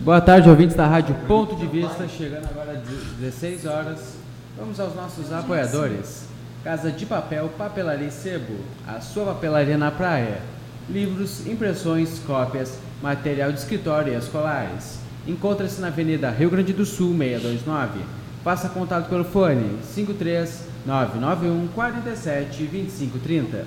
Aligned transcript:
Boa 0.00 0.20
tarde, 0.20 0.48
ouvintes 0.50 0.76
da 0.76 0.86
Rádio 0.86 1.14
Ponto 1.26 1.56
de 1.56 1.66
Vista, 1.66 2.06
chegando 2.06 2.44
agora 2.44 2.72
às 2.72 3.16
16 3.18 3.64
horas. 3.64 4.14
Vamos 4.56 4.78
aos 4.78 4.94
nossos 4.94 5.32
apoiadores. 5.32 6.26
Casa 6.62 6.92
de 6.92 7.06
Papel, 7.06 7.48
Papelaria 7.56 8.06
e 8.06 8.10
Sebo, 8.10 8.56
a 8.86 9.00
sua 9.00 9.24
papelaria 9.32 9.78
na 9.78 9.90
praia. 9.90 10.42
Livros, 10.88 11.46
impressões, 11.46 12.20
cópias, 12.26 12.78
material 13.02 13.50
de 13.50 13.58
escritório 13.58 14.12
e 14.12 14.16
escolares. 14.16 14.98
Encontra-se 15.26 15.80
na 15.80 15.86
Avenida 15.86 16.30
Rio 16.30 16.50
Grande 16.50 16.74
do 16.74 16.84
Sul, 16.84 17.16
629. 17.16 18.00
Faça 18.44 18.68
contato 18.68 19.08
pelo 19.08 19.24
fone 19.24 19.78
53 19.82 20.68
991 20.84 21.68
47 21.68 22.64
2530. 22.64 23.64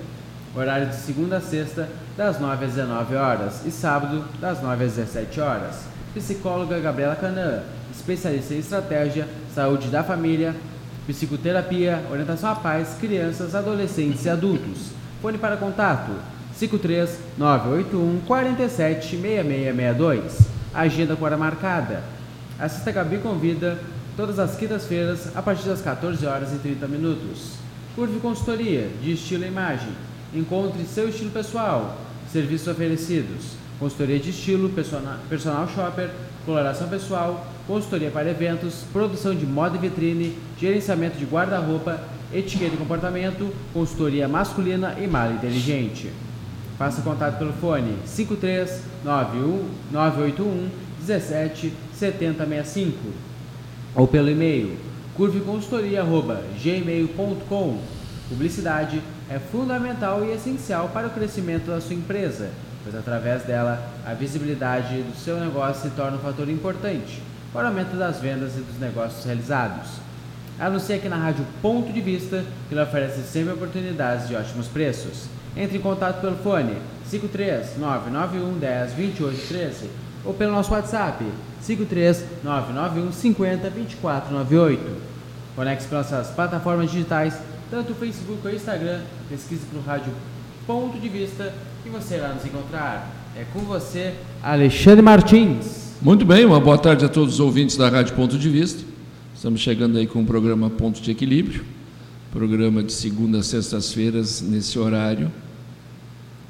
Horário 0.54 0.88
de 0.88 0.94
segunda 0.94 1.38
a 1.38 1.40
sexta, 1.40 1.88
das 2.16 2.40
9 2.40 2.64
às 2.64 2.74
19 2.74 3.16
horas 3.16 3.66
e 3.66 3.70
sábado, 3.70 4.24
das 4.40 4.62
9 4.62 4.84
às 4.84 4.92
17 4.94 5.40
horas. 5.40 5.89
Psicóloga 6.14 6.80
Gabriela 6.80 7.14
Canã, 7.14 7.62
especialista 7.92 8.54
em 8.54 8.58
estratégia, 8.58 9.28
saúde 9.54 9.88
da 9.88 10.02
família, 10.02 10.56
psicoterapia, 11.06 12.04
orientação 12.10 12.50
à 12.50 12.54
pais, 12.56 12.96
crianças, 13.00 13.54
adolescentes 13.54 14.24
e 14.24 14.28
adultos. 14.28 14.90
Fone 15.22 15.38
para 15.38 15.56
contato 15.56 16.10
53 16.54 17.18
981 17.38 18.20
47 18.26 19.10
6662. 19.10 20.38
Agenda 20.74 21.14
com 21.14 21.24
hora 21.24 21.36
marcada. 21.36 22.02
A 22.58 22.68
Sexta 22.68 22.90
Gabi 22.90 23.18
convida 23.18 23.78
todas 24.16 24.38
as 24.38 24.56
quintas-feiras 24.56 25.34
a 25.36 25.42
partir 25.42 25.68
das 25.68 25.80
14 25.80 26.26
horas 26.26 26.52
e 26.52 26.58
30 26.58 26.88
minutos. 26.88 27.52
Curve 27.94 28.18
Consultoria 28.20 28.88
de 29.00 29.12
Estilo 29.12 29.44
e 29.44 29.48
Imagem. 29.48 29.92
Encontre 30.34 30.84
seu 30.84 31.08
estilo 31.08 31.30
pessoal. 31.30 31.98
Serviços 32.32 32.68
oferecidos: 32.68 33.59
consultoria 33.80 34.20
de 34.20 34.30
estilo, 34.30 34.68
personal, 34.68 35.16
personal 35.28 35.68
shopper, 35.74 36.10
coloração 36.44 36.88
pessoal, 36.88 37.44
consultoria 37.66 38.10
para 38.10 38.30
eventos, 38.30 38.84
produção 38.92 39.34
de 39.34 39.46
moda 39.46 39.76
e 39.76 39.80
vitrine, 39.80 40.36
gerenciamento 40.58 41.16
de 41.18 41.24
guarda-roupa, 41.24 41.98
etiqueta 42.32 42.74
e 42.74 42.78
comportamento, 42.78 43.52
consultoria 43.72 44.28
masculina 44.28 44.96
e 45.00 45.06
mala 45.06 45.32
inteligente. 45.32 46.12
Faça 46.78 47.00
contato 47.02 47.38
pelo 47.38 47.54
fone 47.54 47.96
53 48.04 48.82
981 49.02 50.68
17 51.00 51.72
7065 51.94 52.98
ou 53.94 54.06
pelo 54.06 54.30
e-mail 54.30 54.76
curveconsultoria.gmail.com. 55.16 57.78
Publicidade 58.28 59.02
é 59.28 59.38
fundamental 59.38 60.24
e 60.24 60.32
essencial 60.32 60.88
para 60.88 61.08
o 61.08 61.10
crescimento 61.10 61.66
da 61.66 61.80
sua 61.80 61.94
empresa, 61.94 62.50
pois 62.82 62.94
através 62.94 63.42
dela 63.42 63.82
a 64.06 64.14
visibilidade 64.14 65.02
do 65.02 65.16
seu 65.16 65.38
negócio 65.38 65.82
se 65.82 65.96
torna 65.96 66.16
um 66.16 66.20
fator 66.20 66.48
importante 66.48 67.22
para 67.52 67.64
o 67.64 67.68
aumento 67.68 67.96
das 67.96 68.20
vendas 68.20 68.56
e 68.56 68.60
dos 68.60 68.78
negócios 68.78 69.24
realizados. 69.24 69.88
Anuncie 70.58 70.94
aqui 70.94 71.08
na 71.08 71.16
Rádio 71.16 71.46
Ponto 71.62 71.92
de 71.92 72.00
Vista, 72.00 72.44
que 72.68 72.74
lhe 72.74 72.82
oferece 72.82 73.22
sempre 73.22 73.54
oportunidades 73.54 74.28
de 74.28 74.36
ótimos 74.36 74.68
preços. 74.68 75.24
Entre 75.56 75.78
em 75.78 75.80
contato 75.80 76.20
pelo 76.20 76.36
fone 76.36 76.76
53 77.06 77.78
991 77.78 78.58
10 78.58 78.92
28 78.92 79.48
13 79.48 79.90
ou 80.24 80.34
pelo 80.34 80.52
nosso 80.52 80.72
WhatsApp 80.72 81.24
53 81.62 82.24
991 82.44 83.12
50 83.12 83.70
24 83.70 84.32
98. 84.32 85.10
Conecte-se 85.56 85.88
pelas 85.88 86.10
nossas 86.10 86.34
plataformas 86.34 86.90
digitais, 86.90 87.38
tanto 87.70 87.92
o 87.92 87.96
Facebook 87.96 88.40
ou 88.44 88.52
o 88.52 88.54
Instagram. 88.54 89.00
Pesquise 89.28 89.66
pelo 89.66 89.82
Rádio 89.82 90.12
Ponto 90.66 90.98
de 90.98 91.08
Vista 91.08 91.52
e 91.84 91.88
você 91.88 92.16
irá 92.16 92.32
nos 92.34 92.44
encontrar. 92.44 93.10
É 93.36 93.44
com 93.52 93.60
você, 93.60 94.14
Alexandre 94.42 95.02
Martins. 95.02 95.94
Muito 96.02 96.24
bem, 96.24 96.44
uma 96.44 96.60
boa 96.60 96.78
tarde 96.78 97.04
a 97.04 97.08
todos 97.08 97.34
os 97.34 97.40
ouvintes 97.40 97.76
da 97.76 97.88
Rádio 97.88 98.14
Ponto 98.14 98.38
de 98.38 98.48
Vista. 98.48 98.82
Estamos 99.34 99.60
chegando 99.60 99.96
aí 99.98 100.06
com 100.06 100.22
o 100.22 100.26
programa 100.26 100.68
Ponto 100.68 101.00
de 101.00 101.10
Equilíbrio, 101.10 101.64
programa 102.32 102.82
de 102.82 102.92
segunda 102.92 103.38
a 103.38 103.42
sextas-feiras 103.42 104.42
nesse 104.42 104.78
horário, 104.78 105.30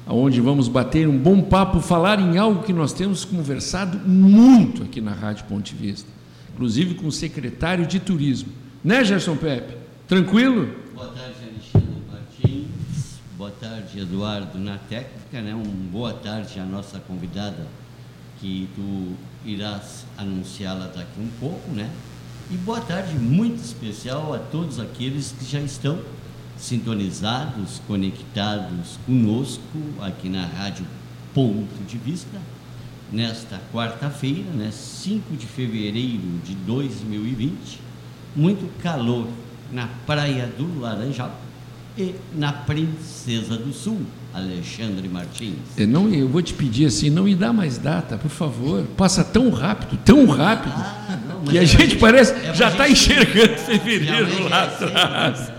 onde 0.07 0.41
vamos 0.41 0.67
bater 0.67 1.07
um 1.07 1.17
bom 1.17 1.41
papo, 1.41 1.79
falar 1.79 2.19
em 2.19 2.37
algo 2.37 2.63
que 2.63 2.73
nós 2.73 2.91
temos 2.91 3.23
conversado 3.23 3.97
muito 3.99 4.83
aqui 4.83 4.99
na 4.99 5.13
Rádio 5.13 5.45
Ponto 5.45 5.63
de 5.63 5.75
Vista, 5.75 6.09
inclusive 6.53 6.95
com 6.95 7.07
o 7.07 7.11
secretário 7.11 7.85
de 7.85 7.99
Turismo. 7.99 8.49
Né, 8.83 9.03
Gerson 9.03 9.35
Pepe? 9.35 9.75
Tranquilo? 10.07 10.69
Boa 10.93 11.07
tarde. 11.07 11.30
Boa 13.41 13.53
tarde, 13.59 13.99
Eduardo, 13.99 14.59
na 14.59 14.77
técnica, 14.77 15.41
né? 15.41 15.55
Um 15.55 15.63
boa 15.63 16.13
tarde 16.13 16.59
à 16.59 16.63
nossa 16.63 16.99
convidada, 16.99 17.65
que 18.39 18.69
tu 18.75 19.17
irás 19.43 20.05
anunciá-la 20.15 20.85
daqui 20.85 21.19
um 21.19 21.27
pouco, 21.39 21.71
né? 21.71 21.89
E 22.51 22.57
boa 22.57 22.79
tarde 22.79 23.15
muito 23.15 23.59
especial 23.59 24.31
a 24.35 24.37
todos 24.37 24.79
aqueles 24.79 25.31
que 25.31 25.43
já 25.43 25.59
estão 25.59 25.99
sintonizados, 26.55 27.81
conectados 27.87 28.99
conosco 29.07 29.79
aqui 29.99 30.29
na 30.29 30.45
Rádio 30.45 30.85
Ponto 31.33 31.83
de 31.87 31.97
Vista, 31.97 32.39
nesta 33.11 33.59
quarta-feira, 33.73 34.51
né, 34.51 34.69
5 34.71 35.35
de 35.35 35.47
fevereiro 35.47 36.39
de 36.45 36.53
2020, 36.53 37.79
muito 38.35 38.71
calor 38.83 39.27
na 39.71 39.87
Praia 40.05 40.45
do 40.45 40.79
Laranjal 40.79 41.35
e 41.97 42.15
na 42.35 42.53
Princesa 42.53 43.57
do 43.57 43.73
Sul, 43.73 43.99
Alexandre 44.33 45.07
Martins. 45.09 45.55
Eu, 45.77 45.87
não, 45.87 46.07
eu 46.09 46.27
vou 46.27 46.41
te 46.41 46.53
pedir 46.53 46.85
assim, 46.85 47.09
não 47.09 47.23
me 47.23 47.35
dá 47.35 47.51
mais 47.51 47.77
data, 47.77 48.17
por 48.17 48.29
favor. 48.31 48.83
Passa 48.95 49.23
tão 49.23 49.49
rápido, 49.49 49.97
tão 50.03 50.25
rápido, 50.25 50.73
Ah, 50.75 51.19
não, 51.27 51.41
mas 51.45 51.51
que 51.51 51.57
a 51.57 51.63
é 51.63 51.67
pra 51.67 51.79
gente 51.85 51.95
parece, 51.97 52.33
é 52.33 52.53
já 52.53 52.69
está 52.69 52.87
gente- 52.87 53.11
enxergando 53.11 53.57
fevereiro 53.59 54.49
lá 54.49 54.65
envelhece, 54.67 54.83
atrás. 54.85 55.39
né? 55.49 55.55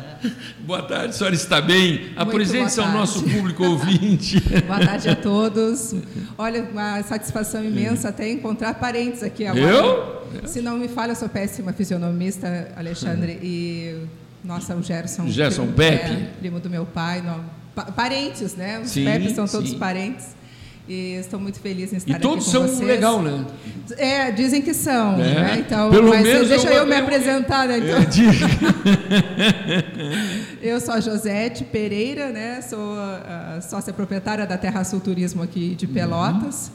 Boa 0.65 0.83
tarde, 0.83 1.09
a 1.09 1.13
senhora 1.13 1.35
está 1.35 1.61
bem? 1.61 2.13
Apresente-se 2.15 2.79
ao 2.81 2.93
nosso 2.93 3.25
público 3.25 3.65
ouvinte. 3.65 4.39
Boa 4.65 4.79
tarde 4.79 5.09
a 5.09 5.17
todos. 5.17 5.93
Olha, 6.39 6.63
uma 6.63 7.03
satisfação 7.03 7.65
imensa 7.65 8.11
até 8.11 8.31
encontrar 8.31 8.75
parentes 8.75 9.23
aqui 9.25 9.45
agora. 9.45 9.67
Eu? 9.67 10.23
Se 10.47 10.61
não 10.63 10.79
me 10.79 10.87
falha, 10.87 11.11
eu 11.11 11.17
sou 11.17 11.29
péssima 11.29 11.73
fisionomista, 11.73 12.69
Alexandre, 12.77 13.33
e 13.43 13.97
nossa, 14.45 14.75
o 14.75 14.83
Gerson. 14.83 15.27
Gerson 15.29 15.63
primo- 15.67 15.77
Pepe. 15.77 16.11
é, 16.13 16.31
primo 16.41 16.61
do 16.61 16.69
meu 16.71 16.85
pai, 16.85 17.23
não, 17.23 17.45
pa- 17.75 17.87
parentes, 17.93 18.55
né? 18.55 18.81
Os 18.81 18.91
Sim, 18.91 19.05
Pepes 19.05 19.33
são 19.33 19.47
todos 19.47 19.71
sim. 19.71 19.79
parentes. 19.79 20.27
E 20.89 21.15
estou 21.15 21.39
muito 21.39 21.61
feliz 21.61 21.93
em 21.93 21.97
estar 21.97 22.11
E 22.11 22.15
aqui 22.15 22.23
todos 22.23 22.45
com 22.45 22.51
são 22.51 22.63
vocês. 22.67 22.81
legal, 22.81 23.23
né? 23.23 23.45
É, 23.97 24.33
dizem 24.33 24.61
que 24.61 24.75
são, 24.75 25.15
É, 25.15 25.19
né? 25.19 25.57
Então, 25.65 25.91
pelo 25.91 26.09
mas 26.09 26.23
menos 26.25 26.49
deixa 26.49 26.67
eu- 26.69 26.79
eu, 26.79 26.87
me 26.87 26.97
eu- 26.97 27.03
apresentar, 27.05 27.69
né? 27.69 27.79
Então, 27.79 27.99
É, 27.99 28.05
diga. 28.05 28.33
Eu 30.61 30.81
sou 30.81 30.95
a 30.95 31.01
Josete 31.01 31.65
Pereira, 31.65 32.31
né? 32.31 32.61
Sou 32.63 32.97
a 32.99 33.61
sócia 33.61 33.93
proprietária 33.93 34.45
da 34.47 34.57
Terra 34.59 34.83
Sul 34.85 34.99
Turismo 35.01 35.43
aqui 35.43 35.71
Uhum. 35.71 35.75
de 35.77 35.87
Pelotas. 35.87 36.71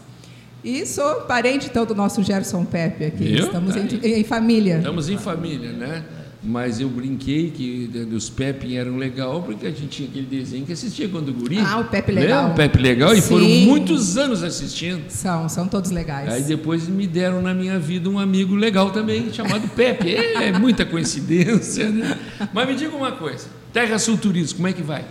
E 0.64 0.86
sou 0.86 1.22
parente 1.22 1.68
então 1.68 1.86
do 1.86 1.94
nosso 1.96 2.24
Gerson 2.24 2.64
Pepe 2.66 3.06
aqui. 3.06 3.24
Viu? 3.26 3.46
Estamos 3.46 3.76
em, 3.76 4.20
em 4.20 4.24
família. 4.24 4.78
Estamos 4.78 5.10
em 5.10 5.18
família, 5.18 5.72
né? 5.74 6.04
Mas 6.44 6.80
eu 6.80 6.88
brinquei 6.88 7.50
que 7.50 7.90
os 8.14 8.30
Pepe 8.30 8.78
eram 8.78 8.96
legal 8.98 9.42
porque 9.42 9.66
a 9.66 9.72
gente 9.72 9.88
tinha 9.88 10.08
aquele 10.08 10.28
desenho 10.28 10.66
que 10.66 10.74
assistia 10.74 11.10
quando 11.10 11.34
guri. 11.34 11.58
Ah, 11.60 11.80
o 11.80 11.86
Pepe? 11.86 12.12
Legal. 12.12 12.52
O 12.52 12.54
Pepe 12.54 12.78
Legal, 12.78 13.14
e 13.14 13.22
Sim. 13.22 13.28
foram 13.28 13.48
muitos 13.48 14.18
anos 14.18 14.44
assistindo. 14.44 15.10
São, 15.10 15.50
são 15.50 15.68
todos 15.68 15.90
legais. 15.90 16.32
Aí 16.32 16.44
depois 16.44 16.88
me 16.88 17.08
deram 17.08 17.42
na 17.42 17.54
minha 17.54 17.80
vida 17.80 18.08
um 18.08 18.20
amigo 18.20 18.56
legal 18.56 18.92
também, 18.92 19.34
chamado 19.34 19.68
Pepe. 19.70 20.16
É, 20.16 20.50
é 20.50 20.52
muita 20.52 20.86
coincidência, 20.86 21.90
né? 21.90 22.18
Mas 22.54 22.68
me 22.68 22.76
diga 22.76 22.96
uma 22.96 23.12
coisa: 23.14 23.48
Terra 23.74 23.98
Sul 23.98 24.18
Turismo, 24.18 24.58
como 24.58 24.68
é 24.68 24.74
que 24.74 24.84
vai? 24.84 25.06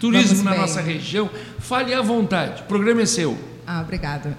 Turismo 0.00 0.28
Vamos 0.28 0.44
na 0.44 0.50
bem. 0.50 0.60
nossa 0.60 0.80
região, 0.80 1.30
fale 1.60 1.94
à 1.94 2.02
vontade, 2.02 2.62
o 2.62 2.64
programa 2.64 3.02
é 3.02 3.06
seu. 3.06 3.38
Ah, 3.64 3.80
obrigada. 3.80 4.36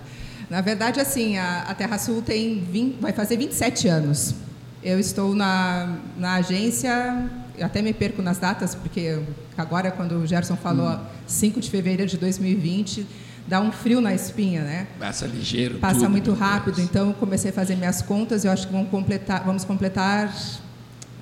Na 0.50 0.60
verdade, 0.60 1.00
assim, 1.00 1.38
a, 1.38 1.62
a 1.62 1.74
Terra 1.74 1.98
Sul 1.98 2.22
tem 2.22 2.60
20, 2.70 3.00
vai 3.00 3.14
fazer 3.14 3.38
27 3.38 3.88
anos. 3.88 4.36
Eu 4.84 5.00
estou 5.00 5.34
na, 5.34 5.96
na 6.18 6.36
agência, 6.36 7.30
até 7.62 7.82
me 7.82 7.94
perco 7.94 8.22
nas 8.22 8.38
datas, 8.38 8.76
porque 8.76 9.20
agora, 9.58 9.92
quando 9.92 10.16
o 10.18 10.28
Gerson 10.28 10.56
falou, 10.58 10.90
Hum. 10.90 11.00
5 11.26 11.62
de 11.62 11.70
fevereiro 11.70 12.10
de 12.10 12.18
2020, 12.18 13.06
dá 13.48 13.62
um 13.62 13.72
frio 13.72 14.02
na 14.02 14.14
espinha, 14.14 14.62
né? 14.62 14.88
Passa 15.00 15.26
ligeiro. 15.26 15.80
Passa 15.80 16.00
tudo, 16.02 16.10
muito 16.10 16.34
rápido, 16.34 16.76
Deus. 16.76 16.88
então 16.90 17.08
eu 17.08 17.14
comecei 17.14 17.50
a 17.50 17.54
fazer 17.54 17.76
minhas 17.76 18.02
contas, 18.02 18.44
eu 18.44 18.52
acho 18.52 18.68
que 18.68 18.74
vamos 18.74 18.90
completar, 18.90 19.44
vamos 19.46 19.64
completar 19.64 20.34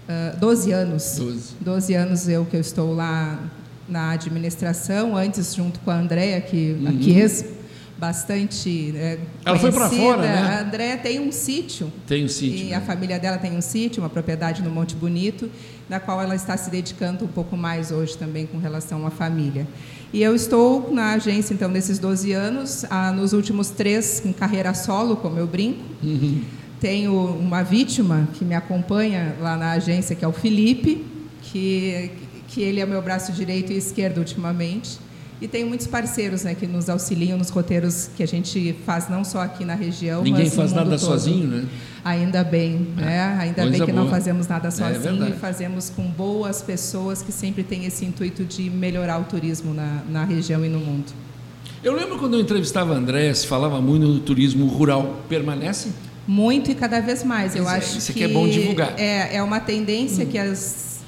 ah, 0.10 0.36
12 0.40 0.72
anos. 0.72 1.16
Doze. 1.18 1.54
12 1.62 1.94
anos 1.94 2.28
eu 2.28 2.46
que 2.46 2.56
eu 2.56 2.62
estou 2.62 2.94
lá 2.96 3.40
na 3.88 4.12
administração, 4.12 5.16
antes 5.16 5.54
junto 5.54 5.80
com 5.81 5.92
a 5.92 5.96
Andréia, 5.96 6.40
que 6.42 6.78
a 6.88 6.92
Chies, 7.04 7.46
bastante 8.01 8.92
é, 8.98 9.19
Ela 9.45 9.59
foi 9.59 9.71
para 9.71 9.88
fora, 9.88 10.24
né? 10.24 10.33
A 10.33 10.62
Andréa 10.62 10.98
tem 10.98 11.19
um 11.19 11.31
sítio. 11.31 11.94
Tem 12.07 12.25
um 12.25 12.27
sítio. 12.27 12.65
E 12.65 12.69
né? 12.71 12.75
a 12.75 12.81
família 12.81 13.19
dela 13.19 13.38
tem 13.38 13.56
um 13.56 13.62
sítio, 13.62 14.01
uma 14.01 14.09
propriedade 14.09 14.63
no 14.63 14.71
Monte 14.71 14.95
Bonito, 14.95 15.51
na 15.88 16.00
qual 16.00 16.19
ela 16.19 16.33
está 16.33 16.57
se 16.57 16.71
dedicando 16.71 17.25
um 17.25 17.27
pouco 17.27 17.56
mais 17.56 17.92
hoje 17.92 18.18
também 18.18 18.48
com 18.48 18.57
relação 18.57 19.06
à 19.06 19.12
família. 19.12 19.68
E 20.12 20.19
eu 20.19 20.33
estou 20.33 20.92
na 20.92 21.13
agência, 21.13 21.53
então, 21.53 21.69
nesses 21.69 22.00
12 22.00 22.31
anos, 22.31 22.83
ah, 22.89 23.12
nos 23.12 23.33
últimos 23.33 23.69
três 23.69 24.25
em 24.25 24.33
carreira 24.33 24.74
solo, 24.74 25.15
como 25.15 25.38
eu 25.38 25.45
brinco. 25.45 25.83
Uhum. 26.01 26.42
Tenho 26.80 27.13
uma 27.13 27.62
vítima 27.62 28.27
que 28.33 28.44
me 28.44 28.56
acompanha 28.56 29.36
lá 29.39 29.56
na 29.56 29.74
agência, 29.74 30.15
que 30.15 30.25
é 30.25 30.27
o 30.27 30.33
Felipe, 30.33 31.06
que, 31.44 32.09
que 32.48 32.63
ele 32.63 32.80
é 32.80 32.86
meu 32.88 33.01
braço 33.03 33.31
direito 33.31 33.71
e 33.71 33.77
esquerdo 33.77 34.18
ultimamente. 34.18 34.98
E 35.41 35.47
tenho 35.47 35.67
muitos 35.67 35.88
parceiros 35.88 36.43
né, 36.43 36.53
que 36.53 36.67
nos 36.67 36.88
auxiliam 36.88 37.35
nos 37.35 37.49
roteiros 37.49 38.09
que 38.15 38.21
a 38.21 38.27
gente 38.27 38.75
faz 38.85 39.09
não 39.09 39.23
só 39.23 39.39
aqui 39.41 39.65
na 39.65 39.73
região, 39.73 40.21
Ninguém 40.21 40.43
mas 40.43 40.51
no 40.53 40.57
faz 40.57 40.71
nada 40.71 40.91
todo. 40.91 40.99
sozinho, 40.99 41.47
né? 41.47 41.65
Ainda 42.05 42.43
bem, 42.43 42.88
né? 42.95 43.38
Ainda 43.39 43.63
coisa 43.63 43.71
bem 43.71 43.85
que 43.88 43.91
não 43.91 44.03
boa. 44.03 44.11
fazemos 44.15 44.47
nada 44.47 44.67
É 44.67 44.71
sozinho 44.71 45.01
verdade. 45.01 45.31
e 45.31 45.39
fazemos 45.39 45.89
com 45.89 46.03
boas 46.03 46.61
pessoas 46.61 47.23
que 47.23 47.31
sempre 47.31 47.63
têm 47.63 47.85
esse 47.85 48.05
intuito 48.05 48.43
de 48.45 48.69
melhorar 48.69 49.19
o 49.19 49.23
turismo 49.23 49.73
na, 49.73 50.03
na 50.09 50.23
região 50.23 50.63
e 50.63 50.69
no 50.69 50.79
mundo. 50.79 51.11
Eu 51.83 51.95
lembro 51.95 52.19
quando 52.19 52.35
eu 52.35 52.39
entrevistava 52.41 52.93
a 52.93 52.97
André, 52.97 53.33
se 53.33 53.47
falava 53.47 53.81
muito 53.81 54.05
do 54.05 54.19
turismo 54.19 54.67
rural. 54.67 55.21
Permanece? 55.27 55.89
Muito 56.27 56.69
e 56.69 56.75
cada 56.75 56.99
vez 57.01 57.23
mais. 57.23 57.55
Eu 57.55 57.63
Pois 57.63 57.73
é, 57.73 57.77
acho 57.79 57.97
isso 57.97 58.13
que 58.13 58.19
que 58.19 58.25
é 58.25 58.27
bom 58.27 58.47
divulgar. 58.47 58.93
É, 58.99 59.38
é 59.38 59.41
uma 59.43 59.59
tendência 59.59 60.23
que 60.23 60.38
as, 60.38 60.99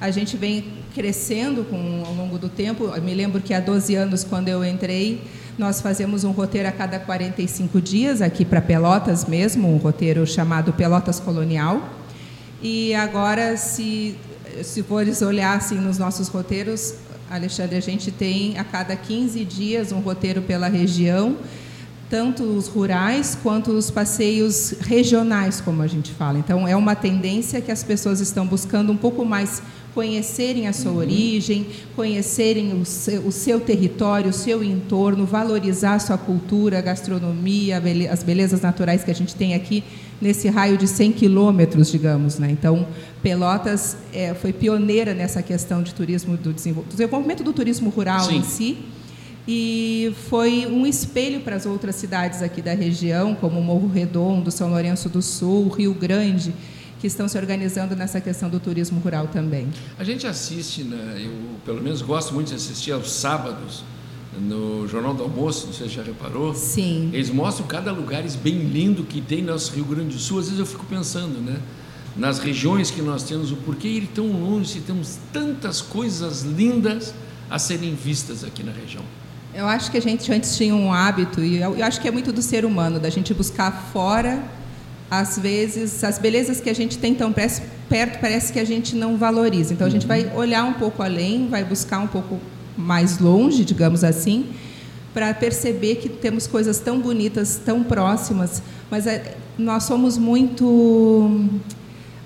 a 0.00 0.10
gente 0.10 0.36
vem 0.36 0.64
crescendo 0.94 1.64
com, 1.64 2.02
ao 2.06 2.14
longo 2.14 2.38
do 2.38 2.48
tempo. 2.48 2.84
Eu 2.94 3.02
me 3.02 3.14
lembro 3.14 3.40
que 3.40 3.54
há 3.54 3.60
12 3.60 3.94
anos, 3.94 4.24
quando 4.24 4.48
eu 4.48 4.64
entrei, 4.64 5.22
nós 5.58 5.80
fazemos 5.80 6.24
um 6.24 6.30
roteiro 6.30 6.68
a 6.68 6.72
cada 6.72 6.98
45 6.98 7.80
dias, 7.80 8.22
aqui 8.22 8.44
para 8.44 8.60
Pelotas 8.60 9.24
mesmo, 9.26 9.68
um 9.68 9.76
roteiro 9.76 10.26
chamado 10.26 10.72
Pelotas 10.72 11.18
Colonial. 11.18 11.88
E 12.62 12.94
agora, 12.94 13.56
se, 13.56 14.16
se 14.62 14.82
fores 14.82 15.20
olhar 15.22 15.56
assim, 15.56 15.76
nos 15.76 15.98
nossos 15.98 16.28
roteiros, 16.28 16.94
Alexandre, 17.30 17.76
a 17.76 17.80
gente 17.80 18.10
tem 18.10 18.56
a 18.58 18.64
cada 18.64 18.96
15 18.96 19.44
dias 19.44 19.92
um 19.92 20.00
roteiro 20.00 20.42
pela 20.42 20.68
região, 20.68 21.36
tanto 22.08 22.42
os 22.42 22.68
rurais 22.68 23.36
quanto 23.42 23.70
os 23.70 23.90
passeios 23.90 24.74
regionais, 24.80 25.60
como 25.60 25.82
a 25.82 25.86
gente 25.86 26.12
fala. 26.12 26.38
Então, 26.38 26.66
é 26.66 26.74
uma 26.74 26.94
tendência 26.94 27.60
que 27.60 27.70
as 27.70 27.82
pessoas 27.82 28.20
estão 28.20 28.46
buscando 28.46 28.90
um 28.90 28.96
pouco 28.96 29.24
mais 29.24 29.62
conhecerem 29.94 30.68
a 30.68 30.72
sua 30.72 30.92
origem, 30.92 31.66
conhecerem 31.96 32.80
o 32.80 32.84
seu, 32.84 33.26
o 33.26 33.32
seu 33.32 33.60
território, 33.60 34.30
o 34.30 34.32
seu 34.32 34.62
entorno, 34.62 35.26
valorizar 35.26 35.94
a 35.94 35.98
sua 35.98 36.18
cultura, 36.18 36.78
a 36.78 36.80
gastronomia, 36.80 37.82
as 38.10 38.22
belezas 38.22 38.60
naturais 38.60 39.02
que 39.02 39.10
a 39.10 39.14
gente 39.14 39.34
tem 39.34 39.54
aqui 39.54 39.82
nesse 40.20 40.48
raio 40.48 40.76
de 40.76 40.86
100 40.86 41.12
quilômetros, 41.12 41.90
digamos. 41.90 42.38
Né? 42.38 42.50
Então, 42.50 42.86
Pelotas 43.22 43.96
eh, 44.12 44.34
foi 44.34 44.52
pioneira 44.52 45.14
nessa 45.14 45.42
questão 45.42 45.82
de 45.82 45.94
turismo, 45.94 46.36
do 46.36 46.52
desenvolvimento 46.52 47.42
do 47.42 47.52
turismo 47.52 47.90
rural 47.90 48.24
Sim. 48.24 48.36
em 48.36 48.42
si 48.42 48.78
e 49.50 50.12
foi 50.28 50.66
um 50.66 50.86
espelho 50.86 51.40
para 51.40 51.56
as 51.56 51.64
outras 51.64 51.94
cidades 51.94 52.42
aqui 52.42 52.60
da 52.60 52.74
região, 52.74 53.34
como 53.34 53.62
Morro 53.62 53.88
Redondo, 53.88 54.50
São 54.50 54.68
Lourenço 54.68 55.08
do 55.08 55.22
Sul, 55.22 55.68
Rio 55.68 55.94
Grande, 55.94 56.52
que 56.98 57.06
estão 57.06 57.28
se 57.28 57.38
organizando 57.38 57.94
nessa 57.94 58.20
questão 58.20 58.48
do 58.48 58.58
turismo 58.58 59.00
rural 59.00 59.28
também. 59.28 59.68
A 59.98 60.04
gente 60.04 60.26
assiste, 60.26 60.82
né, 60.82 61.22
eu 61.24 61.32
pelo 61.64 61.82
menos 61.82 62.02
gosto 62.02 62.34
muito 62.34 62.48
de 62.48 62.54
assistir 62.54 62.92
aos 62.92 63.10
sábados 63.10 63.84
no 64.40 64.86
Jornal 64.86 65.14
do 65.14 65.22
Almoço, 65.22 65.66
não 65.66 65.72
sei 65.72 65.88
se 65.88 65.94
já 65.94 66.02
reparou. 66.02 66.54
Sim. 66.54 67.10
Eles 67.12 67.30
mostram 67.30 67.66
cada 67.66 67.92
lugar 67.92 68.22
bem 68.42 68.58
lindo 68.58 69.04
que 69.04 69.20
tem 69.20 69.42
nosso 69.42 69.74
Rio 69.74 69.84
Grande 69.84 70.14
do 70.14 70.18
Sul. 70.18 70.38
Às 70.38 70.46
vezes 70.46 70.60
eu 70.60 70.66
fico 70.66 70.84
pensando, 70.86 71.40
né? 71.40 71.58
Nas 72.16 72.38
regiões 72.38 72.90
que 72.90 73.00
nós 73.00 73.22
temos, 73.22 73.52
o 73.52 73.56
porquê 73.56 73.88
ir 73.88 74.08
tão 74.08 74.26
longe 74.32 74.72
se 74.72 74.80
temos 74.80 75.18
tantas 75.32 75.80
coisas 75.80 76.42
lindas 76.42 77.14
a 77.48 77.58
serem 77.58 77.94
vistas 77.94 78.44
aqui 78.44 78.62
na 78.62 78.72
região. 78.72 79.04
Eu 79.54 79.66
acho 79.66 79.90
que 79.90 79.96
a 79.96 80.02
gente 80.02 80.30
antes 80.32 80.56
tinha 80.56 80.74
um 80.74 80.92
hábito, 80.92 81.42
e 81.42 81.56
eu, 81.56 81.76
eu 81.76 81.84
acho 81.84 82.00
que 82.00 82.06
é 82.06 82.10
muito 82.10 82.32
do 82.32 82.42
ser 82.42 82.64
humano, 82.64 83.00
da 83.00 83.08
gente 83.08 83.32
buscar 83.32 83.90
fora, 83.92 84.42
às 85.10 85.38
vezes, 85.38 86.04
as 86.04 86.18
belezas 86.18 86.60
que 86.60 86.68
a 86.68 86.74
gente 86.74 86.98
tem 86.98 87.14
tão 87.14 87.32
perto, 87.32 88.20
parece 88.20 88.52
que 88.52 88.58
a 88.58 88.64
gente 88.64 88.94
não 88.94 89.16
valoriza. 89.16 89.72
Então, 89.72 89.86
a 89.86 89.90
gente 89.90 90.06
vai 90.06 90.30
olhar 90.34 90.64
um 90.64 90.74
pouco 90.74 91.02
além, 91.02 91.48
vai 91.48 91.64
buscar 91.64 91.98
um 91.98 92.06
pouco 92.06 92.38
mais 92.76 93.18
longe, 93.18 93.64
digamos 93.64 94.04
assim, 94.04 94.46
para 95.12 95.32
perceber 95.34 95.96
que 95.96 96.08
temos 96.08 96.46
coisas 96.46 96.78
tão 96.78 97.00
bonitas, 97.00 97.60
tão 97.64 97.82
próximas, 97.82 98.62
mas 98.90 99.06
é, 99.06 99.36
nós 99.58 99.84
somos 99.84 100.16
muito, 100.16 101.48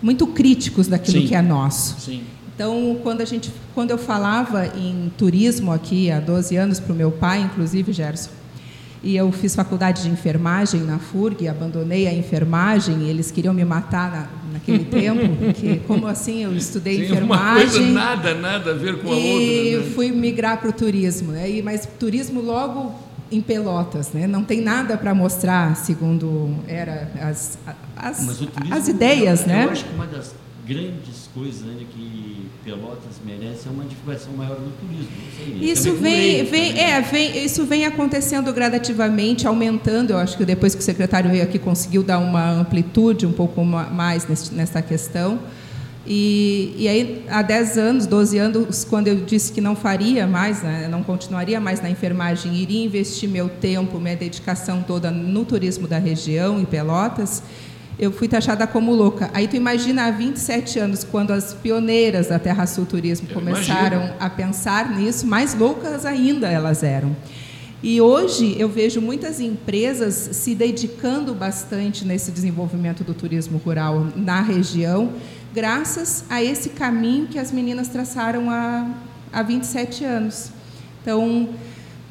muito 0.03 0.27
críticos 0.27 0.89
daquilo 0.89 1.23
Sim. 1.23 1.29
que 1.29 1.35
é 1.35 1.41
nosso. 1.41 2.01
Sim. 2.01 2.23
Então, 2.55 2.99
quando, 3.03 3.23
a 3.23 3.25
gente, 3.25 3.51
quando 3.75 3.93
eu 3.93 3.99
falava 3.99 4.67
em 4.77 5.11
turismo 5.17 5.73
aqui 5.73 6.11
há 6.11 6.21
12 6.21 6.57
anos 6.57 6.79
para 6.79 6.93
o 6.93 6.97
meu 6.97 7.11
pai, 7.11 7.41
inclusive, 7.41 7.93
Gerson, 7.93 8.31
e 9.03 9.17
eu 9.17 9.33
fiz 9.33 9.55
faculdade 9.55 10.03
de 10.03 10.09
enfermagem 10.09 10.81
na 10.83 10.99
FURG, 10.99 11.49
abandonei 11.49 12.07
a 12.07 12.15
enfermagem, 12.15 13.03
e 13.03 13.11
eles 13.11 13.31
queriam 13.31 13.53
me 13.53 13.65
matar 13.65 14.11
na, 14.11 14.53
naquele 14.53 14.85
tempo, 14.87 15.37
porque 15.37 15.81
como 15.87 16.07
assim 16.07 16.45
eu 16.45 16.57
estudei 16.57 17.07
Sim, 17.07 17.13
uma 17.21 17.55
coisa 17.55 17.79
enfermagem 17.79 17.93
nada, 17.93 18.35
nada 18.35 18.71
a 18.71 18.75
ver 18.75 18.99
com 19.01 19.13
a 19.13 19.17
e 19.17 19.75
outra. 19.75 19.89
Né? 19.89 19.95
fui 19.95 20.13
migrar 20.13 20.61
para 20.61 20.71
o 20.71 20.73
turismo, 20.73 21.33
né? 21.33 21.51
E, 21.51 21.63
mas 21.63 21.89
turismo 21.99 22.41
logo 22.41 22.95
em 23.31 23.41
Pelotas, 23.41 24.13
né? 24.13 24.27
Não 24.27 24.45
tem 24.45 24.61
nada 24.61 24.97
para 24.97 25.15
mostrar, 25.15 25.75
segundo 25.75 26.55
era 26.69 27.11
as, 27.21 27.59
as, 27.97 28.29
as 28.71 28.89
ideias, 28.89 29.43
eu, 29.43 29.47
né? 29.49 29.65
Eu 29.65 29.71
acho 29.71 29.85
que 29.85 29.95
uma 29.95 30.07
das 30.07 30.35
grandes 30.67 31.29
coisas 31.35 31.63
né, 31.63 31.85
que 31.91 32.32
Pelotas 32.65 33.15
merece 33.27 33.67
é 33.67 33.71
uma 33.71 33.85
divulgação 33.85 34.33
maior 34.35 34.55
do 34.57 34.71
turismo. 34.79 35.11
Sei, 35.37 35.71
Isso 35.71 35.93
vem, 35.95 36.45
vem, 36.45 36.69
também. 36.73 36.85
é, 36.85 37.01
vem, 37.01 37.45
isso 37.45 37.65
vem 37.67 37.85
acontecendo 37.87 38.53
gradativamente, 38.53 39.47
aumentando. 39.47 40.11
Eu 40.13 40.19
acho 40.19 40.37
que 40.37 40.45
depois 40.45 40.75
que 40.75 40.81
o 40.81 40.85
secretário 40.85 41.29
veio 41.31 41.43
aqui 41.43 41.59
conseguiu 41.59 42.03
dar 42.05 42.19
uma 42.19 42.51
amplitude 42.51 43.27
um 43.27 43.33
pouco 43.33 43.65
ma- 43.65 43.91
mais 43.91 44.27
nessa 44.53 44.81
questão. 44.81 45.41
E, 46.07 46.75
e 46.77 46.89
aí, 46.89 47.25
há 47.29 47.43
10 47.43 47.79
anos, 47.79 48.07
12 48.07 48.37
anos, 48.39 48.85
quando 48.85 49.07
eu 49.09 49.17
disse 49.25 49.53
que 49.53 49.61
não 49.61 49.77
faria 49.77 50.27
mais, 50.27 50.61
né, 50.63 50.89
não 50.91 51.01
continuaria 51.03 51.61
mais 51.61 51.81
na 51.81 51.89
enfermagem, 51.89 52.55
iria 52.57 52.85
investir 52.85 53.29
meu 53.29 53.49
tempo, 53.49 54.01
minha 54.01 54.17
dedicação 54.17 54.83
toda 54.83 55.11
no 55.13 55.45
turismo 55.45 55.87
da 55.87 55.99
região, 55.99 56.59
em 56.61 56.65
Pelotas, 56.65 57.43
eu 57.99 58.11
fui 58.11 58.27
taxada 58.29 58.67
como 58.67 58.95
louca. 58.95 59.31
Aí 59.35 59.47
tu 59.47 59.57
imagina 59.57 60.07
há 60.07 60.11
27 60.11 60.79
anos, 60.79 61.05
quando 61.05 61.33
as 61.33 61.55
pioneiras 61.55 62.29
da 62.29 62.39
Terra 62.39 62.67
Sul 62.67 62.87
Turismo 62.87 63.29
Eu 63.31 63.35
começaram 63.35 63.99
imagino. 63.99 64.17
a 64.19 64.31
pensar 64.31 64.91
nisso, 64.97 65.27
mais 65.27 65.55
loucas 65.55 66.05
ainda 66.05 66.49
elas 66.49 66.83
eram. 66.83 67.15
E 67.83 68.01
hoje 68.01 68.55
eu 68.59 68.69
vejo 68.69 69.01
muitas 69.01 69.41
empresas 69.41 70.15
se 70.15 70.55
dedicando 70.55 71.35
bastante 71.35 72.05
nesse 72.05 72.31
desenvolvimento 72.31 73.03
do 73.03 73.13
turismo 73.13 73.59
rural 73.59 74.07
na 74.15 74.41
região, 74.41 75.13
graças 75.53 76.25
a 76.31 76.41
esse 76.43 76.71
caminho 76.71 77.27
que 77.27 77.41
as 77.41 77.51
meninas 77.51 77.89
traçaram 77.89 78.49
há, 78.49 78.89
há 79.33 79.43
27 79.43 80.05
anos. 80.05 80.51
Então, 81.03 81.49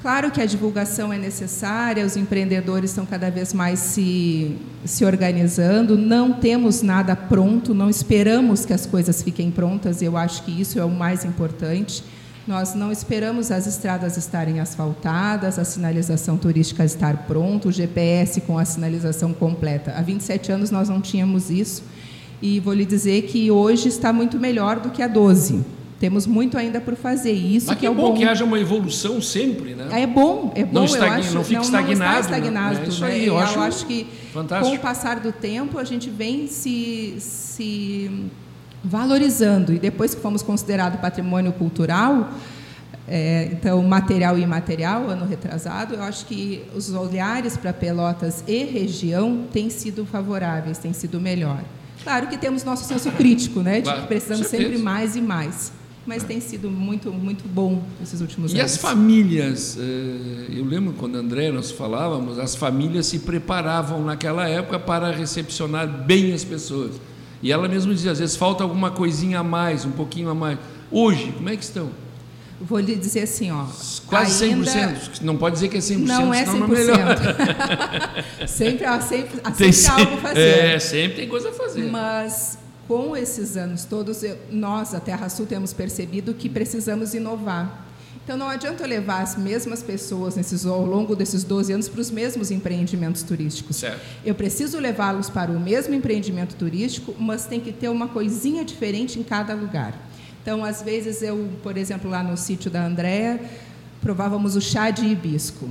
claro 0.01 0.31
que 0.31 0.41
a 0.41 0.45
divulgação 0.45 1.13
é 1.13 1.17
necessária, 1.17 2.05
os 2.05 2.17
empreendedores 2.17 2.89
estão 2.89 3.05
cada 3.05 3.29
vez 3.29 3.53
mais 3.53 3.79
se, 3.79 4.57
se 4.83 5.05
organizando, 5.05 5.97
não 5.97 6.33
temos 6.33 6.81
nada 6.81 7.15
pronto, 7.15 7.73
não 7.73 7.89
esperamos 7.89 8.65
que 8.65 8.73
as 8.73 8.85
coisas 8.85 9.21
fiquem 9.21 9.51
prontas, 9.51 10.01
eu 10.01 10.17
acho 10.17 10.43
que 10.43 10.59
isso 10.59 10.79
é 10.79 10.85
o 10.85 10.89
mais 10.89 11.23
importante. 11.23 12.03
Nós 12.47 12.73
não 12.73 12.91
esperamos 12.91 13.51
as 13.51 13.67
estradas 13.67 14.17
estarem 14.17 14.59
asfaltadas, 14.59 15.59
a 15.59 15.63
sinalização 15.63 16.37
turística 16.37 16.83
estar 16.83 17.27
pronta, 17.27 17.67
o 17.67 17.71
GPS 17.71 18.41
com 18.41 18.57
a 18.57 18.65
sinalização 18.65 19.31
completa. 19.31 19.93
Há 19.95 20.01
27 20.01 20.51
anos 20.51 20.71
nós 20.71 20.89
não 20.89 20.99
tínhamos 20.99 21.51
isso 21.51 21.83
e 22.41 22.59
vou 22.59 22.73
lhe 22.73 22.85
dizer 22.85 23.23
que 23.23 23.51
hoje 23.51 23.87
está 23.87 24.11
muito 24.11 24.39
melhor 24.39 24.79
do 24.79 24.89
que 24.89 25.03
há 25.03 25.07
12. 25.07 25.80
Temos 26.01 26.25
muito 26.25 26.57
ainda 26.57 26.81
por 26.81 26.95
fazer. 26.95 27.31
Isso 27.31 27.67
Mas 27.67 27.75
que 27.75 27.81
que 27.81 27.85
é 27.85 27.89
bom 27.91 28.09
bom. 28.09 28.13
que 28.17 28.23
haja 28.25 28.43
uma 28.43 28.59
evolução 28.59 29.21
sempre, 29.21 29.75
né? 29.75 29.87
É 30.01 30.07
bom, 30.07 30.51
é 30.55 30.63
bom, 30.65 30.73
Não 30.73 30.81
eu 30.81 30.85
estagna- 30.85 31.17
acho. 31.19 31.33
não 31.35 31.43
fica 31.43 31.59
Não 31.59 31.61
estagnado, 31.63 31.93
está 31.93 32.11
né? 32.11 32.19
estagnado. 32.39 32.79
É 32.79 32.87
isso 32.87 33.01
né? 33.01 33.07
aí, 33.11 33.27
eu 33.27 33.35
E 33.35 33.37
acho 33.39 33.85
que 33.85 34.07
fantástico. 34.33 34.71
com 34.71 34.75
o 34.77 34.79
passar 34.81 35.19
do 35.19 35.31
tempo 35.31 35.77
a 35.77 35.83
gente 35.83 36.09
vem 36.09 36.47
se, 36.47 37.17
se 37.19 38.09
valorizando. 38.83 39.73
E 39.73 39.77
depois 39.77 40.15
que 40.15 40.21
fomos 40.21 40.41
considerados 40.41 40.99
patrimônio 40.99 41.51
cultural, 41.53 42.31
é, 43.07 43.49
então 43.51 43.81
material 43.83 44.39
e 44.39 44.41
imaterial, 44.41 45.07
ano 45.07 45.27
retrasado, 45.27 45.93
eu 45.93 46.01
acho 46.01 46.25
que 46.25 46.63
os 46.75 46.91
olhares 46.91 47.55
para 47.57 47.71
Pelotas 47.73 48.43
e 48.47 48.63
região 48.63 49.43
têm 49.53 49.69
sido 49.69 50.03
favoráveis, 50.03 50.79
têm 50.79 50.93
sido 50.93 51.19
melhor. 51.21 51.59
Claro 52.03 52.25
que 52.25 52.37
temos 52.39 52.63
nosso 52.63 52.85
senso 52.85 53.11
crítico, 53.11 53.59
né? 53.61 53.75
De 53.77 53.83
Claro, 53.83 54.01
que 54.01 54.07
precisamos 54.07 54.47
sempre 54.47 54.79
mais 54.79 55.15
e 55.15 55.21
mais. 55.21 55.71
Mas 56.05 56.23
tem 56.23 56.39
sido 56.39 56.69
muito, 56.69 57.11
muito 57.11 57.47
bom 57.47 57.83
esses 58.01 58.21
últimos 58.21 58.53
E 58.53 58.59
anos. 58.59 58.73
as 58.73 58.77
famílias, 58.77 59.77
eh, 59.79 60.47
eu 60.57 60.65
lembro 60.65 60.93
quando 60.93 61.15
André 61.15 61.51
nós 61.51 61.71
falávamos, 61.71 62.39
as 62.39 62.55
famílias 62.55 63.05
se 63.05 63.19
preparavam 63.19 64.03
naquela 64.03 64.47
época 64.47 64.79
para 64.79 65.11
recepcionar 65.11 65.87
bem 65.87 66.33
as 66.33 66.43
pessoas. 66.43 66.99
E 67.41 67.51
ela 67.51 67.67
mesma 67.67 67.93
dizia, 67.93 68.11
às 68.11 68.19
vezes 68.19 68.35
falta 68.35 68.63
alguma 68.63 68.91
coisinha 68.91 69.39
a 69.39 69.43
mais, 69.43 69.85
um 69.85 69.91
pouquinho 69.91 70.29
a 70.29 70.35
mais. 70.35 70.57
Hoje, 70.91 71.31
como 71.33 71.49
é 71.49 71.55
que 71.55 71.63
estão? 71.63 71.89
Vou 72.59 72.79
lhe 72.79 72.95
dizer 72.95 73.21
assim, 73.21 73.51
ó. 73.51 73.65
Quase 74.05 74.43
ainda 74.43 74.69
100%. 74.71 75.21
Não 75.21 75.35
pode 75.35 75.55
dizer 75.55 75.67
que 75.67 75.77
é 75.77 75.79
100%, 75.79 75.97
Não 76.05 76.31
é 76.31 76.45
senão 76.45 76.59
não 76.59 76.67
melhora. 76.67 77.15
100%. 78.39 78.45
sempre 78.47 78.85
há 78.85 79.01
sempre, 79.01 79.39
há 79.43 79.51
Tem 79.51 79.71
sempre 79.71 80.01
algo 80.03 80.13
a 80.13 80.17
fazer. 80.17 80.39
É, 80.39 80.79
sempre 80.79 81.15
tem 81.17 81.27
coisa 81.27 81.49
a 81.49 81.53
fazer. 81.53 81.89
Mas 81.89 82.59
com 82.91 83.15
esses 83.15 83.55
anos 83.55 83.85
todos, 83.85 84.21
eu- 84.21 84.37
nós, 84.51 84.93
a 84.93 84.99
Terra 84.99 85.29
Sul, 85.29 85.45
temos 85.45 85.71
percebido 85.71 86.33
que 86.33 86.49
precisamos 86.49 87.13
inovar. 87.13 87.85
Então 88.21 88.35
não 88.35 88.49
adianta 88.49 88.83
eu 88.83 88.87
levar 88.89 89.21
as 89.21 89.37
mesmas 89.37 89.81
pessoas 89.81 90.35
nesses, 90.35 90.65
ao 90.65 90.85
longo 90.85 91.15
desses 91.15 91.45
12 91.45 91.71
anos 91.71 91.87
para 91.87 92.01
os 92.01 92.11
mesmos 92.11 92.51
empreendimentos 92.51 93.23
turísticos. 93.23 93.77
Certo. 93.77 94.01
Eu 94.25 94.35
preciso 94.35 94.77
levá-los 94.77 95.29
para 95.29 95.49
o 95.51 95.57
mesmo 95.57 95.93
empreendimento 95.95 96.53
turístico, 96.55 97.15
mas 97.17 97.45
tem 97.45 97.61
que 97.61 97.71
ter 97.71 97.87
uma 97.87 98.09
coisinha 98.09 98.65
diferente 98.65 99.17
em 99.17 99.23
cada 99.23 99.53
lugar. 99.53 99.93
Então, 100.41 100.65
às 100.65 100.81
vezes, 100.81 101.21
eu, 101.21 101.47
por 101.63 101.77
exemplo, 101.77 102.11
lá 102.11 102.21
no 102.21 102.35
sítio 102.35 102.69
da 102.69 102.85
Andréa, 102.85 103.39
provávamos 104.01 104.57
o 104.57 104.61
chá 104.61 104.89
de 104.91 105.05
hibisco. 105.05 105.69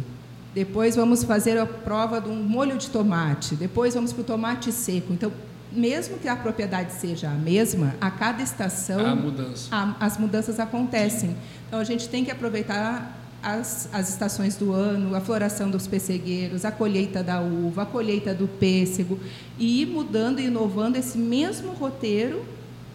Depois 0.54 0.96
vamos 0.96 1.22
fazer 1.22 1.58
a 1.58 1.66
prova 1.66 2.18
de 2.18 2.30
um 2.30 2.42
molho 2.42 2.78
de 2.78 2.88
tomate. 2.88 3.54
Depois 3.56 3.94
vamos 3.94 4.10
para 4.12 4.22
o 4.22 4.24
tomate 4.24 4.72
seco. 4.72 5.12
Então, 5.12 5.30
mesmo 5.72 6.18
que 6.18 6.28
a 6.28 6.36
propriedade 6.36 6.92
seja 6.92 7.28
a 7.28 7.34
mesma, 7.34 7.94
a 8.00 8.10
cada 8.10 8.42
estação 8.42 9.16
mudança. 9.16 9.68
a- 9.70 9.96
as 10.00 10.18
mudanças 10.18 10.58
acontecem. 10.60 11.36
Então 11.68 11.78
a 11.80 11.84
gente 11.84 12.08
tem 12.08 12.24
que 12.24 12.30
aproveitar 12.30 13.16
as, 13.42 13.88
as 13.92 14.08
estações 14.10 14.56
do 14.56 14.72
ano, 14.72 15.14
a 15.14 15.20
floração 15.20 15.70
dos 15.70 15.86
pessegueiros, 15.86 16.64
a 16.64 16.70
colheita 16.70 17.22
da 17.22 17.40
uva, 17.40 17.82
a 17.82 17.86
colheita 17.86 18.34
do 18.34 18.46
pêssego, 18.46 19.18
e 19.58 19.82
ir 19.82 19.86
mudando 19.86 20.40
e 20.40 20.46
inovando 20.46 20.98
esse 20.98 21.16
mesmo 21.16 21.72
roteiro 21.72 22.44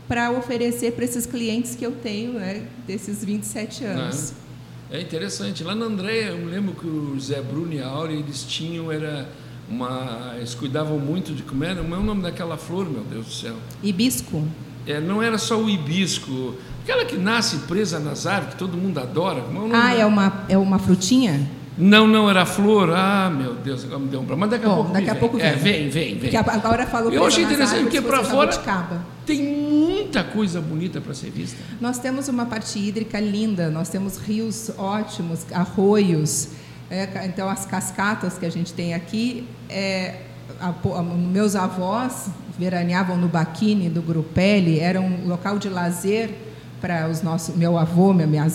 para 0.08 0.30
oferecer 0.32 0.92
para 0.92 1.04
esses 1.06 1.26
clientes 1.26 1.76
que 1.76 1.84
eu 1.84 1.94
tenho 1.94 2.34
né, 2.34 2.68
desses 2.86 3.24
27 3.26 3.86
anos. 3.86 4.34
É 4.92 5.02
interessante. 5.02 5.64
Lá 5.64 5.74
na 5.74 5.86
Andréia, 5.86 6.26
eu 6.28 6.38
me 6.38 6.46
lembro 6.52 6.76
que 6.76 6.86
o 6.86 7.20
Zé 7.20 7.42
Bruno 7.42 7.74
e 7.74 7.82
a 7.82 7.88
Áurea, 7.88 8.16
eles 8.16 8.44
tinham, 8.44 8.92
era 8.92 9.28
uma. 9.70 10.34
Eles 10.38 10.54
cuidavam 10.56 10.98
muito 11.00 11.34
de 11.34 11.44
como 11.44 11.64
era. 11.64 11.82
Como 11.82 11.94
é 11.96 11.98
o 11.98 12.04
nome 12.04 12.22
daquela 12.22 12.58
flor, 12.58 12.90
meu 12.90 13.04
Deus 13.04 13.26
do 13.26 13.32
céu? 13.34 13.56
Hibisco? 13.84 14.44
É, 14.88 15.00
não 15.00 15.22
era 15.22 15.38
só 15.38 15.58
o 15.58 15.68
hibisco, 15.68 16.54
aquela 16.84 17.04
que 17.06 17.18
nasce 17.18 17.58
presa 17.68 18.00
nas 18.00 18.28
árvores, 18.28 18.54
que 18.54 18.60
todo 18.60 18.78
mundo 18.78 19.00
adora. 19.00 19.42
Como 19.42 19.74
é 19.74 19.78
Ah, 19.78 19.94
é 19.96 20.06
uma, 20.06 20.46
é 20.48 20.56
uma 20.58 20.78
frutinha? 20.78 21.50
Não, 21.78 22.08
não, 22.08 22.30
era 22.30 22.46
flor. 22.46 22.92
Ah, 22.96 23.30
meu 23.36 23.56
Deus, 23.56 23.84
agora 23.84 24.00
me 24.00 24.08
deu 24.08 24.22
um 24.22 24.26
problema. 24.26 24.48
Mas 24.48 24.52
daqui 24.52 24.66
a 24.66 24.70
Bom, 24.70 24.76
pouco. 24.76 24.94
daqui 24.94 25.06
me 25.06 25.12
a 25.12 25.16
pouco 25.16 25.40
É, 25.40 25.52
vem. 25.54 25.90
vem, 25.90 25.90
vem, 25.90 26.18
vem. 26.20 26.30
Que 26.30 26.38
agora 26.38 26.86
falou 26.88 27.12
Eu 27.12 27.26
achei 27.26 27.44
interessante, 27.44 27.82
porque 27.84 28.02
fosse 28.02 28.30
fora-. 28.30 29.02
Tem 29.26 29.44
muita 29.44 30.24
coisa 30.24 30.62
bonita 30.62 31.02
para 31.02 31.14
ser 31.14 31.32
vista. 31.32 31.58
Nós 31.82 31.98
temos 31.98 32.28
uma 32.30 32.46
parte 32.46 32.78
hídrica 32.80 33.20
linda, 33.20 33.70
nós 33.70 33.90
temos 33.90 34.18
rios 34.18 34.72
ótimos, 34.78 35.40
arroios, 35.52 36.50
é, 36.90 37.08
então 37.26 37.50
as 37.50 37.66
cascatas 37.66 38.38
que 38.38 38.46
a 38.46 38.50
gente 38.52 38.74
tem 38.74 38.94
aqui, 38.94 39.48
é, 39.70 40.22
a, 40.60 40.70
a- 40.70 41.04
meus 41.04 41.56
avós 41.56 42.28
veraneavam 42.58 43.18
no 43.18 43.28
Baquini 43.28 43.90
do 43.90 44.02
Grupelli, 44.02 44.80
era 44.80 45.02
um 45.02 45.28
local 45.28 45.58
de 45.60 45.68
lazer 45.70 46.30
para 46.80 47.08
os 47.10 47.22
nossos, 47.22 47.56
meu 47.56 47.78
avô, 47.78 48.14
minha, 48.14 48.28
minha, 48.28 48.46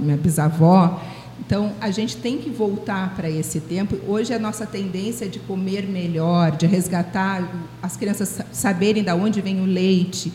minha 0.00 0.16
bisavó. 0.16 1.00
Então 1.38 1.72
a 1.80 1.90
gente 1.90 2.16
tem 2.16 2.38
que 2.38 2.50
voltar 2.50 3.14
para 3.14 3.30
esse 3.30 3.60
tempo. 3.60 3.96
Hoje 4.08 4.34
a 4.34 4.38
nossa 4.38 4.66
tendência 4.66 5.26
é 5.26 5.28
de 5.28 5.38
comer 5.38 5.86
melhor, 5.86 6.50
de 6.56 6.66
resgatar 6.66 7.48
as 7.82 7.96
crianças 7.96 8.28
sa- 8.30 8.46
saberem 8.50 9.04
de 9.04 9.12
onde 9.12 9.40
vem 9.40 9.60
o 9.60 9.64
leite, 9.64 10.32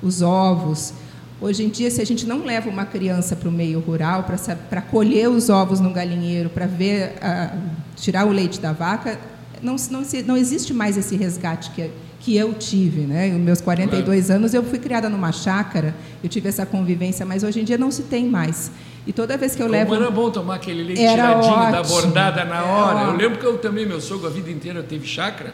os 0.00 0.22
ovos. 0.22 0.94
Hoje 1.42 1.64
em 1.64 1.68
dia, 1.68 1.90
se 1.90 2.00
a 2.00 2.06
gente 2.06 2.24
não 2.24 2.44
leva 2.44 2.70
uma 2.70 2.84
criança 2.86 3.34
para 3.34 3.48
o 3.48 3.52
meio 3.52 3.80
rural 3.80 4.24
para 4.70 4.80
colher 4.80 5.28
os 5.28 5.50
ovos 5.50 5.80
no 5.80 5.90
galinheiro, 5.90 6.48
para 6.48 6.66
ver 6.66 7.14
ah, 7.20 7.52
tirar 7.96 8.24
o 8.28 8.30
leite 8.30 8.60
da 8.60 8.72
vaca, 8.72 9.18
não, 9.60 9.74
não, 9.90 10.02
não 10.24 10.36
existe 10.36 10.72
mais 10.72 10.96
esse 10.96 11.16
resgate 11.16 11.72
que, 11.72 11.90
que 12.20 12.36
eu 12.36 12.54
tive. 12.54 13.00
Né? 13.00 13.26
Em 13.26 13.40
meus 13.40 13.60
42 13.60 14.30
anos, 14.30 14.54
eu 14.54 14.62
fui 14.62 14.78
criada 14.78 15.08
numa 15.08 15.32
chácara, 15.32 15.92
eu 16.22 16.28
tive 16.28 16.48
essa 16.48 16.64
convivência, 16.64 17.26
mas 17.26 17.42
hoje 17.42 17.60
em 17.60 17.64
dia 17.64 17.76
não 17.76 17.90
se 17.90 18.04
tem 18.04 18.24
mais. 18.28 18.70
E 19.04 19.12
toda 19.12 19.36
vez 19.36 19.56
que 19.56 19.62
eu 19.62 19.66
Como 19.66 19.76
levo. 19.76 19.94
era 19.96 20.12
bom 20.12 20.30
tomar 20.30 20.54
aquele 20.54 20.84
leite 20.84 21.02
Era 21.02 21.40
tiradinho 21.40 21.72
da 21.72 21.80
ótimo. 21.80 21.94
bordada 21.96 22.44
na 22.44 22.56
Era 22.58 22.66
hora. 22.66 23.00
Eu 23.00 23.04
ótimo. 23.08 23.18
lembro 23.18 23.38
que 23.40 23.44
eu 23.46 23.58
também, 23.58 23.84
meu 23.84 24.00
sogro, 24.00 24.28
a 24.28 24.30
vida 24.30 24.48
inteira 24.48 24.80
teve 24.80 25.08
chácara. 25.08 25.52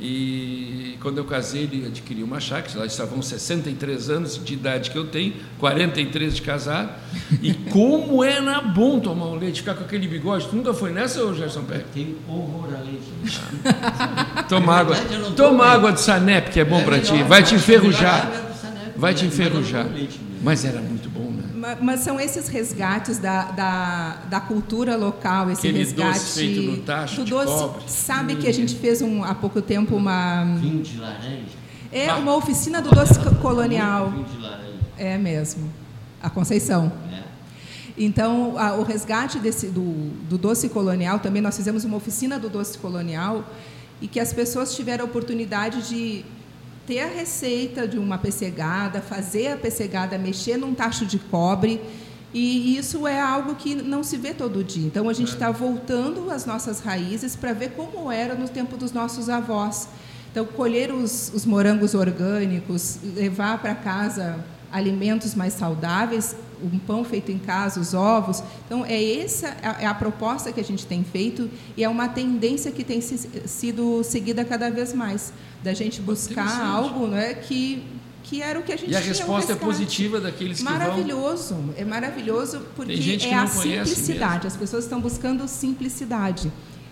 E 0.00 0.98
quando 1.00 1.18
eu 1.18 1.24
casei, 1.24 1.62
ele 1.62 1.86
adquiriu 1.86 2.26
uma 2.26 2.40
chácara. 2.40 2.80
Lá 2.80 2.86
estavam 2.86 3.22
63 3.22 4.10
anos 4.10 4.42
de 4.44 4.54
idade 4.54 4.90
que 4.90 4.98
eu 4.98 5.06
tenho, 5.06 5.34
43 5.58 6.34
de 6.34 6.42
casado. 6.42 6.90
E 7.40 7.54
como 7.54 8.24
era 8.24 8.60
bom 8.60 8.98
tomar 8.98 9.26
um 9.26 9.36
leite, 9.36 9.60
ficar 9.60 9.74
com 9.74 9.84
aquele 9.84 10.08
bigode. 10.08 10.48
Tu 10.48 10.56
nunca 10.56 10.74
foi 10.74 10.90
nessa, 10.90 11.24
ô 11.24 11.32
Gerson 11.32 11.62
Pérez? 11.62 11.86
Tem 11.94 12.16
horror 12.28 12.70
a 12.74 12.80
leite. 12.80 13.40
Toma 14.48 14.74
água. 14.74 14.96
Toma 15.36 15.64
água 15.64 15.92
de 15.92 16.00
Sanep, 16.00 16.50
que 16.50 16.58
é 16.58 16.64
bom 16.64 16.80
É 16.80 16.84
para 16.84 16.98
ti. 16.98 17.22
Vai 17.22 17.44
te 17.44 17.54
enferrujar. 17.54 18.30
Vai 18.96 19.14
te 19.14 19.24
enferrujar. 19.24 19.86
Mas 20.42 20.64
era 20.64 20.80
muito 20.80 21.08
bom, 21.08 21.13
Mas 21.80 22.00
são 22.00 22.20
esses 22.20 22.48
resgates 22.48 23.18
da, 23.18 23.44
da, 23.52 24.16
da 24.28 24.40
cultura 24.40 24.96
local, 24.96 25.50
esse 25.50 25.60
Aquele 25.66 25.78
resgate 25.78 26.18
doce 26.18 26.34
feito 26.40 26.62
no 26.70 26.76
tacho 26.78 27.16
do 27.16 27.24
de 27.24 27.30
doce. 27.30 27.46
cobre. 27.46 27.82
Sabe 27.86 28.36
que 28.36 28.46
a 28.48 28.52
gente 28.52 28.74
fez 28.76 29.00
um, 29.02 29.24
há 29.24 29.34
pouco 29.34 29.62
tempo 29.62 29.96
uma 29.96 30.44
Vinho 30.60 30.82
de 30.82 30.98
laranja. 30.98 31.42
é 31.92 32.08
Ah. 32.10 32.16
uma 32.16 32.34
oficina 32.36 32.82
do 32.82 32.90
doce 32.90 33.18
co- 33.18 33.34
colonial. 33.36 34.10
Vinho 34.10 34.24
de 34.24 34.38
laranja. 34.38 34.74
É 34.98 35.16
mesmo. 35.18 35.72
A 36.22 36.28
Conceição. 36.30 36.92
né? 37.10 37.22
Então, 37.96 38.58
a- 38.58 38.74
o 38.74 38.82
resgate 38.82 39.38
desse, 39.38 39.68
do, 39.68 40.10
do 40.28 40.36
doce 40.36 40.68
colonial, 40.68 41.18
também 41.20 41.40
nós 41.40 41.56
fizemos 41.56 41.84
uma 41.84 41.96
oficina 41.96 42.38
do 42.38 42.48
doce 42.48 42.76
colonial 42.78 43.44
e 44.00 44.08
que 44.08 44.18
as 44.18 44.32
pessoas 44.32 44.74
tiveram 44.74 45.04
a 45.04 45.06
oportunidade 45.06 45.88
de 45.88 46.24
ter 46.86 47.00
a 47.00 47.06
receita 47.06 47.88
de 47.88 47.98
uma 47.98 48.18
pessegada, 48.18 49.00
fazer 49.00 49.48
a 49.48 49.56
pessegada, 49.56 50.18
mexer 50.18 50.56
num 50.56 50.74
tacho 50.74 51.06
de 51.06 51.18
cobre. 51.18 51.80
E 52.32 52.76
isso 52.76 53.06
é 53.06 53.20
algo 53.20 53.54
que 53.54 53.74
não 53.76 54.02
se 54.02 54.16
vê 54.16 54.34
todo 54.34 54.64
dia. 54.64 54.86
Então, 54.86 55.08
a 55.08 55.12
gente 55.12 55.32
está 55.32 55.50
voltando 55.50 56.30
às 56.30 56.44
nossas 56.44 56.80
raízes 56.80 57.36
para 57.36 57.52
ver 57.52 57.70
como 57.70 58.10
era 58.10 58.34
no 58.34 58.48
tempo 58.48 58.76
dos 58.76 58.92
nossos 58.92 59.28
avós. 59.28 59.88
Então, 60.32 60.44
colher 60.44 60.92
os, 60.92 61.30
os 61.32 61.46
morangos 61.46 61.94
orgânicos, 61.94 62.98
levar 63.14 63.58
para 63.62 63.74
casa 63.74 64.44
alimentos 64.72 65.36
mais 65.36 65.52
saudáveis, 65.52 66.34
um 66.66 66.78
pão 66.78 67.04
feito 67.04 67.30
em 67.30 67.38
casa, 67.38 67.78
os 67.80 67.94
ovos. 67.94 68.42
Então, 68.66 68.84
é 68.84 69.02
essa 69.20 69.56
a- 69.62 69.82
é 69.82 69.86
a 69.86 69.94
proposta 69.94 70.52
que 70.52 70.60
a 70.60 70.64
gente 70.64 70.86
tem 70.86 71.04
feito 71.04 71.50
e 71.76 71.84
é 71.84 71.88
uma 71.88 72.08
tendência 72.08 72.70
que 72.72 72.82
tem 72.84 73.00
sido 73.00 74.02
seguida 74.04 74.44
cada 74.44 74.70
vez 74.70 74.92
mais, 74.94 75.32
da 75.62 75.72
gente 75.74 76.00
buscar 76.00 76.60
algo 76.64 77.06
não 77.06 77.16
é, 77.16 77.34
que, 77.34 77.82
que 78.22 78.40
era 78.42 78.58
o 78.58 78.62
que 78.62 78.72
a 78.72 78.76
gente 78.76 78.90
E 78.90 78.96
a 78.96 79.00
resposta 79.00 79.52
é 79.52 79.56
positiva 79.56 80.20
daqueles 80.20 80.58
que 80.58 80.64
vão. 80.64 80.72
Maravilhoso, 80.72 81.56
é 81.76 81.84
maravilhoso 81.84 82.60
porque 82.76 82.92
é 82.92 83.34
a 83.34 83.46
simplicidade. 83.46 84.46
As 84.46 84.56
pessoas 84.56 84.84
estão 84.84 85.00
buscando 85.00 85.46
simplicidade. 85.48 86.50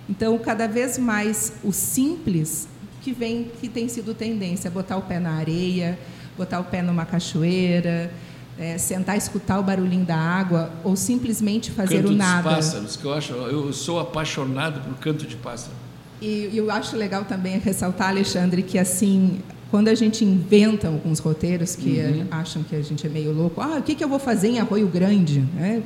Então, 0.08 0.36
cada 0.38 0.66
vez 0.66 0.98
mais 0.98 1.52
o 1.62 1.72
simples 1.72 2.68
que 3.02 3.12
vem, 3.12 3.50
que 3.60 3.68
tem 3.68 3.88
sido 3.88 4.14
tendência, 4.14 4.70
botar 4.70 4.96
o 4.96 5.02
pé 5.02 5.18
na 5.18 5.32
areia, 5.32 5.98
botar 6.36 6.60
o 6.60 6.64
pé 6.64 6.82
numa 6.82 7.04
cachoeira, 7.04 8.12
é, 8.58 8.76
sentar, 8.78 9.16
escutar 9.16 9.58
o 9.58 9.62
barulhinho 9.62 10.04
da 10.04 10.16
água, 10.16 10.70
ou 10.84 10.94
simplesmente 10.96 11.70
fazer 11.70 11.96
canto 11.96 12.06
o 12.06 12.08
dos 12.10 12.18
nada. 12.18 12.50
pássaros, 12.50 12.96
que 12.96 13.04
eu 13.04 13.12
acho, 13.14 13.32
eu 13.32 13.72
sou 13.72 13.98
apaixonado 13.98 14.80
por 14.80 14.94
canto 14.98 15.26
de 15.26 15.36
pássaro. 15.36 15.72
E 16.20 16.50
e 16.52 16.56
eu 16.58 16.70
acho 16.70 16.96
legal 16.96 17.24
também 17.24 17.58
ressaltar, 17.58 18.08
Alexandre, 18.10 18.62
que 18.62 18.78
assim, 18.78 19.40
quando 19.70 19.88
a 19.88 19.94
gente 19.94 20.24
inventa 20.24 20.86
alguns 20.88 21.18
roteiros 21.18 21.74
que 21.74 21.98
Uhum. 21.98 22.26
acham 22.30 22.62
que 22.62 22.76
a 22.76 22.82
gente 22.82 23.06
é 23.06 23.10
meio 23.10 23.32
louco, 23.32 23.60
ah, 23.60 23.78
o 23.78 23.82
que, 23.82 23.94
que 23.94 24.04
eu 24.04 24.08
vou 24.08 24.18
fazer 24.18 24.48
em 24.48 24.60
Arroio 24.60 24.86
Grande? 24.86 25.40
né? 25.54 25.82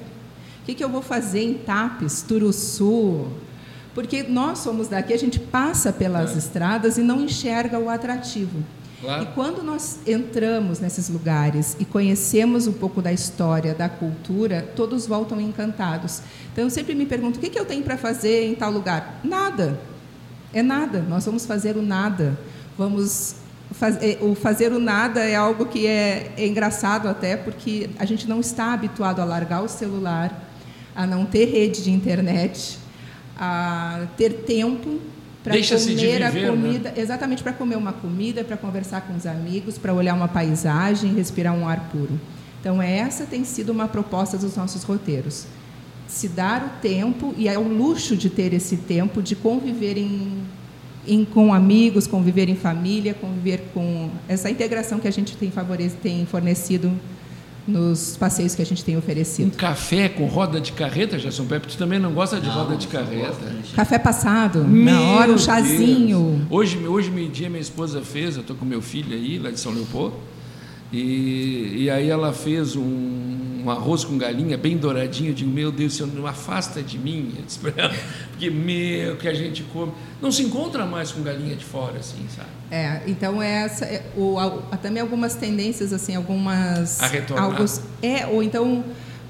O 0.62 0.66
que, 0.66 0.74
que 0.74 0.82
eu 0.82 0.88
vou 0.88 1.00
fazer 1.02 1.42
em 1.44 1.54
Tapes, 1.54 2.22
Turuçu? 2.22 3.28
Porque 3.94 4.24
nós 4.24 4.58
somos 4.58 4.88
daqui, 4.88 5.12
a 5.14 5.18
gente 5.18 5.38
passa 5.38 5.92
pelas 5.92 6.34
É. 6.34 6.38
estradas 6.38 6.98
e 6.98 7.02
não 7.02 7.20
enxerga 7.22 7.78
o 7.78 7.88
atrativo. 7.88 8.62
Claro. 9.06 9.22
E 9.22 9.26
quando 9.34 9.62
nós 9.62 10.00
entramos 10.04 10.80
nesses 10.80 11.08
lugares 11.08 11.76
e 11.78 11.84
conhecemos 11.84 12.66
um 12.66 12.72
pouco 12.72 13.00
da 13.00 13.12
história, 13.12 13.72
da 13.72 13.88
cultura, 13.88 14.68
todos 14.74 15.06
voltam 15.06 15.40
encantados. 15.40 16.22
Então 16.52 16.64
eu 16.64 16.70
sempre 16.70 16.92
me 16.92 17.06
pergunto: 17.06 17.36
o 17.36 17.40
que, 17.40 17.48
que 17.48 17.58
eu 17.58 17.64
tenho 17.64 17.84
para 17.84 17.96
fazer 17.96 18.46
em 18.46 18.56
tal 18.56 18.72
lugar? 18.72 19.20
Nada. 19.22 19.78
É 20.52 20.60
nada. 20.60 21.02
Nós 21.08 21.24
vamos 21.24 21.46
fazer 21.46 21.76
o 21.76 21.82
nada. 21.82 22.36
Vamos 22.76 23.36
é, 24.00 24.18
o 24.20 24.34
fazer 24.34 24.72
o 24.72 24.80
nada 24.80 25.20
é 25.20 25.36
algo 25.36 25.66
que 25.66 25.86
é, 25.86 26.32
é 26.36 26.44
engraçado 26.44 27.08
até, 27.08 27.36
porque 27.36 27.88
a 28.00 28.04
gente 28.04 28.28
não 28.28 28.40
está 28.40 28.72
habituado 28.72 29.20
a 29.20 29.24
largar 29.24 29.62
o 29.62 29.68
celular, 29.68 30.50
a 30.96 31.06
não 31.06 31.24
ter 31.24 31.44
rede 31.44 31.84
de 31.84 31.92
internet, 31.92 32.76
a 33.38 34.06
ter 34.16 34.32
tempo 34.32 34.98
para 35.46 35.56
comer 35.96 36.22
a 36.22 36.30
né? 36.30 36.50
comida, 36.50 36.94
exatamente 36.96 37.42
para 37.42 37.52
comer 37.52 37.76
uma 37.76 37.92
comida, 37.92 38.44
para 38.44 38.56
conversar 38.56 39.02
com 39.02 39.14
os 39.16 39.26
amigos, 39.26 39.78
para 39.78 39.94
olhar 39.94 40.14
uma 40.14 40.28
paisagem, 40.28 41.14
respirar 41.14 41.54
um 41.54 41.68
ar 41.68 41.88
puro. 41.90 42.18
Então 42.60 42.82
essa 42.82 43.24
tem 43.24 43.44
sido 43.44 43.70
uma 43.70 43.86
proposta 43.88 44.36
dos 44.36 44.56
nossos 44.56 44.82
roteiros. 44.82 45.46
Se 46.08 46.28
dar 46.28 46.64
o 46.64 46.80
tempo 46.80 47.34
e 47.36 47.48
é 47.48 47.58
o 47.58 47.62
luxo 47.66 48.16
de 48.16 48.28
ter 48.30 48.52
esse 48.52 48.76
tempo 48.76 49.22
de 49.22 49.34
conviver 49.36 49.96
em, 49.96 50.32
em- 51.06 51.24
com 51.24 51.52
amigos, 51.54 52.06
conviver 52.06 52.48
em 52.48 52.56
família, 52.56 53.14
conviver 53.14 53.70
com 53.72 54.10
essa 54.28 54.50
integração 54.50 54.98
que 54.98 55.08
a 55.08 55.10
gente 55.12 55.36
tem 55.36 55.50
favorecido, 55.50 56.00
tem 56.02 56.26
fornecido 56.26 56.92
nos 57.66 58.16
passeios 58.16 58.54
que 58.54 58.62
a 58.62 58.64
gente 58.66 58.84
tem 58.84 58.94
Um 58.94 58.98
oferecido. 59.00 59.56
café 59.56 60.08
com 60.08 60.26
roda 60.26 60.60
de 60.60 60.72
carreta, 60.72 61.18
Gerson 61.18 61.46
Pepe, 61.46 61.66
tu 61.68 61.76
também 61.76 61.98
não 61.98 62.12
gosta 62.12 62.40
de 62.40 62.48
roda 62.48 62.76
de 62.76 62.86
carreta? 62.86 63.52
Café 63.74 63.98
passado, 63.98 64.60
na 64.60 64.66
Meu 64.68 65.00
hora, 65.00 65.24
um 65.24 65.34
Deus. 65.34 65.44
chazinho. 65.44 66.46
Hoje, 66.48 66.78
hoje 66.86 67.10
meio-dia, 67.10 67.48
minha 67.48 67.60
esposa 67.60 68.00
fez, 68.02 68.36
eu 68.36 68.42
estou 68.42 68.54
com 68.56 68.64
meu 68.64 68.80
filho 68.80 69.12
aí, 69.14 69.38
lá 69.38 69.50
de 69.50 69.58
São 69.58 69.72
Leopoldo, 69.72 70.14
e, 70.92 71.82
e 71.84 71.90
aí 71.90 72.08
ela 72.08 72.32
fez 72.32 72.76
um, 72.76 73.25
um 73.66 73.70
arroz 73.70 74.04
com 74.04 74.16
galinha 74.16 74.56
bem 74.56 74.76
douradinho. 74.76 75.30
Eu 75.30 75.34
digo, 75.34 75.50
meu 75.50 75.72
Deus, 75.72 75.94
Senhor, 75.94 76.12
não 76.14 76.26
afasta 76.26 76.82
de 76.82 76.98
mim. 76.98 77.32
Eu 77.36 77.44
disse 77.44 77.58
pra 77.58 77.72
ela, 77.76 77.94
porque, 78.30 78.48
meu, 78.50 79.16
que 79.16 79.26
a 79.28 79.34
gente 79.34 79.62
come. 79.72 79.92
Não 80.22 80.30
se 80.32 80.42
encontra 80.42 80.86
mais 80.86 81.10
com 81.12 81.22
galinha 81.22 81.54
de 81.56 81.64
fora, 81.64 81.98
assim, 81.98 82.24
sabe? 82.34 82.48
É, 82.70 83.02
então 83.06 83.40
essa 83.42 83.84
é, 83.84 84.02
o, 84.16 84.38
há 84.38 84.76
também 84.76 85.00
algumas 85.00 85.34
tendências 85.34 85.92
assim, 85.92 86.16
algumas 86.16 87.00
A 87.00 87.06
retornar. 87.06 87.44
algos- 87.44 87.80
é 88.02 88.26
ou 88.26 88.42
então 88.42 88.82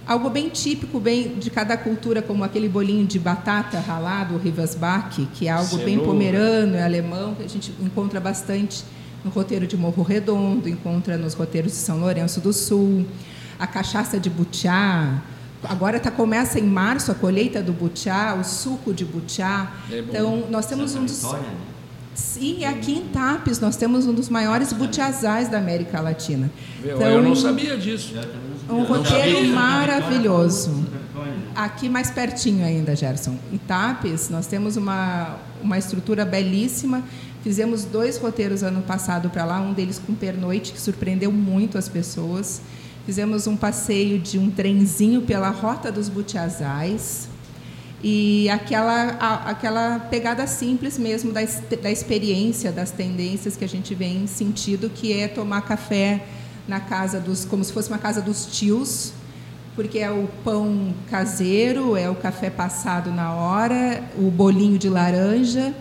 algo 0.06 0.30
bem 0.30 0.48
típico 0.48 0.98
bem 1.00 1.34
de 1.38 1.50
cada 1.50 1.76
cultura, 1.76 2.22
como 2.22 2.44
aquele 2.44 2.68
bolinho 2.68 3.04
de 3.06 3.18
batata 3.18 3.78
ralado, 3.80 4.36
o 4.36 4.38
Rivasbach, 4.38 5.26
que 5.34 5.48
é 5.48 5.50
algo 5.50 5.76
bem 5.78 5.98
Cenoura. 5.98 6.04
pomerano, 6.06 6.76
é 6.76 6.82
alemão, 6.84 7.34
que 7.34 7.42
a 7.42 7.48
gente 7.48 7.72
encontra 7.82 8.20
bastante 8.20 8.84
no 9.24 9.30
roteiro 9.30 9.66
de 9.66 9.76
Morro 9.76 10.02
Redondo, 10.02 10.68
encontra 10.68 11.18
nos 11.18 11.34
roteiros 11.34 11.72
de 11.72 11.78
São 11.78 11.98
Lourenço 11.98 12.40
do 12.40 12.52
Sul, 12.52 13.04
a 13.58 13.66
cachaça 13.66 14.18
de 14.18 14.28
butiá. 14.30 15.22
Agora 15.64 15.98
tá, 15.98 16.10
começa 16.10 16.58
em 16.60 16.64
março 16.66 17.10
a 17.10 17.14
colheita 17.14 17.62
do 17.62 17.72
butiá, 17.72 18.34
o 18.40 18.44
suco 18.44 18.92
de 18.92 19.04
butiá. 19.04 19.72
É 19.90 19.98
então, 19.98 20.44
nós 20.50 20.66
temos 20.66 20.90
Santa 20.92 21.02
um 21.02 21.06
dos 21.06 21.16
Vitória, 21.22 21.40
né? 21.48 21.54
Sim, 22.14 22.64
aqui 22.64 22.92
em 22.92 23.08
Tapes 23.08 23.60
nós 23.60 23.76
temos 23.76 24.06
um 24.06 24.12
dos 24.14 24.28
maiores 24.30 24.72
butiazais 24.72 25.48
da 25.50 25.58
América 25.58 26.00
Latina. 26.00 26.50
Eu- 26.82 26.96
Então, 26.96 27.08
eu 27.10 27.22
não 27.22 27.36
sabia 27.36 27.76
disso. 27.76 28.14
Um 28.70 28.84
roteiro 28.84 29.48
maravilhoso. 29.48 30.70
Né? 30.70 31.32
Aqui 31.54 31.88
mais 31.88 32.10
pertinho 32.10 32.64
ainda, 32.64 32.94
Gerson. 32.96 33.36
Em 33.52 33.58
Tapes, 33.58 34.28
nós 34.30 34.46
temos 34.46 34.76
uma, 34.76 35.36
uma 35.62 35.78
estrutura 35.78 36.24
belíssima. 36.24 37.02
Fizemos 37.42 37.84
dois 37.84 38.18
roteiros 38.18 38.62
ano 38.62 38.82
passado 38.82 39.30
para 39.30 39.44
lá, 39.44 39.60
um 39.60 39.72
deles 39.72 40.00
com 40.04 40.14
pernoite, 40.14 40.72
que 40.72 40.80
surpreendeu 40.80 41.30
muito 41.32 41.76
as 41.78 41.88
pessoas. 41.88 42.60
Fizemos 43.06 43.46
um 43.46 43.56
passeio 43.56 44.18
de 44.18 44.36
um 44.36 44.50
trenzinho 44.50 45.22
pela 45.22 45.48
Rota 45.48 45.92
dos 45.92 46.08
Butiazais. 46.08 47.28
E 48.02 48.50
aquela, 48.50 49.10
aquela 49.46 50.00
pegada 50.00 50.44
simples 50.48 50.98
mesmo 50.98 51.32
da, 51.32 51.40
da 51.80 51.88
experiência, 51.88 52.72
das 52.72 52.90
tendências 52.90 53.56
que 53.56 53.64
a 53.64 53.68
gente 53.68 53.94
vem 53.94 54.26
sentido, 54.26 54.90
que 54.90 55.12
é 55.12 55.28
tomar 55.28 55.60
café 55.62 56.26
na 56.66 56.80
casa 56.80 57.20
dos, 57.20 57.44
como 57.44 57.62
se 57.62 57.72
fosse 57.72 57.88
uma 57.88 57.98
casa 57.98 58.20
dos 58.20 58.46
tios, 58.46 59.12
porque 59.76 60.00
é 60.00 60.10
o 60.10 60.28
pão 60.42 60.92
caseiro, 61.08 61.96
é 61.96 62.10
o 62.10 62.16
café 62.16 62.50
passado 62.50 63.12
na 63.12 63.32
hora, 63.32 64.02
o 64.18 64.32
bolinho 64.32 64.78
de 64.80 64.88
laranja. 64.88 65.72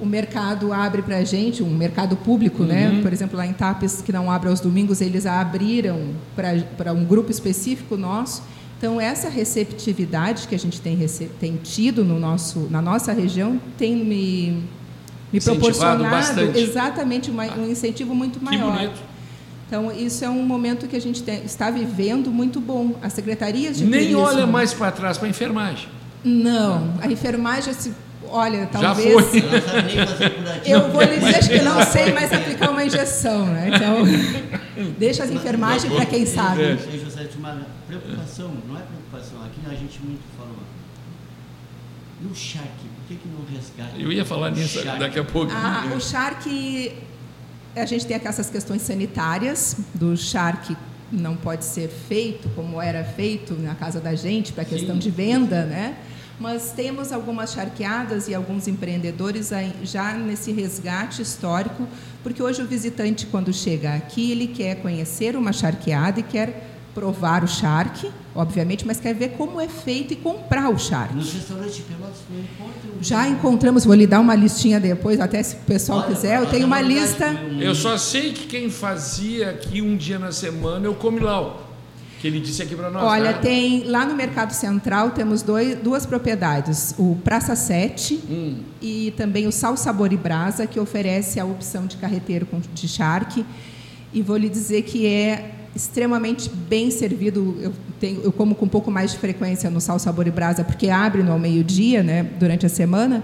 O 0.00 0.06
mercado 0.06 0.72
abre 0.72 1.02
para 1.02 1.18
a 1.18 1.24
gente, 1.24 1.62
um 1.62 1.68
mercado 1.76 2.16
público, 2.16 2.62
né? 2.64 3.00
Por 3.02 3.12
exemplo, 3.12 3.36
lá 3.36 3.46
em 3.46 3.52
Tapes, 3.52 4.00
que 4.00 4.10
não 4.12 4.30
abre 4.30 4.48
aos 4.48 4.58
domingos, 4.60 5.00
eles 5.00 5.26
abriram 5.26 5.98
para 6.34 6.92
um 6.92 7.04
grupo 7.04 7.30
específico 7.30 7.96
nosso. 7.96 8.42
Então, 8.78 8.98
essa 8.98 9.28
receptividade 9.28 10.48
que 10.48 10.54
a 10.54 10.58
gente 10.58 10.80
tem, 10.80 10.98
tem 11.38 11.56
tido 11.62 12.02
no 12.02 12.18
nosso, 12.18 12.66
na 12.70 12.80
nossa 12.80 13.12
região 13.12 13.60
tem 13.76 13.94
me, 13.94 14.62
me 15.30 15.38
proporcionado 15.40 16.02
bastante. 16.04 16.58
exatamente 16.58 17.30
uma- 17.30 17.44
um 17.58 17.70
incentivo 17.70 18.14
muito 18.14 18.38
Que 18.38 18.44
maior. 18.46 18.72
bonito. 18.72 19.10
Então, 19.66 19.92
isso 19.92 20.24
é 20.24 20.30
um 20.30 20.42
momento 20.42 20.88
que 20.88 20.96
a 20.96 21.00
gente 21.00 21.22
tem- 21.22 21.44
está 21.44 21.70
vivendo 21.70 22.30
muito 22.30 22.58
bom. 22.58 22.94
As 23.02 23.12
secretarias 23.12 23.76
de 23.76 23.84
Nem 23.84 24.00
turismo- 24.00 24.20
olha 24.22 24.46
mais 24.46 24.72
para 24.72 24.90
trás 24.90 25.18
para 25.18 25.26
a 25.26 25.30
enfermagem. 25.30 25.88
Não, 26.24 26.94
a 27.00 27.06
enfermagem, 27.06 27.72
se, 27.74 27.92
olha, 28.28 28.60
Já 28.60 28.66
talvez... 28.66 29.12
foi. 29.12 29.42
Eu 30.64 30.90
vou 30.90 31.02
lhe 31.02 31.18
dizer 31.18 31.48
que 31.48 31.62
não 31.62 31.82
sei 31.84 32.12
mais 32.12 32.32
aplicar 32.32 32.70
uma 32.70 32.84
injeção, 32.84 33.46
né? 33.46 33.70
Então, 33.74 34.90
deixa 34.98 35.24
as 35.24 35.30
enfermagens 35.30 35.92
para 35.92 36.06
quem 36.06 36.26
sabe. 36.26 36.62
É. 36.62 36.76
José, 36.76 37.24
tinha 37.24 37.38
uma 37.38 37.66
preocupação, 37.86 38.52
não 38.68 38.76
é 38.76 38.82
preocupação, 38.82 39.42
aqui 39.44 39.60
a 39.66 39.74
gente 39.74 40.00
muito 40.00 40.22
fala. 40.36 40.50
No 42.20 42.34
Shark, 42.34 42.68
por 42.68 43.08
que, 43.08 43.14
que 43.14 43.28
não 43.28 43.44
resgata? 43.50 43.98
Eu 43.98 44.12
ia 44.12 44.24
falar 44.24 44.50
nisso 44.50 44.82
Shark? 44.82 44.98
daqui 44.98 45.18
a 45.18 45.24
pouco. 45.24 45.50
Ah, 45.54 45.90
o 45.96 46.00
Shark, 46.00 46.92
a 47.74 47.86
gente 47.86 48.06
tem 48.06 48.20
essas 48.22 48.50
questões 48.50 48.82
sanitárias 48.82 49.76
do 49.94 50.16
Shark 50.16 50.76
não 51.12 51.36
pode 51.36 51.64
ser 51.64 51.88
feito 51.88 52.48
como 52.50 52.80
era 52.80 53.02
feito 53.02 53.54
na 53.54 53.74
casa 53.74 54.00
da 54.00 54.14
gente 54.14 54.52
para 54.52 54.64
questão 54.64 54.96
de 54.96 55.10
venda, 55.10 55.64
né? 55.64 55.96
Mas 56.40 56.72
temos 56.72 57.12
algumas 57.12 57.52
charqueadas 57.52 58.26
e 58.26 58.34
alguns 58.34 58.66
empreendedores 58.66 59.52
aí 59.52 59.74
já 59.84 60.14
nesse 60.14 60.50
resgate 60.50 61.20
histórico, 61.20 61.86
porque 62.22 62.42
hoje 62.42 62.62
o 62.62 62.66
visitante 62.66 63.26
quando 63.26 63.52
chega 63.52 63.94
aqui 63.94 64.32
ele 64.32 64.46
quer 64.46 64.76
conhecer 64.76 65.36
uma 65.36 65.52
charqueada 65.52 66.20
e 66.20 66.22
quer 66.22 66.68
provar 66.94 67.44
o 67.44 67.46
charque, 67.46 68.10
obviamente, 68.34 68.86
mas 68.86 68.98
quer 68.98 69.14
ver 69.14 69.30
como 69.30 69.60
é 69.60 69.68
feito 69.68 70.12
e 70.12 70.16
comprar 70.16 70.70
o 70.70 70.78
charque. 70.78 71.14
Nos 71.14 71.32
restaurantes 71.32 71.76
de 71.76 71.82
Pelotas 71.82 72.18
não 72.28 72.40
encontram. 72.40 72.90
Já 73.00 73.28
encontramos, 73.28 73.84
vou 73.84 73.94
lhe 73.94 74.06
dar 74.06 74.20
uma 74.20 74.34
listinha 74.34 74.80
depois, 74.80 75.20
até 75.20 75.42
se 75.42 75.56
o 75.56 75.58
pessoal 75.60 76.00
Olha, 76.00 76.08
quiser, 76.08 76.40
eu 76.40 76.46
tenho 76.46 76.66
uma 76.66 76.80
lista. 76.80 77.26
Eu 77.60 77.74
só 77.74 77.96
sei 77.96 78.32
que 78.32 78.46
quem 78.46 78.70
fazia 78.70 79.50
aqui 79.50 79.80
um 79.80 79.96
dia 79.96 80.18
na 80.18 80.32
semana 80.32 80.86
é 80.86 80.88
o 80.88 80.94
Comilau, 80.94 81.69
que 82.20 82.26
ele 82.26 82.38
disse 82.40 82.62
aqui 82.62 82.74
para 82.76 82.90
nós. 82.90 83.02
Olha, 83.02 83.32
né? 83.32 83.38
tem 83.40 83.84
lá 83.84 84.04
no 84.04 84.14
Mercado 84.14 84.52
Central 84.52 85.10
temos 85.12 85.40
dois, 85.42 85.76
duas 85.78 86.04
propriedades, 86.04 86.94
o 86.98 87.16
Praça 87.24 87.56
7 87.56 88.20
Hum. 88.30 88.58
e 88.82 89.12
também 89.16 89.46
o 89.46 89.52
Sal 89.52 89.76
Sabor 89.76 90.12
e 90.12 90.16
Brasa, 90.16 90.66
que 90.66 90.78
oferece 90.78 91.40
a 91.40 91.44
opção 91.44 91.86
de 91.86 91.96
carreteiro 91.96 92.44
com- 92.46 92.60
de 92.74 92.86
charque. 92.88 93.44
E 94.12 94.20
vou 94.22 94.36
lhe 94.36 94.48
dizer 94.48 94.82
que 94.82 95.06
é 95.06 95.52
extremamente 95.74 96.50
bem 96.50 96.90
servido. 96.90 97.56
Eu, 97.60 97.72
tenho, 98.00 98.20
eu 98.22 98.32
como 98.32 98.54
com 98.54 98.66
um 98.66 98.68
pouco 98.68 98.90
mais 98.90 99.12
de 99.12 99.18
frequência 99.18 99.70
no 99.70 99.80
Sal 99.80 99.98
Sabor 99.98 100.26
e 100.26 100.30
Brasa, 100.30 100.62
porque 100.64 100.90
abre 100.90 101.22
no 101.22 101.32
ao 101.32 101.38
meio-dia, 101.38 102.02
né, 102.02 102.24
durante 102.38 102.66
a 102.66 102.68
semana. 102.68 103.22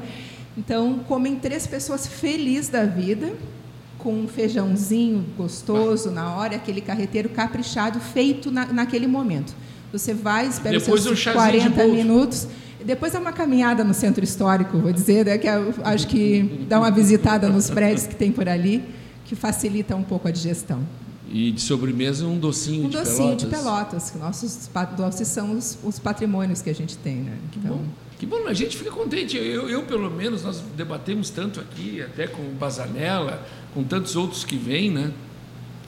Então, 0.57 1.01
comem 1.09 1.35
três 1.37 1.67
pessoas 1.67 2.07
felizes 2.07 2.69
da 2.71 2.85
vida, 2.85 3.31
com 4.07 4.13
um 4.13 4.29
feijãozinho 4.29 5.27
gostoso 5.37 6.13
na 6.13 6.37
hora, 6.37 6.55
aquele 6.55 6.81
carreteiro 6.81 7.29
caprichado, 7.29 7.99
feito 7.99 8.53
na, 8.53 8.65
naquele 8.67 9.09
momento. 9.09 9.53
Você 9.91 10.15
vai, 10.15 10.47
espera 10.47 10.79
Depois 10.79 11.03
seus 11.03 11.13
um 11.13 11.21
chazinho 11.21 11.45
de 11.45 11.71
40 11.71 11.71
boldo. 11.71 11.93
minutos. 11.93 12.47
Depois 12.85 13.17
é 13.17 13.19
uma 13.19 13.33
caminhada 13.33 13.83
no 13.83 13.93
centro 13.93 14.23
histórico, 14.23 14.79
vou 14.79 14.93
dizer, 14.93 15.27
né, 15.27 15.39
que 15.39 15.49
eu 15.49 15.75
acho 15.83 16.07
que 16.07 16.65
dá 16.69 16.79
uma 16.79 16.91
visitada 16.93 17.49
nos 17.49 17.69
prédios 17.69 18.07
que 18.07 18.15
tem 18.15 18.31
por 18.31 18.49
ali, 18.49 18.85
que 19.25 19.35
facilita 19.35 19.97
um 19.97 20.05
pouco 20.05 20.29
a 20.29 20.31
digestão. 20.31 20.83
E 21.37 21.51
de 21.51 21.61
sobremesa 21.61 22.27
um 22.27 22.39
docinho 22.39 22.87
Um 22.87 22.89
de 22.89 22.97
docinho 22.97 23.37
pelotas. 23.37 23.43
de 23.43 23.47
pelotas, 23.47 24.11
que 24.11 24.19
nossos 24.19 24.71
doces 24.97 25.29
são 25.29 25.53
os, 25.53 25.79
os 25.85 25.99
patrimônios 25.99 26.63
que 26.63 26.71
a 26.71 26.75
gente 26.75 26.97
tem, 26.97 27.17
né? 27.17 27.37
Que 27.53 27.59
Então, 27.59 27.77
bom. 27.77 27.85
Que 28.19 28.25
bom, 28.25 28.47
a 28.47 28.55
gente 28.55 28.75
fica 28.79 28.91
contente. 28.91 29.37
Eu, 29.37 29.69
eu, 29.69 29.83
pelo 29.83 30.11
menos, 30.11 30.43
nós 30.43 30.63
debatemos 30.75 31.29
tanto 31.29 31.61
aqui, 31.61 32.01
até 32.01 32.27
com 32.27 32.41
o 32.41 32.55
Bazanella, 32.59 33.47
com 33.75 33.85
tantos 33.85 34.17
outros 34.17 34.43
que 34.45 34.57
vêm, 34.57 34.91
né? 34.91 35.13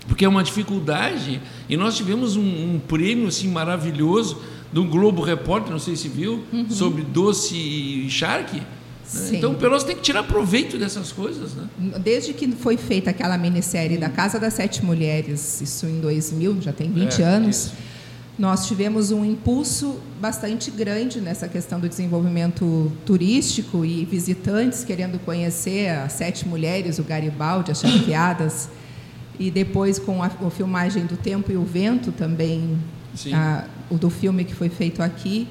Porque 0.06 0.26
é 0.26 0.28
uma 0.28 0.42
dificuldade. 0.44 1.40
E 1.66 1.76
nós 1.78 1.96
tivemos 1.96 2.36
um, 2.36 2.74
um 2.74 2.78
prêmio 2.78 3.28
assim 3.28 3.48
maravilhoso 3.48 4.42
do 4.70 4.84
Globo 4.84 5.22
Repórter, 5.22 5.72
não 5.72 5.78
sei 5.78 5.96
se 5.96 6.08
viu, 6.08 6.44
sobre 6.68 7.02
doce 7.02 7.56
e 7.56 8.10
charque. 8.10 8.60
Sim. 9.08 9.38
Então, 9.38 9.52
o 9.52 9.54
Pelotas 9.54 9.84
tem 9.84 9.96
que 9.96 10.02
tirar 10.02 10.22
proveito 10.22 10.76
dessas 10.76 11.10
coisas, 11.10 11.54
né? 11.54 11.66
Desde 11.98 12.34
que 12.34 12.46
foi 12.52 12.76
feita 12.76 13.08
aquela 13.08 13.38
minissérie 13.38 13.96
da 13.96 14.10
Casa 14.10 14.38
das 14.38 14.52
Sete 14.52 14.84
Mulheres, 14.84 15.62
isso 15.62 15.86
em 15.86 15.98
2000, 15.98 16.60
já 16.60 16.72
tem 16.74 16.92
20 16.92 17.22
É, 17.22 17.24
anos, 17.24 17.72
nós 18.38 18.66
tivemos 18.66 19.10
um 19.10 19.24
impulso 19.24 19.98
bastante 20.20 20.70
grande 20.70 21.22
nessa 21.22 21.48
questão 21.48 21.80
do 21.80 21.88
desenvolvimento 21.88 22.92
turístico 23.06 23.82
e 23.82 24.04
visitantes 24.04 24.84
querendo 24.84 25.18
conhecer 25.24 25.88
as 25.88 26.12
Sete 26.12 26.46
Mulheres, 26.46 26.98
o 26.98 27.02
Garibaldi, 27.02 27.72
as 27.72 27.80
Chapeadas, 27.80 28.68
e 29.38 29.50
depois 29.50 29.98
com 29.98 30.22
a, 30.22 30.26
a, 30.26 30.50
filmagem 30.50 31.06
do 31.06 31.16
Tempo 31.16 31.50
e 31.50 31.56
o 31.56 31.64
Vento 31.64 32.12
também, 32.12 32.78
a, 33.32 33.64
o 33.88 33.96
do 33.96 34.10
filme 34.10 34.44
que 34.44 34.54
foi 34.54 34.68
feito 34.68 35.02
aqui. 35.02 35.48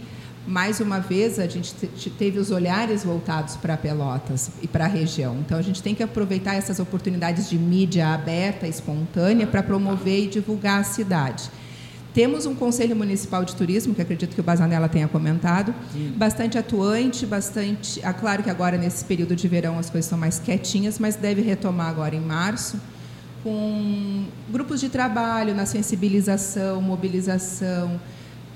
Mais 0.47 0.79
uma 0.79 0.99
vez, 1.01 1.39
a 1.39 1.47
gente 1.47 1.73
teve 2.17 2.39
os 2.39 2.51
olhares 2.51 3.03
voltados 3.03 3.57
para 3.57 3.75
Pelotas 3.75 4.49
e 4.61 4.67
para 4.67 4.85
a 4.85 4.87
região. 4.87 5.35
Então, 5.45 5.59
a 5.59 5.61
gente 5.61 5.83
tem 5.83 5.93
que 5.93 6.01
aproveitar 6.01 6.55
essas 6.55 6.79
oportunidades 6.79 7.49
de 7.49 7.57
mídia 7.57 8.13
aberta, 8.13 8.65
espontânea, 8.65 9.45
para 9.45 9.61
promover 9.61 10.23
e 10.23 10.27
divulgar 10.27 10.79
a 10.79 10.83
cidade. 10.85 11.51
Temos 12.13 12.45
um 12.45 12.55
Conselho 12.55 12.95
Municipal 12.95 13.43
de 13.43 13.55
Turismo, 13.57 13.93
que 13.93 14.01
acredito 14.01 14.33
que 14.33 14.39
o 14.39 14.43
Bazanella 14.43 14.87
tenha 14.87 15.07
comentado, 15.09 15.75
Sim. 15.91 16.13
bastante 16.15 16.57
atuante, 16.57 17.25
bastante. 17.25 17.99
É 18.03 18.13
claro 18.13 18.41
que 18.41 18.49
agora, 18.49 18.77
nesse 18.77 19.03
período 19.03 19.35
de 19.35 19.47
verão, 19.49 19.77
as 19.77 19.89
coisas 19.89 20.05
estão 20.05 20.17
mais 20.17 20.39
quietinhas, 20.39 20.97
mas 20.97 21.17
deve 21.17 21.41
retomar 21.41 21.89
agora 21.89 22.15
em 22.15 22.21
março, 22.21 22.79
com 23.43 24.23
grupos 24.49 24.79
de 24.79 24.87
trabalho 24.87 25.53
na 25.53 25.65
sensibilização, 25.65 26.81
mobilização, 26.81 27.99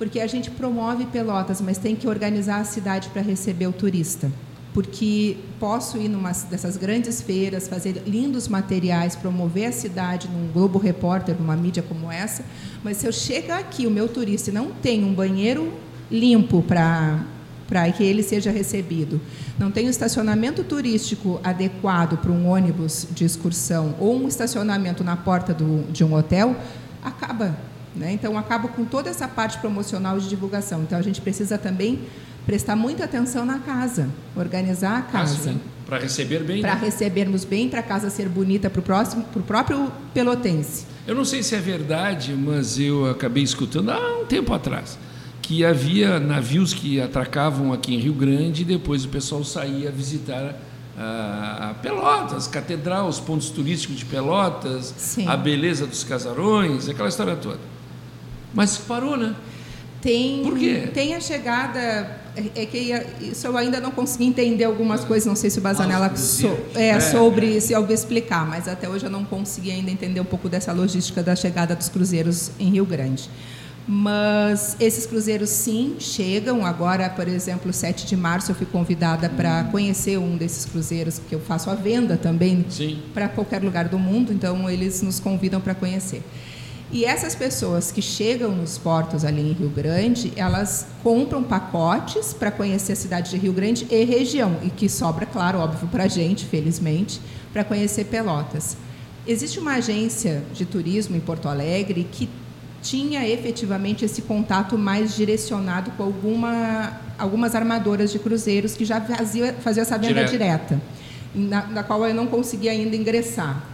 porque 0.02 0.20
a 0.20 0.26
gente 0.26 0.50
promove 0.50 1.06
Pelotas, 1.06 1.62
mas 1.62 1.78
tem 1.78 1.96
que 1.96 2.08
organizar 2.08 2.60
a 2.60 2.64
cidade 2.64 3.08
para 3.10 3.22
receber 3.22 3.68
o 3.68 3.72
turista 3.72 4.32
porque 4.74 5.38
posso 5.60 5.96
ir 6.00 6.08
numa 6.08 6.32
dessas 6.32 6.76
grandes 6.76 7.22
feiras, 7.22 7.68
fazer 7.68 8.02
lindos 8.08 8.48
materiais, 8.48 9.16
promover 9.16 9.68
a 9.68 9.72
cidade 9.72 10.28
num 10.28 10.52
Globo 10.52 10.80
Repórter, 10.80 11.36
numa 11.38 11.56
mídia 11.56 11.84
como 11.84 12.12
essa, 12.12 12.44
mas 12.84 12.98
se 12.98 13.06
eu 13.06 13.12
chego 13.12 13.52
aqui, 13.52 13.86
o 13.86 13.92
meu 13.92 14.08
turista, 14.08 14.52
não 14.52 14.72
tem 14.72 15.04
um 15.04 15.14
banheiro 15.14 15.72
limpo 16.10 16.64
para 16.64 17.24
para 17.68 17.90
que 17.92 18.04
ele 18.04 18.24
seja 18.24 18.50
recebido. 18.50 19.22
Não 19.60 19.70
tem 19.70 19.86
um 19.86 19.90
estacionamento 19.90 20.64
turístico 20.64 21.40
adequado 21.44 22.18
para 22.18 22.32
um 22.32 22.50
ônibus 22.50 23.08
de 23.12 23.24
excursão 23.24 23.96
ou 24.00 24.18
um 24.18 24.28
estacionamento 24.28 25.04
na 25.04 25.16
porta 25.16 25.54
do, 25.54 25.90
de 25.92 26.04
um 26.04 26.14
hotel, 26.14 26.56
acaba. 27.04 27.56
Né? 27.96 28.14
Então, 28.14 28.38
acaba 28.38 28.68
com 28.68 28.86
toda 28.86 29.10
essa 29.10 29.28
parte 29.28 29.58
promocional 29.60 30.20
de 30.20 30.30
divulgação. 30.30 30.82
Então, 30.82 30.98
a 30.98 31.02
gente 31.02 31.22
precisa 31.22 31.58
também 31.58 32.00
prestar 32.46 32.76
muita 32.76 33.06
atenção 33.06 33.46
na 33.46 33.60
casa, 33.60 34.10
organizar 34.36 34.98
a 34.98 35.02
casa. 35.02 35.56
para 35.86 36.00
receber 36.00 36.44
bem. 36.44 36.62
Para 36.62 36.76
né? 36.76 36.82
recebermos 36.86 37.44
bem, 37.44 37.70
para 37.70 37.82
a 37.82 37.84
casa 37.84 38.10
ser 38.10 38.30
bonita 38.30 38.70
para 38.70 38.80
o 38.80 38.84
próximo, 38.84 39.24
para 39.26 39.40
o 39.40 39.44
próprio 39.44 39.92
pelotense. 40.14 40.86
Eu 41.06 41.16
não 41.16 41.26
sei 41.26 41.44
se 41.44 41.56
é 41.56 41.60
verdade, 41.60 42.34
mas 42.34 42.80
eu 42.80 43.10
acabei 43.10 43.44
escutando 43.44 43.90
há 43.92 44.22
um 44.22 44.26
tempo 44.26 44.54
atrás 44.54 44.98
que 45.42 45.66
havia 45.66 46.20
navios 46.20 46.74
que 46.74 47.02
atracavam 47.02 47.74
aqui 47.74 47.94
em 47.94 47.98
Rio 47.98 48.14
Grande 48.14 48.62
e 48.62 48.66
depois 48.66 49.04
o 49.04 49.10
pessoal 49.10 49.44
saía 49.44 49.92
visitar 49.92 50.56
a, 50.98 51.74
Pelotas, 51.82 52.48
catedral, 52.48 53.08
os 53.08 53.20
pontos 53.20 53.50
turísticos 53.50 53.98
de 53.98 54.06
Pelotas, 54.06 54.94
Sim. 54.98 55.28
a 55.28 55.36
beleza 55.36 55.88
dos 55.88 56.04
casarões, 56.04 56.88
aquela 56.88 57.10
história 57.10 57.36
toda. 57.36 57.60
Mas 58.54 58.78
parou, 58.78 59.18
né? 59.18 59.36
Tem, 60.02 60.42
Por 60.42 60.58
quê? 60.58 60.90
Tem 60.94 61.14
a 61.14 61.20
chegada. 61.20 61.80
É, 62.36 62.64
é 62.64 62.66
que 62.66 62.94
isso 63.22 63.46
eu 63.46 63.56
ainda 63.56 63.80
não 63.80 63.92
consegui 63.92 64.26
entender 64.26 64.64
algumas 64.64 65.04
coisas, 65.04 65.28
não 65.28 65.36
sei 65.36 65.50
se 65.50 65.60
o 65.60 65.62
Bazanella 65.62 66.08
ah, 66.08 66.16
so, 66.16 66.48
é, 66.74 66.88
é, 66.88 67.00
sobre 67.00 67.60
se 67.60 67.74
eu 67.74 67.86
explicar, 67.92 68.48
mas 68.48 68.70
até 68.70 68.88
hoje 68.88 69.06
eu 69.06 69.10
não 69.10 69.26
consegui 69.26 69.70
ainda 69.70 69.92
entender 69.92 70.22
um 70.22 70.26
pouco 70.26 70.48
dessa 70.48 70.72
logística 70.72 71.22
da 71.22 71.36
chegada 71.36 71.76
dos 71.76 71.90
cruzeiros 71.90 72.52
em 72.58 72.70
Rio 72.70 72.86
Grande. 72.86 73.30
Mas 73.88 74.78
esses 74.80 75.06
cruzeiros 75.06 75.50
sim 75.50 75.96
chegam. 76.00 76.66
Agora, 76.66 77.10
por 77.10 77.28
exemplo, 77.28 77.74
7 77.74 78.06
de 78.06 78.16
março 78.16 78.52
eu 78.52 78.56
fui 78.56 78.66
convidada 78.66 79.28
para 79.28 79.66
conhecer 79.66 80.18
um 80.18 80.38
desses 80.38 80.66
cruzeiros, 80.66 81.20
porque 81.20 81.36
eu 81.36 81.40
faço 81.40 81.70
a 81.70 81.76
venda 81.76 82.16
também 82.16 82.66
para 83.14 83.28
qualquer 83.28 83.62
lugar 83.62 83.90
do 83.90 84.00
mundo, 84.00 84.32
então 84.32 84.70
eles 84.70 85.02
nos 85.02 85.20
convidam 85.20 85.60
para 85.60 85.76
conhecer. 85.76 86.24
E 86.94 87.06
essas 87.06 87.34
pessoas 87.34 87.90
que 87.90 88.02
chegam 88.02 88.52
nos 88.52 88.78
portos 88.78 89.24
ali 89.24 89.42
em 89.42 89.54
Rio 89.54 89.70
Grande, 89.70 90.34
elas 90.36 90.88
compram 91.02 91.42
pacotes 91.42 92.34
para 92.34 92.52
conhecer 92.52 92.92
a 92.92 92.96
cidade 92.98 93.30
de 93.32 93.38
Rio 93.38 93.54
Grande 93.54 93.88
e 93.90 94.04
região, 94.04 94.58
e 94.62 94.70
que 94.70 94.90
sobra, 94.90 95.26
claro, 95.26 95.60
óbvio, 95.60 95.88
para 95.88 96.04
a 96.04 96.08
gente, 96.10 96.46
felizmente, 96.46 97.22
para 97.54 97.64
conhecer 97.64 98.06
Pelotas. 98.06 98.76
Existe 99.26 99.58
uma 99.58 99.76
agência 99.76 100.44
de 100.54 100.66
turismo 100.66 101.16
em 101.16 101.22
Porto 101.22 101.48
Alegre 101.48 102.06
que 102.12 102.28
tinha 102.82 103.26
efetivamente 103.26 104.04
esse 104.04 104.24
contato 104.24 104.78
mais 104.78 105.16
direcionado 105.16 105.92
com 105.92 106.04
alguma, 106.04 107.00
algumas 107.18 107.56
armadoras 107.56 108.12
de 108.12 108.20
cruzeiros 108.20 108.76
que 108.76 108.84
já 108.84 109.00
faziam 109.00 109.54
fazia 109.62 109.84
essa 109.84 109.98
venda 109.98 110.26
Direto. 110.26 110.32
direta, 110.32 110.82
na, 111.34 111.68
na 111.68 111.84
qual 111.84 112.06
eu 112.06 112.14
não 112.14 112.28
conseguia 112.28 112.72
ainda 112.72 112.96
ingressar. 112.98 113.71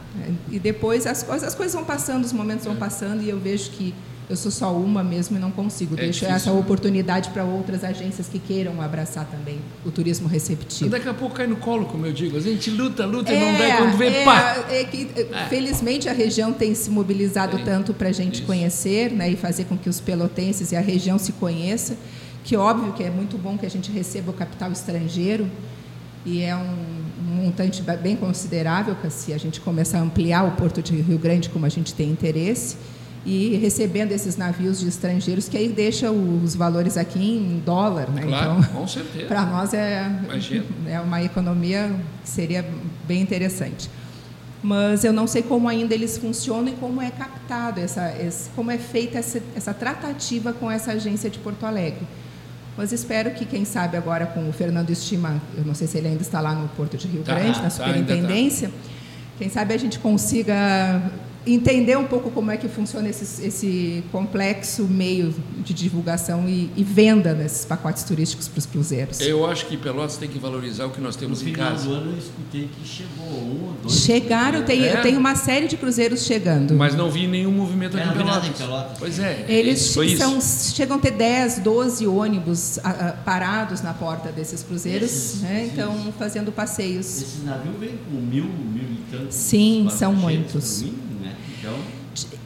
E 0.51 0.59
depois 0.59 1.05
as 1.05 1.23
coisas, 1.23 1.47
as 1.47 1.55
coisas 1.55 1.73
vão 1.73 1.85
passando, 1.85 2.23
os 2.25 2.33
momentos 2.33 2.65
vão 2.65 2.75
é. 2.75 2.77
passando 2.77 3.21
e 3.21 3.29
eu 3.29 3.39
vejo 3.39 3.71
que 3.71 3.93
eu 4.29 4.35
sou 4.35 4.51
só 4.51 4.73
uma 4.73 5.03
mesmo 5.03 5.37
e 5.37 5.39
não 5.39 5.51
consigo. 5.51 5.95
É 5.95 6.01
Deixo 6.01 6.25
essa 6.25 6.51
né? 6.51 6.59
oportunidade 6.59 7.29
para 7.29 7.45
outras 7.45 7.83
agências 7.83 8.27
que 8.27 8.39
queiram 8.39 8.81
abraçar 8.81 9.25
também 9.25 9.59
o 9.85 9.91
turismo 9.91 10.27
receptivo. 10.27 10.89
Daqui 10.89 11.07
a 11.07 11.13
pouco 11.13 11.35
cai 11.35 11.47
no 11.47 11.55
colo, 11.55 11.85
como 11.85 12.05
eu 12.05 12.11
digo. 12.11 12.35
A 12.35 12.41
gente 12.41 12.69
luta, 12.69 13.05
luta 13.05 13.31
é, 13.31 13.35
e 13.35 13.39
não 13.39 13.57
dá 13.57 13.65
é, 13.65 13.77
quando 13.77 13.97
vem, 13.97 14.13
é, 14.13 14.25
pá! 14.25 14.65
É 14.69 14.83
que, 14.83 15.09
é. 15.15 15.45
Felizmente 15.47 16.09
a 16.09 16.13
região 16.13 16.51
tem 16.51 16.75
se 16.75 16.89
mobilizado 16.89 17.57
tanto 17.63 17.93
para 17.93 18.09
a 18.09 18.11
gente 18.11 18.35
Isso. 18.35 18.43
conhecer 18.43 19.11
né, 19.11 19.29
e 19.31 19.37
fazer 19.37 19.63
com 19.63 19.77
que 19.77 19.87
os 19.87 20.01
pelotenses 20.01 20.73
e 20.73 20.75
a 20.75 20.81
região 20.81 21.17
se 21.17 21.31
conheçam, 21.33 21.95
que 22.43 22.57
óbvio 22.57 22.91
que 22.91 23.03
é 23.03 23.09
muito 23.09 23.37
bom 23.37 23.57
que 23.57 23.65
a 23.65 23.69
gente 23.69 23.89
receba 23.91 24.31
o 24.31 24.33
capital 24.33 24.73
estrangeiro 24.73 25.49
e 26.25 26.41
é 26.41 26.53
um 26.53 26.96
montante 27.37 27.81
bem 27.81 28.15
considerável, 28.15 28.95
se 29.09 29.31
a 29.33 29.37
gente 29.37 29.61
começar 29.61 29.99
a 29.99 30.01
ampliar 30.01 30.43
o 30.43 30.51
Porto 30.51 30.81
de 30.81 30.95
Rio 30.95 31.17
Grande 31.17 31.49
como 31.49 31.65
a 31.65 31.69
gente 31.69 31.93
tem 31.93 32.09
interesse, 32.09 32.77
e 33.25 33.57
recebendo 33.57 34.13
esses 34.13 34.37
navios 34.37 34.79
de 34.79 34.87
estrangeiros, 34.87 35.49
que 35.49 35.57
aí 35.57 35.67
deixa 35.67 36.09
os 36.09 36.55
valores 36.55 36.95
aqui 36.95 37.19
em 37.19 37.61
dólar. 37.65 38.09
Né? 38.09 38.21
Claro, 38.21 38.59
então, 38.59 38.73
com 38.73 38.87
certeza. 38.87 39.25
Para 39.25 39.45
nós 39.45 39.73
é, 39.73 40.09
é 40.87 40.99
uma 41.01 41.21
economia 41.21 41.93
que 42.23 42.29
seria 42.29 42.65
bem 43.05 43.21
interessante. 43.21 43.89
Mas 44.63 45.03
eu 45.03 45.11
não 45.11 45.27
sei 45.27 45.43
como 45.43 45.67
ainda 45.67 45.93
eles 45.93 46.17
funcionam 46.17 46.69
e 46.69 46.75
como 46.77 47.01
é 47.01 47.11
captado, 47.11 47.79
essa, 47.79 48.15
esse, 48.17 48.49
como 48.55 48.71
é 48.71 48.77
feita 48.77 49.17
essa, 49.17 49.41
essa 49.55 49.73
tratativa 49.73 50.53
com 50.53 50.71
essa 50.71 50.93
agência 50.93 51.29
de 51.29 51.37
Porto 51.37 51.65
Alegre. 51.65 52.07
Mas 52.77 52.91
espero 52.91 53.31
que, 53.31 53.43
quem 53.43 53.65
sabe, 53.65 53.97
agora 53.97 54.27
com 54.27 54.47
o 54.47 54.53
Fernando 54.53 54.91
Estima, 54.91 55.41
eu 55.57 55.65
não 55.65 55.73
sei 55.73 55.87
se 55.87 55.97
ele 55.97 56.09
ainda 56.09 56.21
está 56.21 56.39
lá 56.39 56.53
no 56.53 56.67
Porto 56.69 56.95
de 56.95 57.07
Rio 57.07 57.23
tá, 57.23 57.33
Grande, 57.33 57.57
na 57.57 57.63
tá, 57.63 57.69
superintendência, 57.71 58.69
tá, 58.69 58.75
quem 59.39 59.49
sabe 59.49 59.73
a 59.73 59.77
gente 59.77 59.97
consiga 59.97 61.01
entender 61.53 61.97
um 61.97 62.05
pouco 62.05 62.29
como 62.31 62.51
é 62.51 62.57
que 62.57 62.67
funciona 62.67 63.09
esse, 63.09 63.45
esse 63.45 64.03
complexo 64.11 64.83
meio 64.83 65.33
de 65.63 65.73
divulgação 65.73 66.47
e, 66.47 66.69
e 66.75 66.83
venda 66.83 67.33
desses 67.33 67.65
pacotes 67.65 68.03
turísticos 68.03 68.47
para 68.47 68.59
os 68.59 68.65
cruzeiros. 68.65 69.19
Eu 69.21 69.45
acho 69.45 69.65
que 69.65 69.77
Pelotas 69.77 70.17
tem 70.17 70.29
que 70.29 70.39
valorizar 70.39 70.85
o 70.85 70.89
que 70.91 71.01
nós 71.01 71.15
temos 71.15 71.41
no 71.41 71.49
em 71.49 71.53
casa. 71.53 71.73
No 71.73 71.79
final 71.79 71.95
do 71.95 72.01
ano 72.01 72.11
eu 72.11 72.17
escutei 72.17 72.69
que 72.69 72.87
chegou 72.87 73.27
um 73.27 73.67
ou 73.67 73.73
dois. 73.81 73.95
Chegaram, 73.95 74.63
tem, 74.63 74.85
é. 74.85 74.97
tem 75.01 75.17
uma 75.17 75.35
série 75.35 75.67
de 75.67 75.77
cruzeiros 75.77 76.23
chegando. 76.23 76.73
Mas 76.75 76.95
não 76.95 77.09
vi 77.09 77.27
nenhum 77.27 77.51
movimento 77.51 77.97
aqui 77.97 78.07
em 78.07 78.13
Pelotas. 78.13 78.49
em 78.49 78.53
Pelotas. 78.53 78.97
Pois 78.99 79.19
é. 79.19 79.45
Eles 79.47 79.79
são, 80.17 80.39
chegam 80.41 80.97
a 80.97 80.99
ter 80.99 81.11
10, 81.11 81.59
12 81.59 82.07
ônibus 82.07 82.79
a, 82.79 82.89
a, 82.89 83.11
parados 83.13 83.81
na 83.81 83.93
porta 83.93 84.31
desses 84.31 84.63
cruzeiros, 84.63 85.09
esses, 85.09 85.41
né? 85.41 85.69
então 85.71 86.13
fazendo 86.17 86.51
passeios. 86.51 87.21
Esses 87.21 87.43
navios 87.43 87.75
vêm 87.79 87.97
com 88.09 88.17
mil, 88.17 88.45
mil 88.45 88.83
e 88.83 88.99
tantos. 89.11 89.35
Sim, 89.35 89.87
são 89.91 90.13
muitos. 90.13 90.83
Então... 91.67 91.97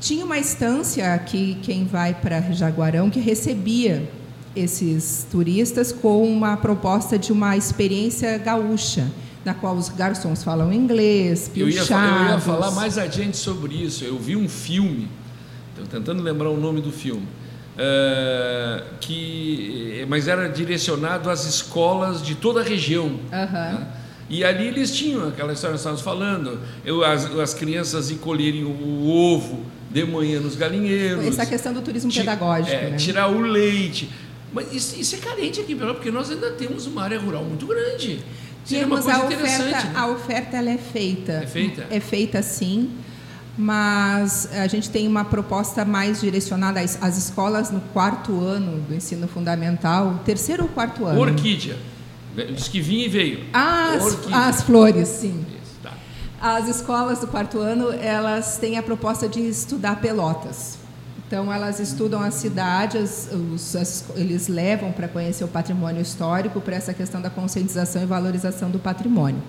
Tinha 0.01 0.25
uma 0.25 0.37
estância 0.37 1.13
aqui, 1.13 1.57
quem 1.61 1.85
vai 1.85 2.13
para 2.13 2.41
Jaguarão, 2.51 3.09
que 3.09 3.19
recebia 3.21 4.09
esses 4.53 5.25
turistas 5.31 5.93
com 5.93 6.27
uma 6.27 6.57
proposta 6.57 7.17
de 7.17 7.31
uma 7.31 7.55
experiência 7.55 8.37
gaúcha, 8.37 9.07
na 9.45 9.53
qual 9.53 9.75
os 9.75 9.87
garçons 9.87 10.43
falam 10.43 10.73
inglês, 10.73 11.49
eu 11.55 11.69
ia, 11.69 11.79
eu 11.79 12.29
ia 12.31 12.39
falar 12.39 12.71
mais 12.71 12.97
adiante 12.97 13.37
sobre 13.37 13.75
isso. 13.75 14.03
Eu 14.03 14.19
vi 14.19 14.35
um 14.35 14.49
filme, 14.49 15.07
estou 15.69 15.87
tentando 15.87 16.21
lembrar 16.21 16.49
o 16.49 16.59
nome 16.59 16.81
do 16.81 16.91
filme, 16.91 17.25
uh, 17.77 18.83
que, 18.99 20.05
mas 20.09 20.27
era 20.27 20.49
direcionado 20.49 21.29
às 21.29 21.45
escolas 21.45 22.21
de 22.21 22.35
toda 22.35 22.59
a 22.59 22.63
região. 22.63 23.05
Uhum. 23.05 23.19
Né? 23.31 23.87
E 24.31 24.45
ali 24.45 24.67
eles 24.67 24.95
tinham 24.95 25.27
aquela 25.27 25.51
história 25.51 25.77
que 25.77 25.83
nós 25.85 25.99
estávamos 25.99 26.01
falando, 26.01 26.57
eu, 26.85 27.03
as, 27.03 27.25
as 27.37 27.53
crianças 27.53 28.09
encolherem 28.09 28.63
o, 28.63 28.69
o 28.69 29.09
ovo 29.09 29.65
de 29.89 30.05
manhã 30.05 30.39
nos 30.39 30.55
galinheiros. 30.55 31.25
Essa 31.27 31.45
questão 31.45 31.73
do 31.73 31.81
turismo 31.81 32.09
pedagógico. 32.09 32.73
É, 32.73 32.91
né? 32.91 32.95
Tirar 32.95 33.27
o 33.27 33.41
leite. 33.41 34.09
Mas 34.53 34.73
isso, 34.73 34.97
isso 34.97 35.15
é 35.15 35.17
carente 35.17 35.59
aqui, 35.59 35.75
porque 35.75 36.09
nós 36.09 36.31
ainda 36.31 36.49
temos 36.51 36.87
uma 36.87 37.03
área 37.03 37.19
rural 37.19 37.43
muito 37.43 37.67
grande. 37.67 38.23
Temos 38.65 39.05
a 39.05 39.25
oferta, 39.25 39.63
né? 39.65 39.91
a 39.93 40.07
oferta 40.07 40.57
ela 40.57 40.69
é 40.69 40.77
feita. 40.77 41.33
É 41.33 41.47
feita? 41.47 41.87
É 41.89 41.99
feita 41.99 42.41
sim. 42.41 42.89
mas 43.57 44.49
a 44.53 44.67
gente 44.67 44.89
tem 44.89 45.09
uma 45.09 45.25
proposta 45.25 45.83
mais 45.83 46.21
direcionada 46.21 46.79
às, 46.79 47.01
às 47.03 47.17
escolas 47.17 47.69
no 47.69 47.81
quarto 47.81 48.39
ano 48.39 48.79
do 48.79 48.95
ensino 48.95 49.27
fundamental, 49.27 50.21
terceiro 50.23 50.63
ou 50.63 50.69
quarto 50.69 51.05
ano. 51.05 51.19
Orquídea. 51.19 51.75
Diz 52.35 52.67
que 52.67 52.79
vinha 52.79 53.05
e 53.05 53.09
veio. 53.09 53.45
As, 53.53 54.17
as 54.31 54.63
flores, 54.63 55.07
sim. 55.07 55.45
Isso, 55.61 55.79
tá. 55.83 55.93
As 56.39 56.67
escolas 56.67 57.19
do 57.19 57.27
quarto 57.27 57.59
ano, 57.59 57.91
elas 57.91 58.57
têm 58.57 58.77
a 58.77 58.83
proposta 58.83 59.27
de 59.27 59.39
estudar 59.41 59.99
Pelotas. 59.99 60.79
Então, 61.27 61.51
elas 61.51 61.79
estudam 61.79 62.21
a 62.21 62.29
cidade, 62.29 62.97
as, 62.97 63.29
os, 63.31 63.75
as, 63.75 64.05
eles 64.15 64.49
levam 64.49 64.91
para 64.91 65.07
conhecer 65.07 65.45
o 65.45 65.47
patrimônio 65.47 66.01
histórico, 66.01 66.59
para 66.59 66.75
essa 66.75 66.93
questão 66.93 67.21
da 67.21 67.29
conscientização 67.29 68.03
e 68.03 68.05
valorização 68.05 68.69
do 68.69 68.79
patrimônio. 68.79 69.41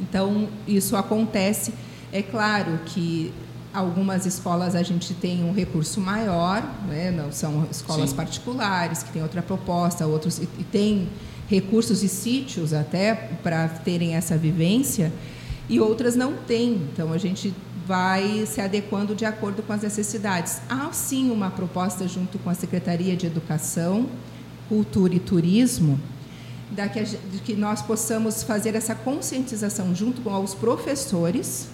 Então, 0.00 0.48
isso 0.66 0.96
acontece. 0.96 1.72
É 2.12 2.22
claro 2.22 2.80
que 2.86 3.32
algumas 3.72 4.26
escolas 4.26 4.74
a 4.74 4.82
gente 4.82 5.14
tem 5.14 5.44
um 5.44 5.52
recurso 5.52 6.00
maior, 6.00 6.62
né? 6.88 7.10
não 7.10 7.32
são 7.32 7.66
escolas 7.70 8.10
Sim. 8.10 8.16
particulares 8.16 9.02
que 9.02 9.12
têm 9.12 9.22
outra 9.22 9.42
proposta, 9.42 10.06
outros 10.06 10.38
e, 10.38 10.48
e 10.58 10.64
tem 10.64 11.08
recursos 11.48 12.02
e 12.02 12.08
sítios 12.08 12.72
até 12.72 13.14
para 13.42 13.68
terem 13.68 14.14
essa 14.14 14.36
vivência 14.36 15.12
e 15.68 15.80
outras 15.80 16.16
não 16.16 16.34
têm. 16.34 16.74
Então 16.92 17.12
a 17.12 17.18
gente 17.18 17.54
vai 17.86 18.46
se 18.46 18.60
adequando 18.60 19.14
de 19.14 19.24
acordo 19.24 19.62
com 19.62 19.72
as 19.72 19.82
necessidades. 19.82 20.60
Há 20.68 20.92
sim 20.92 21.30
uma 21.30 21.50
proposta 21.50 22.06
junto 22.06 22.38
com 22.38 22.50
a 22.50 22.54
Secretaria 22.54 23.16
de 23.16 23.26
Educação, 23.26 24.08
Cultura 24.68 25.14
e 25.14 25.20
Turismo 25.20 25.98
da 26.72 26.88
que, 26.88 27.02
de 27.02 27.38
que 27.44 27.54
nós 27.54 27.82
possamos 27.82 28.42
fazer 28.42 28.74
essa 28.74 28.94
conscientização 28.94 29.94
junto 29.94 30.22
com 30.22 30.42
os 30.42 30.54
professores 30.54 31.68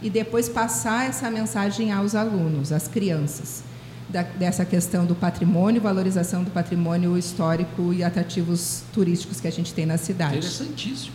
e 0.00 0.08
depois 0.08 0.48
passar 0.48 1.08
essa 1.08 1.28
mensagem 1.28 1.92
aos 1.92 2.14
alunos, 2.14 2.70
às 2.70 2.86
crianças, 2.86 3.64
da, 4.08 4.22
dessa 4.22 4.64
questão 4.64 5.04
do 5.04 5.14
patrimônio, 5.14 5.80
valorização 5.80 6.42
do 6.44 6.50
patrimônio 6.50 7.16
histórico 7.18 7.92
e 7.92 8.02
atrativos 8.02 8.82
turísticos 8.92 9.40
que 9.40 9.46
a 9.48 9.52
gente 9.52 9.72
tem 9.74 9.84
na 9.86 9.98
cidade. 9.98 10.38
Interessantíssimo. 10.38 11.12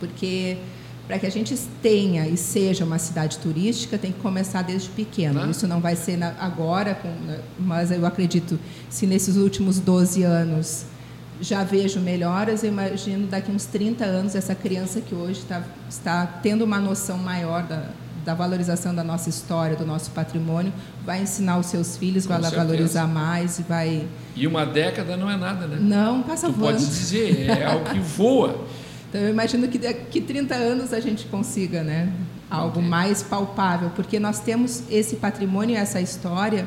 Porque 0.00 0.58
para 1.06 1.18
que 1.18 1.26
a 1.26 1.30
gente 1.30 1.56
tenha 1.80 2.26
e 2.28 2.36
seja 2.36 2.84
uma 2.84 2.98
cidade 2.98 3.38
turística, 3.38 3.96
tem 3.96 4.12
que 4.12 4.20
começar 4.20 4.62
desde 4.62 4.88
pequeno. 4.90 5.34
Claro. 5.36 5.50
Isso 5.50 5.66
não 5.66 5.80
vai 5.80 5.96
ser 5.96 6.16
na- 6.18 6.34
agora, 6.38 6.94
com- 6.94 7.14
mas 7.58 7.90
eu 7.90 8.04
acredito, 8.04 8.58
se 8.90 9.06
nesses 9.06 9.36
últimos 9.36 9.78
12 9.80 10.22
anos 10.22 10.84
já 11.40 11.62
vejo 11.64 12.00
melhoras, 12.00 12.62
eu 12.62 12.68
imagino 12.70 13.26
daqui 13.26 13.50
uns 13.50 13.64
30 13.64 14.04
anos 14.04 14.34
essa 14.34 14.54
criança 14.54 15.00
que 15.00 15.14
hoje 15.14 15.38
está, 15.40 15.62
está 15.88 16.26
tendo 16.26 16.62
uma 16.64 16.78
noção 16.78 17.16
maior 17.16 17.62
da, 17.62 17.84
da 18.28 18.34
valorização 18.34 18.94
da 18.94 19.02
nossa 19.02 19.30
história, 19.30 19.74
do 19.74 19.86
nosso 19.86 20.10
patrimônio, 20.10 20.70
vai 21.02 21.22
ensinar 21.22 21.56
os 21.58 21.64
seus 21.64 21.96
filhos, 21.96 22.26
Com 22.26 22.34
vai 22.34 22.42
certeza. 22.42 22.62
valorizar 22.62 23.06
mais 23.06 23.58
e 23.58 23.62
vai... 23.62 24.06
E 24.36 24.46
uma 24.46 24.66
década 24.66 25.16
não 25.16 25.30
é 25.30 25.36
nada, 25.38 25.66
né? 25.66 25.78
Não, 25.80 26.22
passa 26.22 26.46
tu 26.48 26.52
voando. 26.52 26.74
pode 26.76 26.86
dizer, 26.86 27.48
é 27.48 27.64
algo 27.72 27.86
que 27.88 27.98
voa. 27.98 28.66
Então, 29.08 29.18
eu 29.22 29.30
imagino 29.30 29.66
que 29.66 29.78
daqui 29.78 30.20
30 30.20 30.54
anos 30.54 30.92
a 30.92 31.00
gente 31.00 31.24
consiga 31.24 31.82
né, 31.82 32.12
algo 32.50 32.80
Ok. 32.80 32.82
mais 32.90 33.22
palpável, 33.22 33.90
porque 33.96 34.20
nós 34.20 34.40
temos 34.40 34.82
esse 34.90 35.16
patrimônio, 35.16 35.74
essa 35.74 35.98
história 35.98 36.66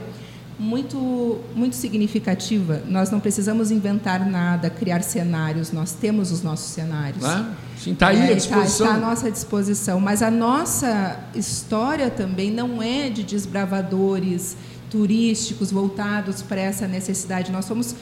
muito, 0.62 1.40
muito 1.56 1.76
significativa. 1.76 2.84
Nós 2.88 3.10
não 3.10 3.20
precisamos 3.20 3.72
inventar 3.72 4.24
nada, 4.30 4.70
criar 4.70 5.02
cenários, 5.02 5.72
nós 5.72 5.92
temos 5.94 6.32
os 6.32 6.44
nossos 6.44 6.72
cenários. 6.72 7.24
Né? 7.24 7.56
Sim, 7.78 7.94
está 7.94 8.10
aí 8.10 8.20
É, 8.20 8.24
à 8.26 8.28
tá- 8.28 8.34
disposição. 8.36 8.86
Está 8.86 8.98
à 8.98 9.00
nossa 9.00 9.32
disposição. 9.32 10.00
Mas 10.00 10.22
a 10.22 10.30
nossa 10.30 11.20
história 11.34 12.12
também 12.12 12.52
não 12.52 12.82
é 12.82 13.10
de 13.10 13.24
desbravadores 13.24 14.56
turísticos 14.92 15.72
voltados 15.72 16.44
para 16.44 16.62
essa 16.62 16.88
necessidade. 16.88 17.52
Nós 17.52 17.66
somos 17.66 17.96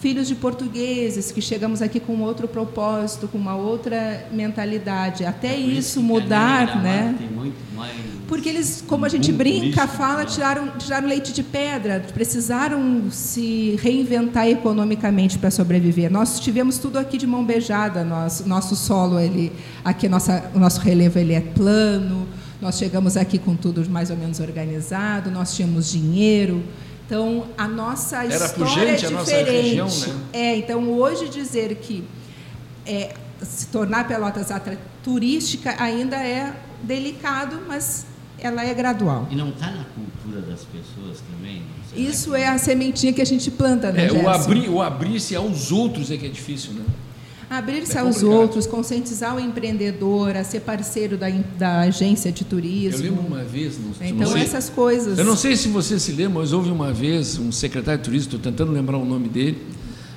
filhos 0.00 0.26
de 0.26 0.34
portugueses 0.34 1.30
que 1.30 1.40
chegamos 1.40 1.80
aqui 1.82 2.00
com 2.00 2.20
outro 2.20 2.48
propósito, 2.48 3.28
com 3.28 3.38
uma 3.38 3.54
outra 3.54 4.26
mentalidade. 4.32 5.24
Até 5.24 5.54
É 5.54 5.56
isso 5.60 6.00
que 6.00 6.06
mudar, 6.06 6.82
né? 6.82 7.14
Tem 7.16 7.28
muito 7.28 7.56
mais 7.76 7.94
Porque 8.28 8.48
eles, 8.48 8.82
como 8.86 9.04
a 9.04 9.08
gente 9.08 9.30
brinca, 9.30 9.86
fala, 9.86 10.20
né? 10.20 10.26
tiraram, 10.26 10.68
tiraram 10.78 11.06
leite 11.06 11.32
de 11.32 11.42
pedra, 11.44 12.04
precisaram 12.12 13.08
se 13.10 13.78
reinventar 13.80 14.48
economicamente 14.48 15.38
para 15.38 15.50
sobreviver. 15.50 16.10
Nós 16.10 16.40
tivemos 16.40 16.76
tudo 16.78 16.98
aqui 16.98 17.16
de 17.18 17.26
mão 17.26 17.44
beijada, 17.44 18.02
nós, 18.02 18.44
nosso 18.44 18.74
solo, 18.74 19.20
ele, 19.20 19.52
aqui 19.84 20.08
nossa, 20.08 20.50
o 20.54 20.58
nosso 20.58 20.80
relevo 20.80 21.18
ele 21.20 21.34
é 21.34 21.40
plano, 21.40 22.26
nós 22.60 22.76
chegamos 22.76 23.16
aqui 23.16 23.38
com 23.38 23.54
tudo 23.54 23.88
mais 23.88 24.10
ou 24.10 24.16
menos 24.16 24.40
organizado, 24.40 25.30
nós 25.30 25.54
tínhamos 25.54 25.88
dinheiro. 25.90 26.64
Então, 27.06 27.46
a 27.56 27.68
nossa 27.68 28.24
Era 28.24 28.34
história 28.34 28.54
pujante 28.54 29.04
é 29.04 29.08
a 29.08 29.10
nossa 29.12 29.24
diferente. 29.30 29.62
região, 29.68 29.86
né? 29.88 30.14
É, 30.32 30.56
então 30.56 30.90
hoje 30.90 31.28
dizer 31.28 31.76
que 31.76 32.02
é, 32.84 33.14
se 33.40 33.68
tornar 33.68 34.08
Pelotas 34.08 34.50
atra- 34.50 34.78
turística 35.04 35.76
ainda 35.80 36.16
é 36.16 36.52
delicado, 36.82 37.60
mas 37.68 38.04
ela 38.38 38.64
é 38.64 38.72
gradual. 38.74 39.28
E 39.30 39.34
não 39.36 39.48
está 39.50 39.70
na 39.70 39.84
cultura 39.84 40.40
das 40.42 40.60
pessoas 40.64 41.22
também? 41.30 41.62
Isso 41.96 42.34
é 42.34 42.46
a 42.48 42.58
sementinha 42.58 43.12
que 43.12 43.22
a 43.22 43.24
gente 43.26 43.50
planta, 43.50 43.90
né, 43.90 44.06
É, 44.08 44.12
o 44.12 44.28
abrir, 44.28 44.68
o 44.68 44.82
abrir-se 44.82 45.34
aos 45.34 45.72
outros 45.72 46.10
é 46.10 46.16
que 46.16 46.26
é 46.26 46.28
difícil, 46.28 46.72
né? 46.74 46.84
Abrir-se 47.48 47.96
é 47.96 48.00
aos 48.00 48.16
complicado. 48.16 48.40
outros, 48.40 48.66
conscientizar 48.66 49.36
o 49.36 49.40
empreendedor, 49.40 50.36
a 50.36 50.42
ser 50.42 50.60
parceiro 50.60 51.16
da, 51.16 51.28
da 51.56 51.80
agência 51.82 52.32
de 52.32 52.42
Eu 52.42 52.48
turismo. 52.48 53.02
lembro 53.02 53.20
uma 53.24 53.44
vez, 53.44 53.78
não, 53.78 53.92
Então, 54.04 54.18
não 54.18 54.32
sei, 54.32 54.42
essas 54.42 54.68
coisas. 54.68 55.16
eu 55.16 55.24
não 55.24 55.36
sei 55.36 55.56
se 55.56 55.68
você 55.68 55.98
se 56.00 56.10
lembra, 56.10 56.40
mas 56.40 56.52
houve 56.52 56.70
uma 56.70 56.92
vez 56.92 57.38
um 57.38 57.52
secretário 57.52 57.98
de 58.00 58.04
turismo, 58.04 58.34
estou 58.34 58.40
tentando 58.40 58.72
lembrar 58.72 58.98
o 58.98 59.04
nome 59.04 59.28
dele, 59.28 59.58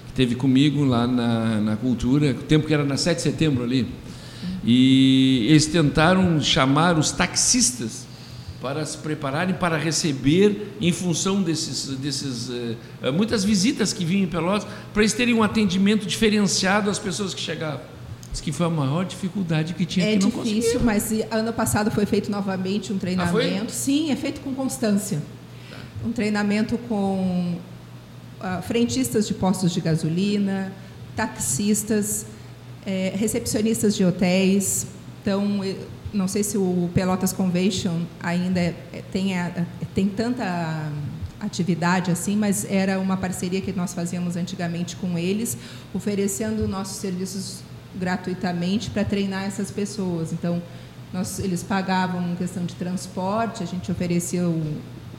que 0.08 0.14
teve 0.14 0.34
comigo 0.34 0.84
lá 0.84 1.06
na, 1.06 1.62
na 1.62 1.76
cultura, 1.78 2.32
o 2.32 2.44
tempo 2.44 2.66
que 2.66 2.74
era 2.74 2.84
na 2.84 2.98
7 2.98 3.18
de 3.18 3.22
setembro 3.22 3.64
ali. 3.64 3.88
E 4.66 5.46
eles 5.50 5.68
tentaram 5.68 6.42
chamar 6.42 6.98
os 6.98 7.12
taxistas 7.12 8.08
para 8.62 8.86
se 8.86 8.98
prepararem 8.98 9.56
para 9.56 9.78
receber 9.78 10.74
em 10.82 10.92
função 10.92 11.42
desses, 11.42 11.88
desses 11.98 12.50
eh, 12.50 12.76
eh, 13.04 13.12
muitas 13.12 13.44
visitas 13.44 13.94
que 13.94 14.04
vinham 14.04 14.24
em 14.24 14.28
Pelotas, 14.28 14.68
para 14.94 15.02
eles 15.02 15.14
terem 15.14 15.34
um 15.34 15.42
atendimento 15.42 16.06
diferenciado 16.06 16.90
às 16.90 17.00
pessoas 17.00 17.34
que 17.34 17.40
chegavam. 17.40 17.82
Diz 18.32 18.42
que 18.42 18.52
foi 18.52 18.66
a 18.66 18.70
maior 18.70 19.06
dificuldade 19.06 19.74
que 19.74 19.86
tinha 19.86 20.06
É 20.06 20.18
que 20.18 20.24
não 20.24 20.44
difícil, 20.44 20.82
mas 20.82 21.12
ano 21.32 21.54
passado 21.54 21.90
foi 21.90 22.06
feito 22.06 22.30
novamente 22.30 22.92
um 22.92 22.98
Ah, 22.98 23.00
treinamento. 23.00 23.72
Sim, 23.72 24.12
é 24.12 24.16
feito 24.16 24.42
com 24.42 24.54
constância. 24.54 25.22
Um 26.06 26.12
treinamento 26.12 26.78
com 26.78 27.58
ah, 28.42 28.62
frentistas 28.62 29.26
de 29.26 29.34
postos 29.34 29.72
de 29.72 29.82
gasolina, 29.82 30.72
taxistas, 31.16 32.26
eh, 32.86 33.14
recepcionistas 33.16 33.96
de 33.96 34.06
hotéis. 34.06 34.86
Então, 35.22 35.62
não 36.14 36.28
sei 36.28 36.44
se 36.44 36.58
o 36.58 36.90
Pelotas 36.94 37.32
Convention 37.34 38.02
ainda 38.22 38.60
é- 38.60 38.76
é- 38.94 39.04
tem, 39.12 39.38
a- 39.38 39.66
tem 39.94 40.08
tanta 40.08 40.92
atividade 41.40 42.12
assim, 42.12 42.36
mas 42.36 42.66
era 42.70 43.00
uma 43.00 43.16
parceria 43.16 43.62
que 43.62 43.72
nós 43.72 43.94
fazíamos 43.94 44.36
antigamente 44.36 44.96
com 44.96 45.18
eles, 45.18 45.58
oferecendo 45.94 46.68
nossos 46.68 46.98
serviços 46.98 47.60
gratuitamente 47.96 48.90
para 48.90 49.04
treinar 49.04 49.44
essas 49.46 49.72
pessoas. 49.72 50.34
Então, 50.34 50.62
nós, 51.14 51.40
eles 51.40 51.64
pagavam 51.64 52.36
questão 52.36 52.66
de 52.66 52.76
transporte, 52.76 53.64
a 53.64 53.66
gente 53.66 53.92
oferecia 53.92 54.48
o, 54.48 54.62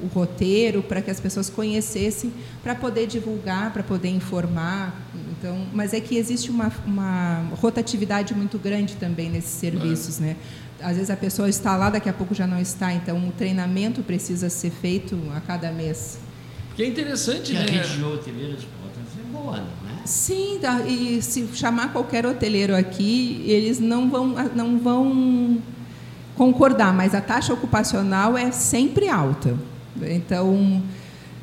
o 0.03 0.07
roteiro 0.15 0.83
para 0.83 1.01
que 1.03 1.11
as 1.11 1.19
pessoas 1.19 1.51
conhecessem, 1.51 2.33
para 2.63 2.75
poder 2.75 3.07
divulgar, 3.07 3.73
para 3.73 3.83
poder 3.83 4.09
informar. 4.09 4.95
Então, 5.39 5.67
mas 5.73 5.93
é 5.95 6.01
que 6.01 6.17
existe 6.17 6.51
uma, 6.51 6.71
uma 6.87 7.45
rotatividade 7.61 8.35
muito 8.35 8.59
grande 8.59 8.95
também 8.97 9.31
nesses 9.31 9.51
serviços, 9.53 10.19
né? 10.19 10.37
Às 10.83 10.95
vezes 10.97 11.11
a 11.11 11.17
pessoa 11.17 11.49
está 11.49 11.77
lá, 11.77 11.91
daqui 11.91 12.09
a 12.09 12.13
pouco 12.13 12.35
já 12.35 12.47
não 12.47 12.61
está. 12.61 12.93
Então, 12.93 13.29
o 13.29 13.33
treinamento 13.33 14.03
precisa 14.03 14.49
ser 14.51 14.71
feito 14.71 15.19
a 15.37 15.41
cada 15.41 15.71
mês. 15.71 16.19
Que 16.77 16.83
é 16.83 16.87
interessante, 16.87 17.53
Que 17.53 17.57
a 17.57 17.61
né? 17.61 17.67
rede 17.67 18.03
hoteleira 18.03 18.57
de 18.57 18.67
Pelotas 18.67 19.13
é 19.19 19.33
boa, 19.33 19.57
não 19.57 19.91
é? 19.91 20.07
Sim, 20.07 20.59
dá- 20.61 20.81
e 20.87 21.21
se 21.21 21.47
chamar 21.55 21.93
qualquer 21.93 22.25
hoteleiro 22.25 22.75
aqui, 22.75 23.43
eles 23.47 23.79
não 23.79 24.09
vão, 24.09 24.29
não 24.55 24.79
vão 24.79 25.59
concordar, 26.37 26.93
mas 26.95 27.15
a 27.15 27.21
taxa 27.21 27.53
ocupacional 27.53 28.37
é 28.39 28.51
sempre 28.51 29.09
alta. 29.09 29.55
Então, 30.03 30.83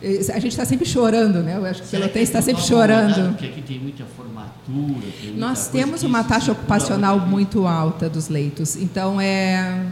a 0.02 0.40
gente 0.40 0.50
está 0.50 0.64
sempre 0.66 0.86
chorando, 0.86 1.42
né? 1.42 1.58
Eu 1.58 1.66
acho 1.66 1.82
que 1.84 1.90
pelotense 1.90 2.20
está 2.24 2.38
eles 2.40 2.46
sempre 2.46 2.64
chorando. 2.64 3.30
Porque 3.30 3.46
aqui 3.48 3.62
tem 3.62 3.80
muita 3.80 4.04
formatura. 4.06 5.08
Tem 5.20 5.32
muita 5.32 5.40
Nós 5.40 5.68
temos 5.70 6.04
uma 6.04 6.24
taxa 6.24 6.52
ocupacional 6.52 7.20
muito 7.20 7.66
alta 7.66 8.08
dos 8.10 8.30
leitos. 8.30 8.76
Então, 8.76 9.20
é, 9.20 9.86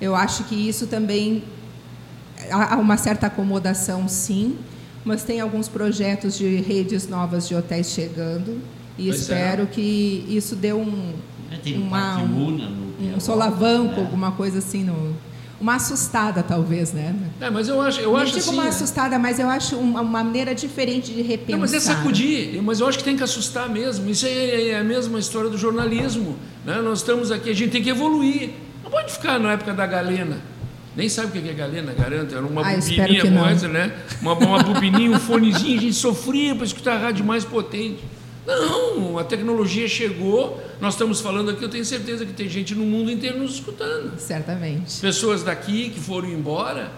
eu 0.00 0.14
acho 0.16 0.44
que 0.44 0.54
isso 0.54 0.86
também 0.86 1.44
há 2.50 2.76
uma 2.76 2.96
certa 2.96 3.26
acomodação, 3.26 4.08
sim, 4.08 4.56
mas 5.04 5.22
tem 5.22 5.40
alguns 5.40 5.68
projetos 5.68 6.36
de 6.38 6.56
redes 6.56 7.06
novas 7.08 7.46
de 7.46 7.54
hotéis 7.54 7.88
chegando 7.90 8.60
e 8.98 9.04
Pois 9.04 9.16
é. 9.16 9.18
espero 9.20 9.66
que 9.66 10.24
isso 10.28 10.56
dê 10.56 10.72
um, 10.72 11.12
É, 11.50 11.76
uma- 11.76 12.18
um 12.22 12.56
Pelotas, 12.98 13.22
solavanco, 13.22 13.96
né? 13.96 14.00
alguma 14.02 14.32
coisa 14.32 14.58
assim 14.58 14.82
no 14.84 15.14
uma 15.62 15.76
assustada, 15.76 16.42
talvez, 16.42 16.92
né? 16.92 17.14
É, 17.40 17.48
mas 17.48 17.68
eu 17.68 17.80
acho, 17.80 18.00
eu 18.00 18.10
Não 18.12 18.16
acho 18.18 18.32
digo 18.32 18.40
assim. 18.40 18.52
uma 18.52 18.64
né? 18.64 18.68
assustada, 18.68 19.16
mas 19.16 19.38
eu 19.38 19.48
acho 19.48 19.76
uma, 19.76 20.00
uma 20.00 20.22
maneira 20.24 20.54
diferente 20.56 21.12
de 21.12 21.22
repensar. 21.22 21.52
Não, 21.52 21.60
mas 21.60 21.72
é 21.72 21.78
sacudir, 21.78 22.60
mas 22.60 22.80
eu 22.80 22.88
acho 22.88 22.98
que 22.98 23.04
tem 23.04 23.16
que 23.16 23.22
assustar 23.22 23.68
mesmo. 23.68 24.10
Isso 24.10 24.26
é, 24.26 24.70
é 24.70 24.78
a 24.80 24.82
mesma 24.82 25.20
história 25.20 25.48
do 25.48 25.56
jornalismo. 25.56 26.36
Né? 26.66 26.80
Nós 26.82 26.98
estamos 26.98 27.30
aqui, 27.30 27.48
a 27.48 27.54
gente 27.54 27.70
tem 27.70 27.80
que 27.82 27.90
evoluir. 27.90 28.50
Não 28.82 28.90
pode 28.90 29.12
ficar 29.12 29.38
na 29.38 29.52
época 29.52 29.72
da 29.72 29.86
galena. 29.86 30.38
Nem 30.96 31.08
sabe 31.08 31.38
o 31.38 31.42
que 31.42 31.48
é 31.48 31.52
galena, 31.54 31.94
garanto. 31.96 32.34
Era 32.34 32.44
uma 32.44 32.60
Ah, 32.60 32.74
bobininha 32.74 33.22
essa, 33.50 33.68
né? 33.68 33.92
Uma, 34.20 34.34
uma 34.34 34.62
bobininha, 34.62 35.12
um 35.12 35.18
fonezinho, 35.20 35.78
a 35.78 35.80
gente 35.80 35.94
sofria 35.94 36.54
para 36.56 36.66
escutar 36.66 36.96
a 36.96 36.98
rádio 36.98 37.24
mais 37.24 37.44
potente. 37.44 38.00
Não, 38.46 39.18
a 39.18 39.24
tecnologia 39.24 39.86
chegou, 39.88 40.60
nós 40.80 40.94
estamos 40.94 41.20
falando 41.20 41.50
aqui, 41.50 41.62
eu 41.62 41.68
tenho 41.68 41.84
certeza 41.84 42.26
que 42.26 42.32
tem 42.32 42.48
gente 42.48 42.74
no 42.74 42.84
mundo 42.84 43.10
inteiro 43.10 43.38
nos 43.38 43.54
escutando. 43.54 44.18
Certamente. 44.18 45.00
Pessoas 45.00 45.42
daqui 45.42 45.90
que 45.90 46.00
foram 46.00 46.28
embora, 46.28 46.90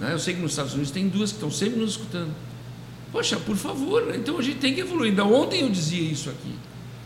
né? 0.00 0.12
eu 0.12 0.18
sei 0.18 0.34
que 0.34 0.40
nos 0.40 0.50
Estados 0.52 0.72
Unidos 0.74 0.90
tem 0.90 1.08
duas 1.08 1.30
que 1.30 1.36
estão 1.36 1.50
sempre 1.50 1.78
nos 1.78 1.90
escutando. 1.92 2.30
Poxa, 3.12 3.36
por 3.38 3.56
favor, 3.56 4.06
né? 4.06 4.16
então 4.16 4.38
a 4.38 4.42
gente 4.42 4.58
tem 4.58 4.74
que 4.74 4.80
evoluir. 4.80 5.10
Ainda 5.10 5.24
ontem 5.24 5.60
eu 5.62 5.68
dizia 5.68 6.02
isso 6.02 6.28
aqui. 6.30 6.54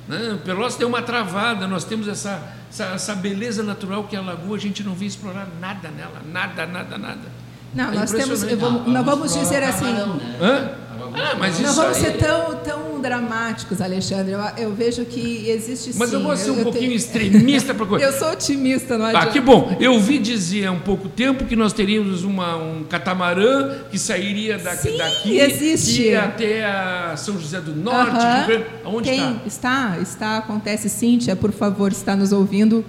Né? 0.09 0.38
Pelotas 0.44 0.77
tem 0.77 0.87
uma 0.87 1.03
travada, 1.03 1.66
nós 1.66 1.85
temos 1.85 2.09
essa, 2.09 2.42
essa, 2.70 2.85
essa 2.87 3.14
beleza 3.14 3.62
natural 3.62 4.05
que 4.05 4.16
é 4.16 4.18
a 4.18 4.23
lagoa, 4.23 4.57
a 4.57 4.61
gente 4.61 4.83
não 4.83 4.94
vê 4.94 5.07
explorar 5.07 5.49
nada 5.61 5.90
nela, 5.90 6.23
nada, 6.31 6.66
nada, 6.66 6.99
nada. 6.99 7.44
Não, 7.75 7.92
É 7.92 7.97
nós 7.97 8.12
temos. 8.12 8.42
vou- 8.42 8.87
não 8.87 9.03
vamos 9.05 9.35
dizer 9.35 9.62
assim. 9.62 9.85
Camarão, 9.87 10.14
né? 10.14 10.38
Hã? 10.40 10.84
Ah, 11.14 11.37
mas 11.38 11.59
Não 11.61 11.66
isso 11.70 11.77
vamos 11.81 11.96
aí- 11.98 12.03
ser 12.03 12.12
tão, 12.18 12.57
tão 12.57 13.00
dramáticos, 13.00 13.81
Alexandre. 13.81 14.33
Eu, 14.33 14.40
eu 14.59 14.74
vejo 14.74 15.05
que 15.05 15.48
existe 15.48 15.92
sim. 15.92 15.98
Mas 15.98 16.12
eu 16.12 16.20
vou 16.22 16.37
ser 16.37 16.50
um 16.50 16.57
eu 16.59 16.64
pouquinho 16.64 16.87
tenho- 16.87 16.96
extremista 16.96 17.72
para 17.74 17.87
coisa. 17.87 18.05
Eu 18.05 18.12
sou 18.12 18.33
otimista, 18.33 18.98
não 18.98 19.05
Ah, 19.07 19.11
adianta. 19.11 19.31
que 19.31 19.40
bom. 19.40 19.77
Eu 19.79 20.00
vi 20.00 20.18
dizer 20.18 20.66
há 20.66 20.72
um 20.72 20.81
pouco 20.81 21.09
tempo 21.09 21.44
que 21.44 21.55
nós 21.55 21.72
teríamos 21.72 22.24
uma, 22.24 22.57
um 22.57 22.85
catamarã 22.85 23.79
que 23.90 23.98
sairia 23.98 24.59
daqui, 24.59 24.90
Sim, 24.90 24.98
daqui 24.98 25.38
existe. 25.38 25.94
que 26.03 26.09
ia 26.09 26.24
até 26.24 26.64
a 26.64 27.14
São 27.16 27.38
José 27.38 27.61
do 27.61 27.74
Norte. 27.74 28.11
Grande- 28.46 28.64
Aonde 28.85 29.09
Tem, 29.11 29.20
está? 29.46 29.46
está? 29.46 29.98
Está, 30.03 30.37
acontece. 30.38 30.88
Cíntia, 30.88 31.37
por 31.37 31.53
favor, 31.53 31.92
está 31.92 32.16
nos 32.16 32.33
ouvindo. 32.33 32.85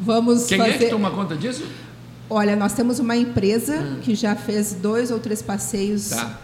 Vamos 0.00 0.46
Quem 0.46 0.58
fazer. 0.58 0.70
é 0.70 0.78
que 0.78 0.86
toma 0.86 1.10
conta 1.10 1.36
disso? 1.36 1.64
Olha, 2.30 2.54
nós 2.56 2.72
temos 2.72 2.98
uma 2.98 3.16
empresa 3.16 3.96
que 4.02 4.14
já 4.14 4.34
fez 4.36 4.72
dois 4.74 5.10
ou 5.10 5.18
três 5.18 5.40
passeios. 5.42 6.10
Tá. 6.10 6.38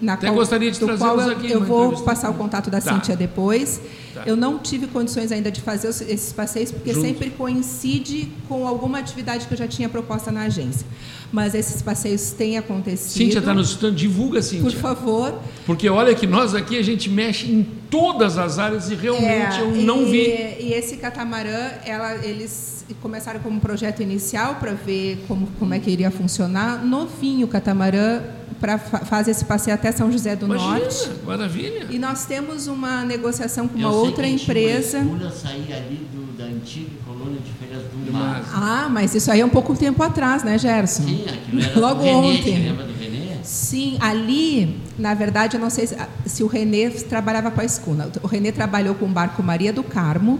Na 0.00 0.14
Até 0.14 0.28
qual, 0.28 0.36
gostaria 0.36 0.70
de 0.70 0.80
do 0.80 0.96
qual 0.96 1.20
eu, 1.20 1.30
aqui 1.30 1.50
eu 1.50 1.62
vou 1.62 1.92
passar 2.02 2.30
o 2.30 2.34
contato 2.34 2.70
da 2.70 2.80
Tá. 2.80 2.94
Cíntia 2.94 3.14
depois. 3.14 3.80
Tá. 4.14 4.22
Eu 4.26 4.34
não 4.34 4.58
tive 4.58 4.86
condições 4.86 5.30
ainda 5.30 5.50
de 5.50 5.60
fazer 5.60 5.88
esses 5.88 6.32
passeios, 6.32 6.70
porque 6.72 6.94
sempre 6.94 7.30
coincide 7.30 8.28
com 8.48 8.66
alguma 8.66 8.98
atividade 8.98 9.46
que 9.46 9.52
eu 9.54 9.58
já 9.58 9.68
tinha 9.68 9.88
proposta 9.88 10.32
na 10.32 10.42
agência. 10.42 10.86
Mas 11.30 11.54
esses 11.54 11.80
passeios 11.82 12.32
têm 12.32 12.56
acontecido. 12.58 13.12
Cíntia 13.12 13.38
está 13.38 13.54
nos 13.54 13.68
escutando, 13.68 13.94
divulga, 13.94 14.42
Cíntia. 14.42 14.62
Por 14.70 14.72
favor. 14.72 15.38
Porque 15.66 15.88
olha 15.88 16.14
que 16.14 16.26
nós 16.26 16.54
aqui 16.54 16.78
a 16.78 16.82
gente 16.82 17.08
mexe 17.10 17.46
em 17.50 17.62
todas 17.90 18.38
as 18.38 18.58
áreas 18.58 18.90
e 18.90 18.94
realmente 18.94 19.60
eu 19.60 19.70
É, 19.70 19.82
não 19.82 20.02
e, 20.02 20.10
vi. 20.10 20.18
E 20.66 20.72
esse 20.72 20.96
catamarã, 20.96 21.70
ela, 21.84 22.14
eles 22.24 22.84
começaram 23.00 23.38
como 23.40 23.56
um 23.56 23.60
projeto 23.60 24.02
inicial 24.02 24.56
para 24.56 24.72
ver 24.72 25.24
como, 25.28 25.46
como 25.58 25.72
é 25.74 25.78
que 25.78 25.90
iria 25.90 26.10
funcionar. 26.10 26.84
Novinho 26.84 27.46
o 27.46 27.48
catamarã 27.48 28.20
para 28.60 28.78
fa 28.78 28.98
fazer 29.00 29.30
esse 29.30 29.44
passeio 29.44 29.74
até 29.74 29.90
São 29.90 30.12
José 30.12 30.36
do 30.36 30.46
Norte. 30.46 31.04
Imagina, 31.04 31.14
maravilha. 31.26 31.86
E 31.90 31.98
nós 31.98 32.26
temos 32.26 32.66
uma 32.66 33.02
negociação 33.04 33.66
com 33.66 33.78
Eu 33.78 33.88
uma 33.88 33.92
sei 33.92 34.00
outra 34.00 34.28
empresa. 34.28 34.98
Uma 34.98 35.16
escuna 35.16 35.30
sair 35.30 35.72
ali 35.72 36.06
do, 36.12 36.36
da 36.36 36.44
antiga 36.44 36.90
colônia 37.06 37.40
de 37.40 37.50
Feiras 37.52 37.82
do 37.84 38.04
De 38.04 38.10
Mar. 38.10 38.44
Ah, 38.52 38.88
mas 38.90 39.14
isso 39.14 39.30
aí 39.32 39.40
é 39.40 39.44
um 39.44 39.50
pouco 39.50 39.74
tempo 39.74 40.02
atrás, 40.02 40.44
né, 40.44 40.58
Gerson? 40.58 41.04
Sim, 41.04 41.24
aquilo 41.26 41.62
era 41.62 41.80
Logo 41.80 42.04
ontem. 42.04 42.42
te 42.42 42.50
lembra 42.50 42.84
do 42.84 42.92
Renê? 42.92 43.20
Sim, 43.42 43.96
ali, 44.00 44.78
na 44.98 45.14
verdade, 45.14 45.56
eu 45.56 45.60
não 45.60 45.70
sei 45.70 45.86
se, 45.86 45.96
se 46.26 46.42
o 46.44 46.46
Renê 46.46 46.90
trabalhava 46.90 47.50
com 47.50 47.60
a 47.60 47.64
escuna. 47.64 48.10
O 48.22 48.26
Renê 48.26 48.52
trabalhou 48.52 48.94
com 48.94 49.06
o 49.06 49.08
barco 49.08 49.42
Maria 49.42 49.72
do 49.72 49.82
Carmo, 49.82 50.38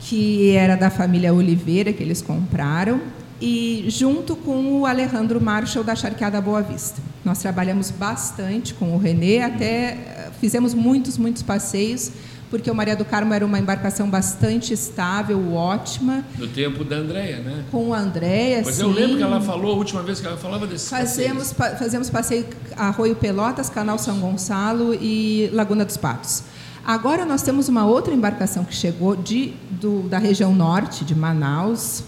que 0.00 0.50
era 0.50 0.76
da 0.76 0.90
família 0.90 1.32
Oliveira, 1.32 1.92
que 1.92 2.02
eles 2.02 2.20
compraram, 2.20 3.00
e 3.46 3.84
junto 3.90 4.34
com 4.34 4.80
o 4.80 4.86
Alejandro 4.86 5.38
Marshall 5.38 5.84
da 5.84 5.94
Charqueada 5.94 6.40
Boa 6.40 6.62
Vista. 6.62 7.02
Nós 7.22 7.38
trabalhamos 7.40 7.90
bastante 7.90 8.72
com 8.72 8.94
o 8.94 8.98
Renê, 8.98 9.40
até 9.42 9.66
eh, 9.90 10.30
fizemos 10.40 10.72
muitos, 10.72 11.18
muitos 11.18 11.42
passeios, 11.42 12.10
porque 12.48 12.70
o 12.70 12.74
Maria 12.74 12.96
do 12.96 13.04
Carmo 13.04 13.34
era 13.34 13.44
uma 13.44 13.58
embarcação 13.58 14.08
bastante 14.08 14.72
estável, 14.72 15.52
ótima, 15.52 16.24
No 16.38 16.46
tempo 16.46 16.84
da 16.84 16.96
Andréia, 16.96 17.38
né? 17.40 17.64
com 17.70 17.92
a 17.92 17.98
Andréia. 17.98 18.62
Mas 18.64 18.78
eu 18.80 18.88
lembro 18.90 19.18
que 19.18 19.22
ela 19.22 19.40
falou, 19.42 19.72
a 19.72 19.76
última 19.76 20.02
vez 20.02 20.20
que 20.20 20.26
ela 20.26 20.36
falava 20.38 20.66
desse 20.66 20.88
Fazemos, 20.88 21.52
pa- 21.52 21.70
fazemos 21.76 22.08
passeio 22.08 22.46
Arroio 22.76 23.14
Pelotas, 23.16 23.68
Canal 23.68 23.98
São 23.98 24.18
Gonçalo 24.20 24.94
e 24.94 25.50
Laguna 25.52 25.84
dos 25.84 25.98
Patos. 25.98 26.44
Agora 26.82 27.26
nós 27.26 27.42
temos 27.42 27.68
uma 27.68 27.84
outra 27.84 28.14
embarcação 28.14 28.64
que 28.64 28.74
chegou 28.74 29.14
de, 29.16 29.52
do- 29.70 30.02
da 30.08 30.18
região 30.18 30.54
norte 30.54 31.04
de 31.04 31.14
Manaus, 31.14 32.04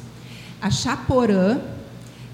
a 0.66 0.70
Chaporã, 0.70 1.60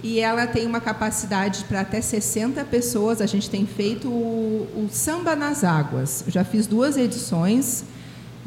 e 0.02 0.18
ela 0.18 0.46
tem 0.46 0.66
uma 0.66 0.80
capacidade 0.80 1.64
para 1.64 1.82
até 1.82 2.00
60 2.00 2.64
pessoas. 2.64 3.20
A 3.20 3.26
gente 3.26 3.48
tem 3.48 3.66
feito 3.66 4.08
o, 4.08 4.66
o 4.74 4.88
Samba 4.90 5.36
nas 5.36 5.62
Águas. 5.62 6.24
Eu 6.26 6.32
já 6.32 6.42
fiz 6.42 6.66
duas 6.66 6.96
edições. 6.96 7.84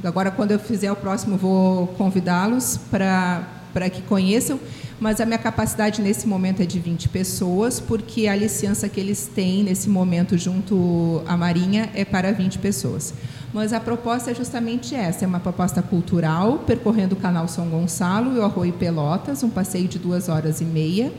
Agora, 0.04 0.32
quando 0.32 0.52
eu 0.52 0.60
fizer 0.60 0.92
o 0.92 0.96
próximo, 0.96 1.38
vou 1.38 1.88
convidá-los 2.00 2.78
para 2.90 3.48
para 3.76 3.90
que 3.90 4.02
conheçam. 4.04 4.58
Mas 5.00 5.20
a 5.20 5.26
minha 5.26 5.38
capacidade 5.38 6.02
nesse 6.02 6.28
momento 6.28 6.62
é 6.62 6.66
de 6.66 6.80
20 6.80 7.10
pessoas, 7.10 7.80
porque 7.80 8.28
a 8.28 8.36
licença 8.36 8.88
que 8.88 9.00
eles 9.00 9.30
têm 9.34 9.64
nesse 9.64 9.90
momento 9.90 10.38
junto 10.38 11.22
à 11.28 11.36
Marinha 11.36 11.90
é 11.94 12.06
para 12.06 12.32
20 12.32 12.60
pessoas. 12.60 13.14
Mas 13.54 13.74
a 13.74 13.80
proposta 13.80 14.32
é 14.32 14.36
justamente 14.36 14.96
essa: 14.96 15.26
é 15.26 15.28
uma 15.28 15.40
proposta 15.40 15.82
cultural, 15.82 16.60
percorrendo 16.60 17.14
o 17.14 17.18
canal 17.18 17.48
São 17.48 17.68
Gonçalo 17.68 18.36
e 18.36 18.40
o 18.40 18.44
Arroio 18.44 18.74
Pelotas, 18.74 19.44
um 19.44 19.50
passeio 19.50 19.88
de 19.88 20.00
duas 20.00 20.30
horas 20.30 20.62
e 20.62 20.66
meia 20.66 21.12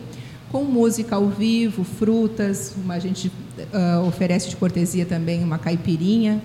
com 0.50 0.64
música 0.64 1.16
ao 1.16 1.28
vivo, 1.28 1.84
frutas, 1.84 2.74
uma, 2.76 2.94
a 2.94 2.98
gente 2.98 3.30
ah, 3.72 4.02
oferece 4.06 4.48
de 4.48 4.56
cortesia 4.56 5.04
também 5.04 5.42
uma 5.42 5.58
caipirinha. 5.58 6.40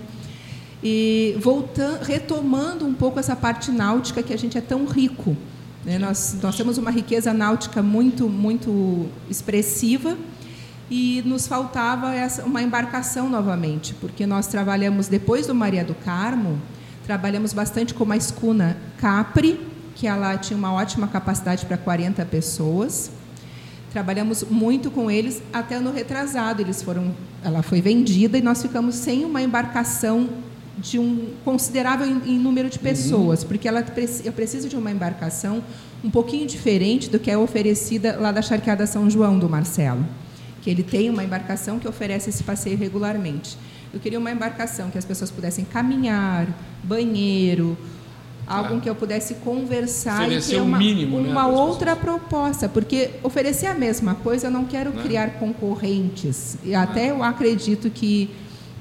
E 0.84 1.36
voltando, 1.38 2.02
retomando 2.02 2.84
um 2.84 2.92
pouco 2.92 3.20
essa 3.20 3.36
parte 3.36 3.70
náutica 3.70 4.22
que 4.22 4.32
a 4.32 4.36
gente 4.36 4.58
é 4.58 4.60
tão 4.60 4.84
rico. 4.84 5.36
Né? 5.84 5.98
Nós, 5.98 6.36
nós 6.42 6.56
temos 6.56 6.78
uma 6.78 6.90
riqueza 6.90 7.32
náutica 7.32 7.82
muito, 7.82 8.28
muito 8.28 9.08
expressiva 9.28 10.16
e 10.90 11.22
nos 11.24 11.46
faltava 11.46 12.14
essa, 12.14 12.44
uma 12.44 12.62
embarcação 12.62 13.28
novamente, 13.28 13.94
porque 13.94 14.26
nós 14.26 14.46
trabalhamos, 14.46 15.08
depois 15.08 15.46
do 15.46 15.54
Maria 15.54 15.84
do 15.84 15.94
Carmo, 15.94 16.60
trabalhamos 17.06 17.52
bastante 17.52 17.94
com 17.94 18.04
uma 18.04 18.16
escuna 18.16 18.76
Capri, 18.98 19.58
que 19.94 20.06
ela 20.06 20.36
tinha 20.36 20.56
uma 20.56 20.72
ótima 20.72 21.08
capacidade 21.08 21.66
para 21.66 21.76
40 21.76 22.24
pessoas. 22.26 23.10
Trabalhamos 23.90 24.42
muito 24.44 24.90
com 24.90 25.10
eles 25.10 25.42
até 25.52 25.78
no 25.78 25.92
retrasado. 25.92 26.62
Eles 26.62 26.82
foram, 26.82 27.14
ela 27.44 27.62
foi 27.62 27.80
vendida 27.80 28.38
e 28.38 28.42
nós 28.42 28.62
ficamos 28.62 28.94
sem 28.94 29.24
uma 29.24 29.42
embarcação 29.42 30.28
de 30.78 30.98
um 30.98 31.28
considerável 31.44 32.06
em, 32.06 32.34
em 32.34 32.38
número 32.38 32.70
de 32.70 32.78
pessoas, 32.78 33.44
porque 33.44 33.68
ela, 33.68 33.84
eu 34.24 34.32
preciso 34.32 34.68
de 34.68 34.76
uma 34.76 34.90
embarcação 34.90 35.62
um 36.02 36.10
pouquinho 36.10 36.46
diferente 36.46 37.08
do 37.10 37.18
que 37.18 37.30
é 37.30 37.36
oferecida 37.36 38.16
lá 38.20 38.32
da 38.32 38.42
Charqueada 38.42 38.86
São 38.86 39.08
João 39.10 39.38
do 39.38 39.48
Marcelo, 39.48 40.04
que 40.62 40.70
ele 40.70 40.82
tem 40.82 41.10
uma 41.10 41.22
embarcação 41.22 41.78
que 41.78 41.86
oferece 41.86 42.30
esse 42.30 42.42
passeio 42.42 42.76
regularmente. 42.78 43.56
Eu 43.92 44.00
queria 44.00 44.18
uma 44.18 44.30
embarcação 44.32 44.90
que 44.90 44.96
as 44.96 45.04
pessoas 45.04 45.30
pudessem 45.30 45.64
caminhar, 45.64 46.48
banheiro, 46.82 47.76
algo 48.46 48.76
Ah. 48.76 48.80
que 48.80 48.88
eu 48.88 48.94
pudesse 48.94 49.34
conversar 49.34 50.22
Oferecer 50.22 50.52
e 50.52 50.54
ter 50.56 50.60
o 50.60 50.64
uma, 50.64 50.78
mínimo, 50.78 51.20
né, 51.20 51.30
uma 51.30 51.46
as 51.46 51.54
outra 51.58 51.94
proposta, 51.94 52.68
porque 52.68 53.10
oferecer 53.22 53.66
a 53.66 53.74
mesma 53.74 54.14
coisa 54.14 54.46
eu 54.46 54.50
não 54.50 54.64
quero 54.64 54.90
Né? 54.92 55.02
criar 55.02 55.32
concorrentes. 55.38 56.56
E 56.64 56.74
até 56.74 57.10
eu 57.10 57.22
acredito 57.22 57.90
que 57.90 58.30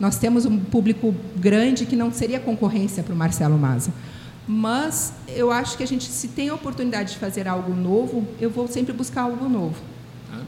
nós 0.01 0.17
temos 0.17 0.47
um 0.47 0.57
público 0.57 1.13
grande 1.35 1.85
que 1.85 1.95
não 1.95 2.11
seria 2.11 2.39
concorrência 2.39 3.03
para 3.03 3.13
o 3.13 3.15
Marcelo 3.15 3.55
Maza. 3.55 3.93
Mas 4.47 5.13
eu 5.27 5.51
acho 5.51 5.77
que 5.77 5.83
a 5.83 5.85
gente, 5.85 6.05
se 6.05 6.29
tem 6.29 6.49
a 6.49 6.55
oportunidade 6.55 7.11
de 7.11 7.19
fazer 7.19 7.47
algo 7.47 7.75
novo, 7.75 8.27
eu 8.39 8.49
vou 8.49 8.67
sempre 8.67 8.93
buscar 8.93 9.21
algo 9.21 9.47
novo. 9.47 9.75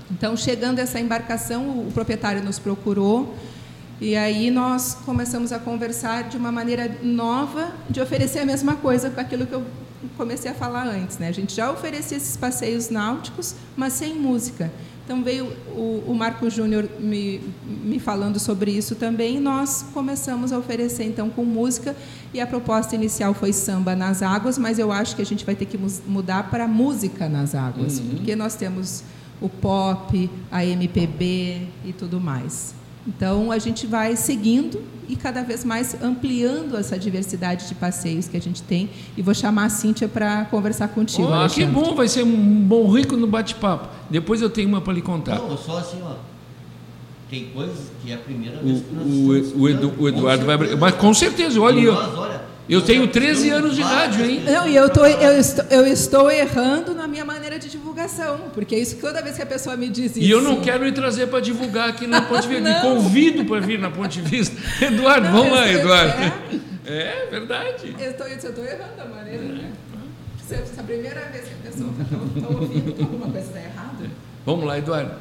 Então, 0.10 0.36
chegando 0.36 0.80
essa 0.80 1.00
embarcação, 1.00 1.88
o 1.88 1.92
proprietário 1.94 2.44
nos 2.44 2.58
procurou 2.58 3.36
e 4.02 4.16
aí 4.16 4.50
nós 4.50 4.98
começamos 5.06 5.52
a 5.52 5.60
conversar 5.60 6.24
de 6.24 6.36
uma 6.36 6.52
maneira 6.52 6.98
nova 7.04 7.74
de 7.88 8.02
oferecer 8.02 8.40
a 8.40 8.46
mesma 8.48 8.76
coisa 8.78 9.12
com 9.12 9.22
aquilo 9.22 9.46
que 9.46 9.54
eu 9.54 9.64
comecei 10.18 10.50
a 10.50 10.56
falar 10.56 10.88
antes. 10.88 11.20
Né? 11.20 11.28
A 11.28 11.32
gente 11.32 11.54
já 11.54 11.72
oferecia 11.72 12.18
esses 12.18 12.36
passeios 12.36 12.90
náuticos, 12.90 13.54
mas 13.78 13.94
sem 13.94 14.16
música. 14.16 14.72
Então 15.06 15.22
veio 15.22 15.48
o, 15.76 16.04
o 16.08 16.16
Marco 16.16 16.50
Júnior 16.50 16.88
me, 17.00 17.42
me 17.84 18.00
falando 18.00 18.40
sobre 18.40 18.72
isso 18.72 18.96
também 18.96 19.36
e 19.36 19.40
nós 19.40 19.86
começamos 19.94 20.54
a 20.54 20.58
oferecer 20.58 21.04
então 21.04 21.30
com 21.30 21.44
música 21.44 21.94
e 22.34 22.40
a 22.40 22.48
proposta 22.48 22.96
inicial 22.96 23.34
foi 23.34 23.52
samba 23.52 23.96
nas 23.98 24.22
águas, 24.22 24.58
mas 24.58 24.80
eu 24.80 24.92
acho 24.94 25.16
que 25.16 25.22
a 25.22 25.26
gente 25.26 25.46
vai 25.46 25.56
ter 25.56 25.66
que 25.66 25.78
mudar 26.08 26.50
para 26.50 26.68
música 26.68 27.28
nas 27.28 27.54
águas, 27.54 28.00
Uhum. 28.00 28.12
porque 28.12 28.34
nós 28.36 28.56
temos 28.56 29.04
o 29.42 29.50
pop, 29.50 30.30
a 30.50 30.64
MPB 30.66 31.68
e 31.84 31.92
tudo 31.92 32.22
mais. 32.22 32.74
Então, 33.08 33.52
a 33.52 33.60
gente 33.60 33.86
vai 33.86 34.16
seguindo 34.16 34.82
e 35.10 35.16
cada 35.16 35.44
vez 35.44 35.66
mais 35.66 36.02
ampliando 36.02 36.78
essa 36.78 36.98
diversidade 36.98 37.68
de 37.68 37.76
passeios 37.76 38.28
que 38.28 38.38
a 38.38 38.42
gente 38.42 38.64
tem. 38.64 38.90
E 39.18 39.22
vou 39.22 39.34
chamar 39.34 39.66
a 39.66 39.70
Cíntia 39.70 40.08
para 40.08 40.46
conversar 40.46 40.88
contigo. 40.88 41.28
Oh, 41.28 41.50
que 41.50 41.66
bom, 41.66 41.96
vai 41.96 42.08
ser 42.08 42.24
um 42.24 42.62
bom 42.62 42.90
rico 42.90 43.18
no 43.18 43.28
bate-papo. 43.28 43.90
Depois 44.10 44.42
eu 44.42 44.50
tenho 44.50 44.70
uma 44.70 44.80
para 44.80 44.94
lhe 44.94 45.02
contar. 45.02 45.40
Não, 45.40 45.58
só 45.58 45.80
assim, 45.80 46.00
ó. 46.02 46.16
Tem 47.30 47.46
coisas 47.46 47.92
que 48.02 48.12
é 48.12 48.16
a 48.16 48.20
primeira 48.20 48.60
vez 48.62 48.82
que 48.82 48.94
nós 48.94 49.06
o, 49.06 49.58
o, 49.58 49.62
o, 49.64 49.70
Edu, 49.70 49.94
o 49.98 50.08
Eduardo 50.08 50.46
vai. 50.46 50.76
Mas 50.76 50.96
com 50.96 51.14
certeza, 51.14 51.60
olha 51.60 51.80
aí. 51.80 51.88
Olha, 51.88 52.42
eu 52.70 52.82
tenho 52.82 53.08
13 53.08 53.50
anos 53.50 53.76
de 53.76 53.82
rádio, 53.82 54.26
hein? 54.26 54.42
Não, 54.46 54.68
e 54.68 54.76
eu, 54.76 54.90
tô, 54.90 55.06
eu, 55.06 55.38
estou, 55.38 55.66
eu 55.70 55.86
estou 55.86 56.32
errando 56.32 56.94
na 56.94 57.08
minha 57.08 57.26
maneira 57.26 57.43
de 57.64 57.70
divulgação, 57.70 58.40
porque 58.54 58.76
isso 58.76 58.98
toda 58.98 59.22
vez 59.22 59.36
que 59.36 59.42
a 59.42 59.46
pessoa 59.46 59.76
me 59.76 59.90
diz 59.90 60.12
isso. 60.12 60.20
E 60.20 60.30
eu 60.30 60.42
não 60.42 60.62
quero 60.62 60.86
ir 60.86 60.94
trazer 60.94 61.28
para 61.28 61.40
divulgar 61.40 61.90
aqui 61.90 62.06
na 62.06 62.22
Ponte 62.22 62.48
Vista. 62.48 62.62
Me 62.62 62.82
convido 62.82 63.46
para 63.46 63.60
vir 63.60 63.80
na 63.80 63.90
Ponte 63.90 64.22
Vista. 64.22 64.56
Eduardo, 64.84 65.28
não, 65.28 65.34
vamos 65.34 65.54
lá, 65.54 65.72
Eduardo. 65.72 66.34
É, 66.86 67.26
é 67.26 67.28
verdade. 67.32 67.96
Eu 67.98 68.12
estou, 68.12 68.28
eu 68.28 68.36
estou 68.36 68.64
errando 68.64 69.02
a 69.02 69.06
maneira, 69.06 69.44
né? 69.44 69.72
Se 70.46 70.56
é 70.56 70.64
a 70.78 70.84
primeira 70.84 71.22
vez 71.32 71.46
que 71.46 71.54
a 71.54 71.72
pessoa 71.72 71.90
está 72.36 72.48
ouvindo 72.50 72.94
que 72.94 73.02
alguma 73.02 73.28
coisa 73.28 73.48
está 73.48 73.60
errada. 73.60 74.10
Vamos 74.46 74.66
lá, 74.66 74.78
Eduardo. 74.78 75.12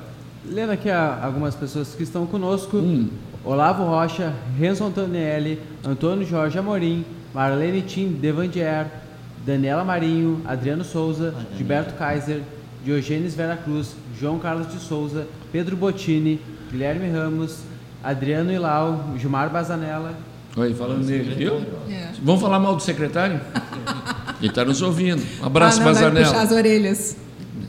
Lendo 0.45 0.71
aqui 0.71 0.91
algumas 0.91 1.55
pessoas 1.55 1.95
que 1.95 2.03
estão 2.03 2.27
conosco. 2.27 2.77
Hum. 2.77 3.09
Olavo 3.45 3.85
Rocha, 3.85 4.33
Renzo 4.57 4.85
Antonelli, 4.85 5.61
Antônio 5.85 6.25
Jorge 6.25 6.59
Amorim, 6.59 7.05
Marlene 7.35 7.83
Tim 7.83 8.13
Devandier, 8.13 8.87
Daniela 9.45 9.85
Marinho, 9.85 10.41
Adriano 10.45 10.85
Souza, 10.85 11.35
Gilberto 11.57 11.95
Kaiser, 11.95 12.43
Diogênes 12.85 13.35
Vera 13.35 13.57
Cruz, 13.57 13.95
João 14.19 14.39
Carlos 14.39 14.73
de 14.73 14.79
Souza, 14.79 15.27
Pedro 15.51 15.77
Bottini, 15.77 16.41
Guilherme 16.71 17.11
Ramos, 17.11 17.59
Adriano 18.03 18.53
Ilau, 18.53 19.15
Gilmar 19.19 19.51
Bazanella. 19.51 20.15
Oi, 20.57 20.75
falando 20.75 21.07
dele, 21.07 21.35
viu? 21.35 21.63
É. 21.89 22.11
Vamos 22.23 22.41
falar 22.41 22.59
mal 22.59 22.77
do 22.77 22.83
secretário? 22.83 23.41
Ele 24.39 24.49
está 24.49 24.65
nos 24.65 24.83
ouvindo. 24.83 25.23
Um 25.41 25.47
abraço, 25.47 25.81
ah, 25.81 25.85
não, 25.85 25.93
Bazanella. 25.93 26.27
puxar 26.27 26.43
as 26.43 26.53
orelhas. 26.53 27.17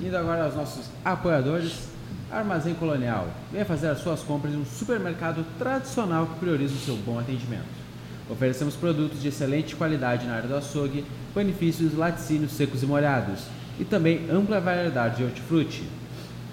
Indo 0.02 0.18
agora 0.18 0.46
aos 0.46 0.56
nossos 0.56 0.86
apoiadores. 1.04 1.94
Armazém 2.32 2.74
Colonial. 2.74 3.28
Venha 3.52 3.64
fazer 3.64 3.88
as 3.90 4.00
suas 4.00 4.22
compras 4.22 4.54
em 4.54 4.58
um 4.58 4.66
supermercado 4.66 5.46
tradicional 5.60 6.26
que 6.26 6.40
prioriza 6.40 6.74
o 6.74 6.80
seu 6.80 6.96
bom 6.96 7.20
atendimento. 7.20 7.84
Oferecemos 8.28 8.76
produtos 8.76 9.22
de 9.22 9.28
excelente 9.28 9.76
qualidade 9.76 10.26
na 10.26 10.34
área 10.34 10.48
do 10.48 10.56
açougue, 10.56 11.06
benefícios 11.36 11.98
laticínios 11.98 12.52
secos 12.52 12.84
e 12.84 12.86
molhados 12.86 13.46
e 13.80 13.86
também 13.86 14.30
ampla 14.30 14.60
variedade 14.60 15.18
de 15.18 15.24
hortifruti. 15.24 15.84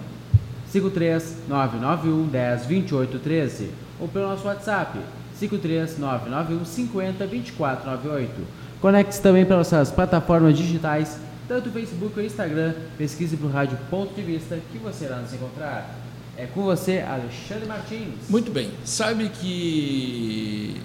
53 0.67 1.49
991 1.49 2.27
10 2.27 2.67
28 2.67 3.19
13 3.21 3.71
ou 3.99 4.09
pelo 4.09 4.29
nosso 4.29 4.47
WhatsApp 4.47 4.99
53 5.35 5.99
991 5.99 6.65
50 6.65 7.27
24 7.27 7.91
98. 7.91 8.33
Conecte-se 8.81 9.23
também 9.23 9.45
pelas 9.45 9.71
nossas 9.71 9.91
plataformas 9.91 10.57
digitais 10.57 11.19
tanto 11.49 11.71
Facebook 11.71 12.21
ou 12.21 12.25
Instagram, 12.25 12.75
pesquise 12.99 13.35
para 13.35 13.47
o 13.47 13.51
Rádio 13.51 13.79
Ponto 13.89 14.15
de 14.15 14.21
Vista 14.21 14.59
que 14.71 14.77
você 14.77 15.07
irá 15.07 15.17
nos 15.17 15.33
encontrar. 15.33 15.98
É 16.41 16.47
com 16.47 16.63
você, 16.63 17.01
Alexandre 17.01 17.67
Martins. 17.67 18.29
Muito 18.29 18.53
bem. 18.53 18.71
Sabe 18.85 19.29
que 19.29 20.77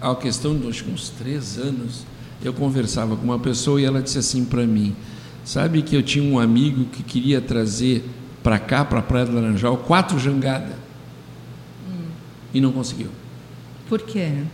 a 0.00 0.14
questão 0.14 0.56
de 0.56 0.66
uns 0.66 1.10
três 1.10 1.58
anos, 1.58 2.06
eu 2.42 2.54
conversava 2.54 3.14
com 3.14 3.22
uma 3.22 3.38
pessoa 3.38 3.78
e 3.78 3.84
ela 3.84 4.00
disse 4.00 4.16
assim 4.16 4.42
para 4.42 4.66
mim: 4.66 4.96
Sabe 5.44 5.82
que 5.82 5.94
eu 5.94 6.02
tinha 6.02 6.24
um 6.24 6.38
amigo 6.38 6.86
que 6.86 7.02
queria 7.02 7.42
trazer 7.42 8.02
para 8.42 8.58
cá, 8.58 8.82
para 8.82 9.00
a 9.00 9.02
Praia 9.02 9.26
do 9.26 9.34
Laranjal, 9.34 9.76
quatro 9.76 10.18
jangadas 10.18 10.72
hum. 11.86 12.06
e 12.54 12.58
não 12.58 12.72
conseguiu. 12.72 13.10
Por 13.86 14.00
quê? 14.00 14.44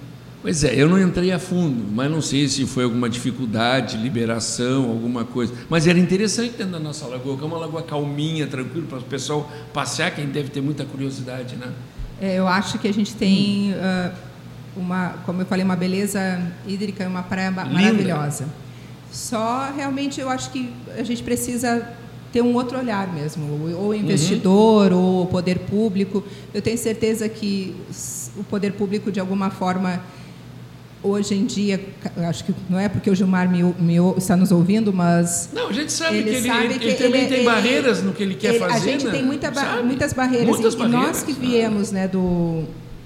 Pois 0.46 0.62
é, 0.62 0.80
eu 0.80 0.88
não 0.88 0.96
entrei 0.96 1.32
a 1.32 1.40
fundo, 1.40 1.84
mas 1.92 2.08
não 2.08 2.22
sei 2.22 2.46
se 2.46 2.64
foi 2.66 2.84
alguma 2.84 3.10
dificuldade, 3.10 3.96
liberação, 3.96 4.88
alguma 4.88 5.24
coisa. 5.24 5.52
Mas 5.68 5.88
era 5.88 5.98
interessante 5.98 6.52
dentro 6.56 6.74
da 6.74 6.78
nossa 6.78 7.04
lagoa, 7.04 7.36
que 7.36 7.42
é 7.42 7.46
uma 7.48 7.58
lagoa 7.58 7.82
calminha, 7.82 8.46
tranquila, 8.46 8.86
para 8.86 8.98
o 8.98 9.02
pessoal 9.02 9.50
passear, 9.74 10.14
quem 10.14 10.26
deve 10.26 10.50
ter 10.50 10.60
muita 10.60 10.84
curiosidade, 10.84 11.56
né? 11.56 11.72
É, 12.20 12.36
eu 12.36 12.46
acho 12.46 12.78
que 12.78 12.86
a 12.86 12.94
gente 12.94 13.12
tem, 13.16 13.72
uh, 13.72 14.12
uma, 14.76 15.14
como 15.26 15.42
eu 15.42 15.46
falei, 15.46 15.64
uma 15.64 15.74
beleza 15.74 16.40
hídrica 16.64 17.02
e 17.02 17.08
uma 17.08 17.24
praia 17.24 17.48
Linda. 17.48 17.64
maravilhosa. 17.64 18.46
Só 19.10 19.72
realmente 19.76 20.20
eu 20.20 20.28
acho 20.30 20.52
que 20.52 20.72
a 20.96 21.02
gente 21.02 21.24
precisa 21.24 21.90
ter 22.32 22.40
um 22.40 22.54
outro 22.54 22.78
olhar 22.78 23.12
mesmo, 23.12 23.74
ou 23.76 23.92
investidor, 23.92 24.92
uhum. 24.92 24.98
ou 24.98 25.26
poder 25.26 25.58
público. 25.58 26.22
Eu 26.54 26.62
tenho 26.62 26.78
certeza 26.78 27.28
que 27.28 27.74
o 28.36 28.44
poder 28.44 28.74
público, 28.74 29.10
de 29.10 29.18
alguma 29.18 29.50
forma, 29.50 30.00
hoje 31.02 31.34
em 31.34 31.44
dia, 31.44 31.80
acho 32.28 32.44
que 32.44 32.54
não 32.68 32.78
é 32.78 32.88
porque 32.88 33.10
o 33.10 33.14
Gilmar 33.14 33.48
me, 33.48 33.62
me, 33.62 33.96
está 34.16 34.36
nos 34.36 34.50
ouvindo, 34.50 34.92
mas. 34.92 35.50
Não, 35.52 35.68
a 35.68 35.72
gente 35.72 35.92
sabe 35.92 36.22
que 36.22 36.28
ele, 36.28 36.48
sabe 36.48 36.64
ele, 36.64 36.78
que 36.78 36.84
ele 36.86 36.94
também 36.96 37.24
ele, 37.24 37.36
tem 37.36 37.44
barreiras 37.44 38.02
no 38.02 38.12
que 38.12 38.22
ele 38.22 38.34
quer 38.34 38.58
fazer. 38.58 38.74
A 38.74 38.78
gente 38.78 39.06
né? 39.06 39.12
tem 39.12 39.22
muita, 39.22 39.52
muitas 39.82 40.12
barreiras. 40.12 40.48
Muitas 40.48 40.74
e, 40.74 40.76
barreiras, 40.76 41.06
nós 41.06 41.22
que 41.22 41.32
viemos 41.32 41.92
né, 41.92 42.08
do, 42.08 42.64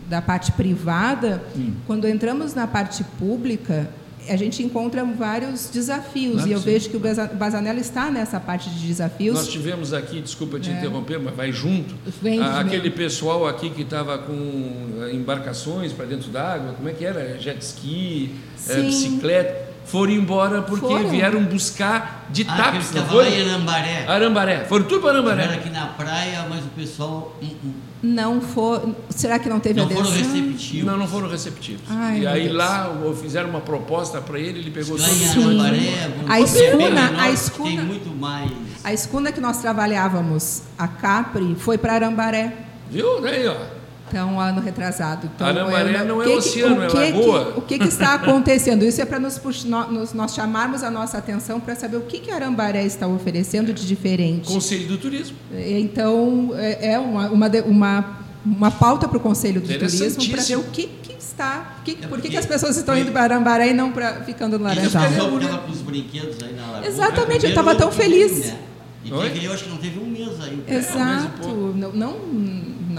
da 0.08 0.22
parte 0.22 0.52
privada, 0.52 1.42
hum. 1.56 1.72
quando 1.86 2.08
entramos 2.08 2.54
na 2.54 2.66
parte 2.66 3.04
pública, 3.18 3.88
a 4.28 4.36
gente 4.36 4.62
encontra 4.62 5.04
vários 5.04 5.68
desafios 5.68 6.46
e 6.46 6.52
eu 6.52 6.58
sim. 6.58 6.64
vejo 6.64 6.90
que 6.90 6.96
o 6.96 7.00
Bazanello 7.00 7.78
está 7.78 8.10
nessa 8.10 8.38
parte 8.38 8.70
de 8.70 8.86
desafios. 8.86 9.34
Nós 9.34 9.48
tivemos 9.48 9.92
aqui, 9.92 10.20
desculpa 10.20 10.58
te 10.58 10.70
é. 10.70 10.72
interromper, 10.74 11.18
mas 11.18 11.34
vai 11.34 11.52
junto, 11.52 11.94
Vem, 12.22 12.40
aquele 12.42 12.90
pessoal 12.90 13.46
aqui 13.46 13.70
que 13.70 13.82
estava 13.82 14.18
com 14.18 15.02
eh, 15.02 15.14
embarcações 15.14 15.92
para 15.92 16.06
dentro 16.06 16.30
d'água, 16.30 16.74
como 16.74 16.88
é 16.88 16.92
que 16.92 17.04
era? 17.04 17.38
Jet 17.38 17.62
ski, 17.62 18.34
é, 18.68 18.74
bicicleta 18.82 19.70
foram 19.84 20.12
embora 20.12 20.62
porque 20.62 20.86
foram. 20.86 21.08
vieram 21.08 21.42
buscar 21.44 22.28
de 22.30 22.46
ah, 22.48 22.56
TAPS, 22.56 22.92
não 22.92 23.06
foi? 23.06 23.40
Arambaré. 23.40 24.06
Arambaré. 24.06 24.64
Foram 24.66 24.84
tudo 24.84 25.00
para 25.00 25.10
Arambaré. 25.10 25.42
Estiveram 25.42 25.62
aqui 25.62 25.70
na 25.70 25.86
praia, 25.86 26.46
mas 26.48 26.64
o 26.64 26.68
pessoal... 26.68 27.36
Uh, 27.42 27.46
uh. 27.46 27.89
Não 28.02 28.40
foi... 28.40 28.94
Será 29.10 29.38
que 29.38 29.48
não 29.48 29.60
teve 29.60 29.78
não 29.78 29.84
adesão? 29.84 30.02
Não 30.02 30.10
foram 30.10 30.22
receptivos. 30.22 30.84
Não, 30.84 30.96
não 30.96 31.06
foram 31.06 31.28
receptivos. 31.28 31.82
Ai, 31.88 32.20
e 32.20 32.26
aí 32.26 32.44
Deus. 32.44 32.56
lá 32.56 32.96
fizeram 33.20 33.50
uma 33.50 33.60
proposta 33.60 34.20
para 34.20 34.38
ele, 34.38 34.58
ele 34.58 34.70
pegou 34.70 34.96
tudo. 34.96 35.06
A 35.06 36.40
escuna, 36.40 37.12
a 37.18 37.30
escuna, 37.30 37.70
tem 37.70 37.80
muito 37.82 38.08
mais... 38.10 38.50
A 38.82 38.92
escuna 38.92 39.32
que 39.32 39.40
nós 39.40 39.58
trabalhávamos, 39.58 40.62
a 40.78 40.88
Capri, 40.88 41.54
foi 41.58 41.76
para 41.76 41.94
Arambaré. 41.94 42.54
Viu? 42.90 43.20
Daí, 43.20 43.46
ó. 43.46 43.79
Então, 44.10 44.40
ano 44.40 44.60
retrasado. 44.60 45.30
Então, 45.32 45.46
Arambaré 45.46 45.94
é, 45.94 46.04
não 46.04 46.20
é 46.20 46.24
que, 46.24 46.32
oceano, 46.32 46.88
que, 46.88 46.96
é 46.96 47.12
lagoa. 47.12 47.52
Que, 47.52 47.58
o 47.58 47.62
que, 47.62 47.78
que, 47.78 47.88
está 47.88 48.14
acontecendo? 48.14 48.84
Isso 48.84 49.00
é 49.00 49.04
para 49.04 49.20
nos, 49.20 49.40
nos, 49.64 50.12
nós 50.12 50.34
chamarmos 50.34 50.82
a 50.82 50.90
nossa 50.90 51.16
atenção 51.16 51.60
para 51.60 51.76
saber 51.76 51.96
o 51.96 52.00
que, 52.00 52.18
que 52.18 52.30
Arambaré 52.32 52.84
está 52.84 53.06
oferecendo 53.06 53.72
de 53.72 53.86
diferente. 53.86 54.48
Conselho 54.48 54.88
do 54.88 54.98
Turismo. 54.98 55.36
Então, 55.52 56.50
é, 56.56 56.94
é 56.94 56.98
uma, 56.98 57.30
uma, 57.30 57.48
uma 57.64 58.20
uma 58.44 58.70
pauta 58.70 59.06
para 59.06 59.18
o 59.18 59.20
Conselho 59.20 59.60
do 59.60 59.68
Turismo 59.68 60.28
para 60.30 60.42
ver 60.42 60.56
o 60.56 60.64
que, 60.64 60.86
que 61.02 61.12
está, 61.12 61.78
que, 61.84 61.98
é 62.02 62.06
por 62.06 62.20
que, 62.20 62.30
que 62.30 62.36
as 62.38 62.46
pessoas 62.46 62.76
estão 62.76 62.96
indo 62.96 63.12
para 63.12 63.22
Arambaré 63.22 63.68
e 63.68 63.74
não 63.74 63.92
pra, 63.92 64.22
ficando 64.24 64.58
no 64.58 64.64
Laranjal. 64.64 65.04
E 65.12 65.58
com 65.58 65.70
os 65.70 65.82
brinquedos 65.82 66.42
aí 66.42 66.54
na 66.54 66.66
lagoa. 66.66 66.86
Exatamente, 66.86 67.44
eu 67.44 67.50
estava 67.50 67.74
tão 67.74 67.92
feliz. 67.92 68.46
Né? 68.46 68.58
E 69.04 69.12
Oi? 69.12 69.40
eu 69.42 69.52
acho 69.52 69.64
que 69.64 69.70
não 69.70 69.78
teve 69.78 69.98
um 69.98 70.06
mês 70.06 70.40
aí. 70.40 70.62
Exato, 70.68 71.48
não, 71.74 71.92
não, 71.92 72.16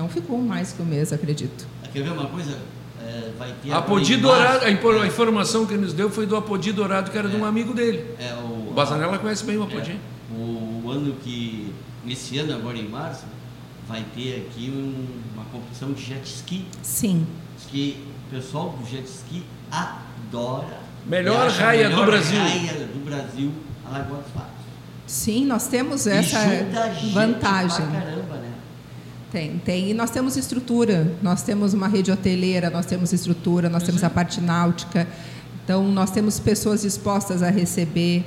não 0.01 0.09
ficou 0.09 0.41
mais 0.41 0.73
que 0.73 0.81
um 0.81 0.85
mês, 0.85 1.13
acredito. 1.13 1.67
Quer 1.93 2.03
ver 2.03 2.11
uma 2.11 2.25
coisa? 2.25 2.57
É, 2.99 3.31
vai 3.37 3.53
ter 3.61 3.71
Apodi 3.71 4.17
Dourado, 4.17 4.65
a 4.65 4.71
informação 5.07 5.65
que 5.65 5.73
ele 5.73 5.83
nos 5.83 5.93
deu 5.93 6.09
foi 6.09 6.25
do 6.25 6.35
Apodi 6.35 6.71
Dourado, 6.71 7.11
que 7.11 7.17
era 7.17 7.27
é, 7.27 7.31
de 7.31 7.37
um 7.37 7.45
é. 7.45 7.49
amigo 7.49 7.73
dele. 7.73 8.15
É, 8.19 8.33
o, 8.33 8.69
o 8.69 8.73
Bazanella 8.73 9.19
conhece 9.19 9.45
bem 9.45 9.57
o 9.57 9.63
Apodi. 9.63 9.91
É, 9.91 10.33
o 10.33 10.89
ano 10.89 11.13
que, 11.23 11.73
esse 12.07 12.39
ano, 12.39 12.55
agora 12.55 12.77
em 12.77 12.87
março, 12.87 13.25
vai 13.87 14.03
ter 14.15 14.47
aqui 14.47 14.71
um, 14.71 15.05
uma 15.35 15.45
competição 15.45 15.91
de 15.91 16.01
jet 16.01 16.25
ski. 16.25 16.65
Sim. 16.81 17.27
Que 17.69 18.03
o 18.27 18.35
pessoal 18.35 18.69
do 18.69 18.89
jet 18.89 19.05
ski 19.05 19.43
adora. 19.69 20.79
Melhor 21.05 21.49
raia 21.49 21.89
melhor 21.89 21.99
do 21.99 22.11
Brasil. 22.11 22.39
raia 22.39 22.73
do 22.73 23.05
Brasil, 23.05 23.51
a 23.85 23.97
Lagoa 23.97 24.17
dos 24.19 24.31
Patos. 24.31 24.61
Sim, 25.05 25.45
nós 25.45 25.67
temos 25.67 26.07
essa 26.07 26.39
vantagem. 27.13 27.85
caramba, 27.85 28.35
né? 28.37 28.40
Tem, 29.31 29.61
tem. 29.63 29.89
E 29.89 29.93
nós 29.93 30.09
temos 30.09 30.35
estrutura, 30.35 31.15
nós 31.21 31.41
temos 31.41 31.73
uma 31.73 31.87
rede 31.87 32.11
hoteleira, 32.11 32.69
nós 32.69 32.85
temos 32.85 33.13
estrutura, 33.13 33.69
nós 33.69 33.81
uhum. 33.81 33.87
temos 33.87 34.03
a 34.03 34.09
parte 34.09 34.41
náutica. 34.41 35.07
Então, 35.63 35.89
nós 35.89 36.11
temos 36.11 36.37
pessoas 36.37 36.81
dispostas 36.81 37.41
a 37.41 37.49
receber. 37.49 38.25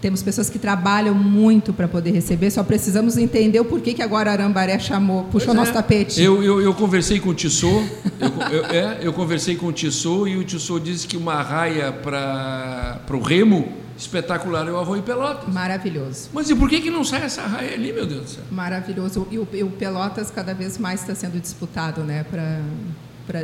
Temos 0.00 0.22
pessoas 0.22 0.48
que 0.48 0.58
trabalham 0.58 1.14
muito 1.14 1.74
para 1.74 1.86
poder 1.86 2.10
receber, 2.12 2.50
só 2.50 2.62
precisamos 2.62 3.18
entender 3.18 3.60
o 3.60 3.66
porquê 3.66 3.92
que 3.92 4.00
agora 4.00 4.32
Arambaré 4.32 4.78
chamou, 4.78 5.24
puxou 5.24 5.52
é. 5.52 5.56
nosso 5.56 5.74
tapete. 5.74 6.22
Eu, 6.22 6.42
eu, 6.42 6.62
eu, 6.62 6.72
conversei 6.72 7.20
com 7.20 7.28
o 7.28 7.34
Tissot, 7.34 7.86
eu, 8.18 8.28
eu, 8.50 8.64
é, 8.64 8.98
eu 9.02 9.12
conversei 9.12 9.56
com 9.56 9.66
o 9.66 9.72
Tissot 9.72 10.26
e 10.26 10.38
o 10.38 10.44
Tissot 10.44 10.82
disse 10.82 11.06
que 11.06 11.18
uma 11.18 11.42
raia 11.42 11.92
para 11.92 12.98
o 13.10 13.20
remo 13.20 13.79
espetacular 14.00 14.66
é 14.66 14.70
o 14.70 14.78
Arroio 14.78 15.02
Pelotas. 15.02 15.52
Maravilhoso. 15.52 16.30
Mas 16.32 16.48
e 16.50 16.54
por 16.54 16.68
que, 16.68 16.80
que 16.80 16.90
não 16.90 17.04
sai 17.04 17.22
essa 17.22 17.42
raia 17.42 17.74
ali, 17.74 17.92
meu 17.92 18.06
Deus 18.06 18.22
do 18.22 18.28
céu? 18.30 18.44
Maravilhoso. 18.50 19.28
E 19.30 19.38
o, 19.38 19.46
e 19.52 19.62
o 19.62 19.70
Pelotas 19.70 20.30
cada 20.30 20.54
vez 20.54 20.78
mais 20.78 21.00
está 21.00 21.14
sendo 21.14 21.40
disputado, 21.40 22.02
né? 22.02 22.24
Para 22.24 22.60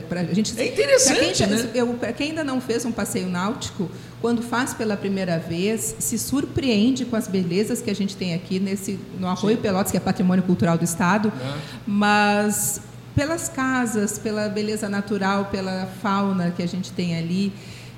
para 0.08 0.20
a 0.20 0.24
gente. 0.24 0.58
É 0.58 0.66
interessante, 0.66 1.44
quem, 1.44 1.46
né? 1.46 1.70
Eu, 1.72 1.98
quem 2.16 2.30
ainda 2.30 2.42
não 2.42 2.60
fez 2.60 2.84
um 2.84 2.90
passeio 2.90 3.28
náutico, 3.28 3.88
quando 4.20 4.42
faz 4.42 4.74
pela 4.74 4.96
primeira 4.96 5.38
vez, 5.38 5.94
se 6.00 6.18
surpreende 6.18 7.04
com 7.04 7.14
as 7.14 7.28
belezas 7.28 7.80
que 7.80 7.88
a 7.88 7.94
gente 7.94 8.16
tem 8.16 8.34
aqui 8.34 8.58
nesse 8.58 8.98
no 9.20 9.28
Arroio 9.28 9.54
Sim. 9.54 9.62
Pelotas, 9.62 9.92
que 9.92 9.96
é 9.96 10.00
patrimônio 10.00 10.42
cultural 10.42 10.76
do 10.76 10.82
estado, 10.82 11.32
é. 11.40 11.54
mas 11.86 12.80
pelas 13.14 13.48
casas, 13.48 14.18
pela 14.18 14.48
beleza 14.48 14.88
natural, 14.88 15.44
pela 15.46 15.86
fauna 16.02 16.50
que 16.50 16.62
a 16.64 16.68
gente 16.68 16.90
tem 16.90 17.16
ali. 17.16 17.52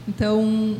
Então, 0.06 0.76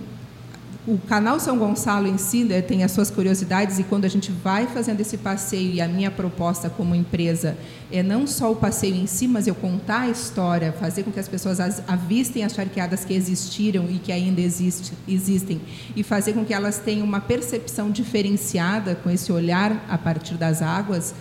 o 0.88 0.96
canal 0.96 1.38
São 1.38 1.58
Gonçalo 1.58 2.08
em 2.08 2.16
si 2.16 2.44
né, 2.44 2.62
tem 2.62 2.82
as 2.82 2.92
suas 2.92 3.10
curiosidades 3.10 3.78
e 3.78 3.84
quando 3.84 4.06
a 4.06 4.08
gente 4.08 4.32
vai 4.32 4.66
fazendo 4.66 5.00
esse 5.00 5.18
passeio 5.18 5.74
e 5.74 5.82
a 5.82 5.86
minha 5.86 6.10
proposta 6.10 6.70
como 6.70 6.94
empresa 6.94 7.58
é 7.92 8.02
não 8.02 8.26
só 8.26 8.50
o 8.50 8.56
passeio 8.56 8.94
em 8.94 9.06
si, 9.06 9.28
mas 9.28 9.46
eu 9.46 9.54
contar 9.54 10.00
a 10.00 10.08
história, 10.08 10.72
fazer 10.72 11.02
com 11.02 11.12
que 11.12 11.20
as 11.20 11.28
pessoas 11.28 11.60
avistem 11.86 12.42
as 12.42 12.54
charqueadas 12.54 13.04
que 13.04 13.12
existiram 13.12 13.84
e 13.90 13.98
que 13.98 14.10
ainda 14.10 14.40
existe, 14.40 14.94
existem 15.06 15.60
e 15.94 16.02
fazer 16.02 16.32
com 16.32 16.42
que 16.42 16.54
elas 16.54 16.78
tenham 16.78 17.06
uma 17.06 17.20
percepção 17.20 17.90
diferenciada 17.90 18.94
com 18.94 19.10
esse 19.10 19.30
olhar 19.30 19.84
a 19.90 19.98
partir 19.98 20.36
das 20.36 20.62
águas. 20.62 21.14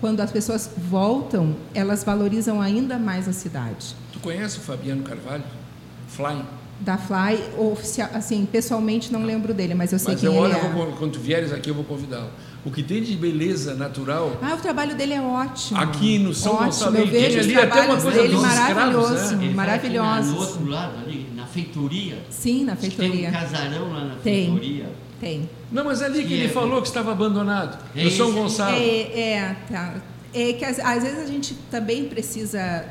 Quando 0.00 0.20
as 0.20 0.30
pessoas 0.30 0.70
voltam, 0.88 1.56
elas 1.74 2.04
valorizam 2.04 2.60
ainda 2.60 2.96
mais 2.96 3.26
a 3.26 3.32
cidade. 3.32 3.96
Tu 4.12 4.20
conhece 4.20 4.58
o 4.58 4.60
Fabiano 4.60 5.02
Carvalho? 5.02 5.42
Flying? 6.06 6.59
Da 6.80 6.96
Fly, 6.96 7.38
oficial, 7.58 8.08
assim, 8.14 8.46
pessoalmente 8.50 9.12
não 9.12 9.24
lembro 9.24 9.52
dele, 9.52 9.74
mas 9.74 9.92
eu 9.92 9.98
sei 9.98 10.12
mas 10.12 10.20
quem 10.20 10.34
eu, 10.34 10.44
ele 10.44 10.54
é. 10.54 10.68
Vou, 10.70 10.86
quando 10.92 11.12
tu 11.12 11.20
vieres 11.20 11.52
aqui, 11.52 11.68
eu 11.68 11.74
vou 11.74 11.84
convidá-lo. 11.84 12.30
O 12.64 12.70
que 12.70 12.82
tem 12.82 13.02
de 13.02 13.16
beleza 13.16 13.74
natural... 13.74 14.36
Ah, 14.42 14.54
o 14.54 14.58
trabalho 14.58 14.94
dele 14.94 15.14
é 15.14 15.20
ótimo. 15.20 15.78
Aqui 15.80 16.18
no 16.18 16.34
São 16.34 16.52
ótimo, 16.52 16.66
Gonçalo, 16.66 16.96
eu 16.98 17.06
vejo 17.06 17.38
ali 17.38 17.56
até 17.56 17.82
uma 17.82 18.00
coisa 18.00 18.22
dele 18.22 18.36
maravilhoso, 18.36 19.14
escravos, 19.14 19.46
né? 19.46 19.54
maravilhoso. 19.54 20.32
No 20.32 20.38
outro 20.38 20.68
lado, 20.68 20.98
ali, 20.98 21.26
na 21.34 21.46
feitoria. 21.46 22.18
Sim, 22.28 22.64
na 22.64 22.76
feitoria. 22.76 23.10
Tem 23.12 23.28
um 23.28 23.32
casarão 23.32 23.92
lá 23.92 24.04
na 24.04 24.14
tem, 24.16 24.46
feitoria. 24.46 24.86
Tem. 25.20 25.50
Não, 25.72 25.84
mas 25.84 26.02
é 26.02 26.06
ali 26.06 26.22
que, 26.22 26.28
que 26.28 26.34
ele 26.34 26.46
é... 26.46 26.48
falou 26.48 26.82
que 26.82 26.88
estava 26.88 27.12
abandonado, 27.12 27.78
é 27.94 28.04
no 28.04 28.10
São 28.10 28.32
Gonçalo. 28.32 28.76
É, 28.76 29.20
é, 29.20 29.56
tá. 29.70 29.94
É 30.32 30.52
que 30.52 30.64
às, 30.64 30.78
às 30.78 31.02
vezes 31.02 31.18
a 31.18 31.26
gente 31.26 31.54
também 31.70 32.08
precisa 32.08 32.84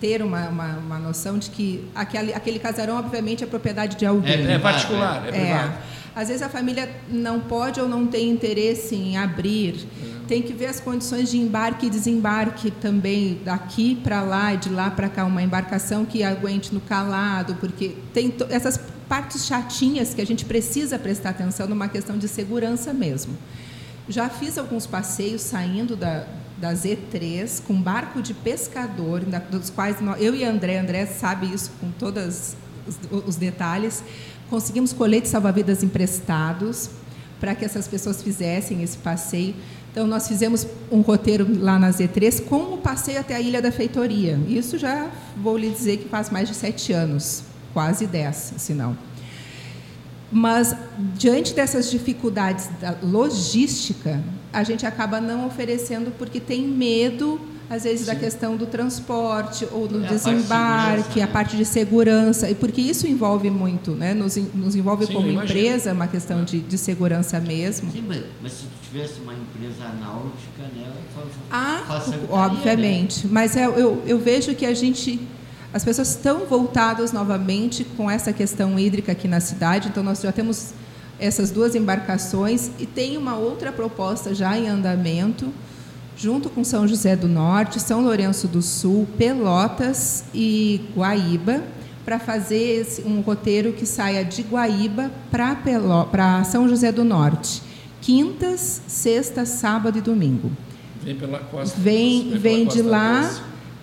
ter 0.00 0.22
uma, 0.22 0.48
uma, 0.48 0.76
uma, 0.78 0.98
noção 0.98 1.38
de 1.38 1.50
que 1.50 1.84
aquele, 1.94 2.32
aquele 2.32 2.58
casarão, 2.58 2.96
obviamente, 2.96 3.42
é 3.42 3.46
propriedade 3.46 3.96
de 3.96 4.06
alguém. 4.06 4.46
É, 4.46 4.52
é 4.52 4.58
particular, 4.58 5.24
é, 5.24 5.28
é 5.28 5.32
privado. 5.32 5.74
Às 6.14 6.28
vezes 6.28 6.42
a 6.42 6.48
família 6.48 6.88
não 7.08 7.40
pode 7.40 7.80
ou 7.80 7.88
não 7.88 8.06
tem 8.06 8.30
interesse 8.30 8.94
em 8.94 9.16
abrir. 9.16 9.86
É. 10.00 10.26
Tem 10.28 10.42
que 10.42 10.52
ver 10.52 10.66
as 10.66 10.78
condições 10.78 11.30
de 11.30 11.38
embarque 11.38 11.86
e 11.86 11.90
desembarque 11.90 12.70
também, 12.70 13.40
daqui 13.44 13.96
para 13.96 14.22
lá 14.22 14.54
e 14.54 14.56
de 14.56 14.68
lá 14.70 14.90
para 14.90 15.08
cá, 15.08 15.24
uma 15.24 15.42
embarcação 15.42 16.04
que 16.04 16.22
aguente 16.22 16.72
no 16.72 16.80
calado, 16.80 17.56
porque 17.56 17.96
tem 18.12 18.32
essas 18.48 18.80
partes 19.08 19.44
chatinhas 19.44 20.14
que 20.14 20.20
a 20.20 20.26
gente 20.26 20.44
precisa 20.44 20.98
prestar 20.98 21.30
atenção 21.30 21.66
numa 21.66 21.88
questão 21.88 22.16
de 22.16 22.28
segurança 22.28 22.92
mesmo. 22.92 23.36
Já 24.08 24.28
fiz 24.28 24.56
alguns 24.56 24.86
passeios 24.86 25.42
saindo 25.42 25.96
da, 25.96 26.26
da 26.56 26.72
Z3 26.72 27.62
com 27.66 27.74
barco 27.80 28.22
de 28.22 28.32
pescador, 28.32 29.20
dos 29.50 29.70
quais 29.70 30.00
nós, 30.00 30.20
eu 30.20 30.34
e 30.34 30.44
André, 30.44 30.78
André 30.78 31.06
sabe 31.06 31.52
isso 31.52 31.70
com 31.80 31.90
todos 31.90 32.54
os, 32.86 33.26
os 33.26 33.36
detalhes, 33.36 34.02
conseguimos 34.48 34.92
coletes 34.92 35.30
salva-vidas 35.30 35.82
emprestados 35.82 36.90
para 37.40 37.54
que 37.54 37.64
essas 37.64 37.88
pessoas 37.88 38.22
fizessem 38.22 38.82
esse 38.82 38.96
passeio. 38.96 39.54
Então, 39.90 40.06
nós 40.06 40.26
fizemos 40.26 40.66
um 40.90 41.02
roteiro 41.02 41.46
lá 41.60 41.78
na 41.78 41.90
Z3 41.90 42.44
com 42.44 42.74
o 42.74 42.78
passeio 42.78 43.20
até 43.20 43.34
a 43.34 43.40
Ilha 43.40 43.62
da 43.62 43.70
Feitoria. 43.70 44.38
Isso 44.48 44.78
já 44.78 45.10
vou 45.36 45.56
lhe 45.56 45.70
dizer 45.70 45.98
que 45.98 46.08
faz 46.08 46.30
mais 46.30 46.48
de 46.48 46.54
sete 46.54 46.92
anos, 46.92 47.44
quase 47.72 48.06
dez, 48.06 48.54
se 48.56 48.74
não. 48.74 48.96
Mas, 50.32 50.74
diante 51.14 51.54
dessas 51.54 51.90
dificuldades 51.90 52.68
da 52.80 52.96
logística, 53.02 54.20
a 54.54 54.62
gente 54.62 54.86
acaba 54.86 55.20
não 55.20 55.46
oferecendo 55.46 56.12
porque 56.16 56.38
tem 56.38 56.66
medo, 56.66 57.40
às 57.68 57.82
vezes, 57.82 58.06
Sim. 58.06 58.12
da 58.12 58.14
questão 58.14 58.56
do 58.56 58.66
transporte 58.66 59.66
ou 59.72 59.88
do 59.88 60.04
é 60.04 60.08
desembarque, 60.08 61.20
a 61.20 61.26
parte, 61.26 61.56
de 61.56 61.64
segurança, 61.64 62.48
e 62.48 62.54
porque 62.54 62.80
isso 62.80 63.06
envolve 63.06 63.50
muito, 63.50 63.90
né? 63.92 64.14
nos, 64.14 64.36
nos 64.36 64.76
envolve 64.76 65.06
Sim, 65.06 65.14
como 65.14 65.28
empresa, 65.28 65.92
uma 65.92 66.06
questão 66.06 66.44
de, 66.44 66.60
de 66.60 66.78
segurança 66.78 67.40
mesmo. 67.40 67.90
Sim, 67.90 68.04
mas, 68.06 68.22
mas 68.40 68.52
se 68.52 68.66
tivesse 68.88 69.20
uma 69.20 69.34
empresa 69.34 69.88
náutica, 70.00 70.62
né? 70.74 70.92
Ah, 71.50 71.82
obviamente. 72.30 73.26
Né? 73.26 73.32
Mas 73.32 73.56
eu, 73.56 73.72
eu, 73.72 74.02
eu 74.06 74.18
vejo 74.18 74.54
que 74.54 74.66
a 74.66 74.74
gente 74.74 75.20
as 75.72 75.84
pessoas 75.84 76.10
estão 76.10 76.46
voltadas 76.46 77.10
novamente 77.10 77.82
com 77.96 78.08
essa 78.08 78.32
questão 78.32 78.78
hídrica 78.78 79.10
aqui 79.10 79.26
na 79.26 79.40
cidade, 79.40 79.88
então 79.88 80.04
nós 80.04 80.20
já 80.20 80.30
temos 80.30 80.72
essas 81.18 81.50
duas 81.50 81.74
embarcações 81.74 82.70
e 82.78 82.86
tem 82.86 83.16
uma 83.16 83.36
outra 83.36 83.72
proposta 83.72 84.34
já 84.34 84.58
em 84.58 84.68
andamento, 84.68 85.52
junto 86.16 86.48
com 86.50 86.64
São 86.64 86.86
José 86.86 87.16
do 87.16 87.28
Norte, 87.28 87.80
São 87.80 88.02
Lourenço 88.02 88.46
do 88.46 88.62
Sul, 88.62 89.06
Pelotas 89.16 90.24
e 90.34 90.80
Guaíba, 90.94 91.62
para 92.04 92.18
fazer 92.18 92.86
um 93.06 93.20
roteiro 93.20 93.72
que 93.72 93.86
saia 93.86 94.24
de 94.24 94.42
Guaíba 94.42 95.10
para 95.30 96.44
São 96.44 96.68
José 96.68 96.92
do 96.92 97.02
Norte, 97.02 97.62
quintas, 98.00 98.82
sexta, 98.86 99.46
sábado 99.46 99.98
e 99.98 100.00
domingo. 100.00 100.50
Vem 101.02 101.16
pela 101.16 101.38
costa. 101.38 101.78
Vem, 101.80 102.30
vem, 102.30 102.38
vem 102.38 102.66
de 102.66 102.82
lá. 102.82 103.30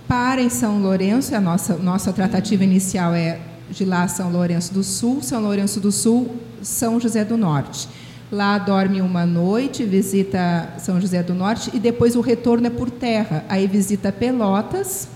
Para 0.08 0.42
em 0.42 0.50
São 0.50 0.82
Lourenço, 0.82 1.34
a 1.34 1.40
nossa, 1.40 1.78
nossa 1.78 2.12
tratativa 2.12 2.66
inicial 2.66 3.14
é 3.14 3.40
de 3.72 3.86
lá 3.86 4.08
São 4.08 4.32
Lourenço 4.32 4.74
do 4.74 4.84
Sul, 4.84 5.22
São 5.22 5.42
Lourenço 5.42 5.80
do 5.80 5.92
Sul, 5.92 6.36
São 6.62 7.00
José 7.00 7.24
do 7.24 7.38
Norte. 7.38 7.88
Lá 8.32 8.58
dorme 8.58 9.02
uma 9.02 9.26
noite, 9.26 9.84
visita 9.84 10.74
São 10.78 11.02
José 11.02 11.22
do 11.24 11.34
Norte 11.34 11.72
e 11.74 11.80
depois 11.80 12.16
o 12.16 12.22
retorno 12.22 12.68
é 12.68 12.70
por 12.70 12.90
terra. 12.90 13.44
Aí 13.50 13.68
visita 13.68 14.12
Pelotas 14.12 15.10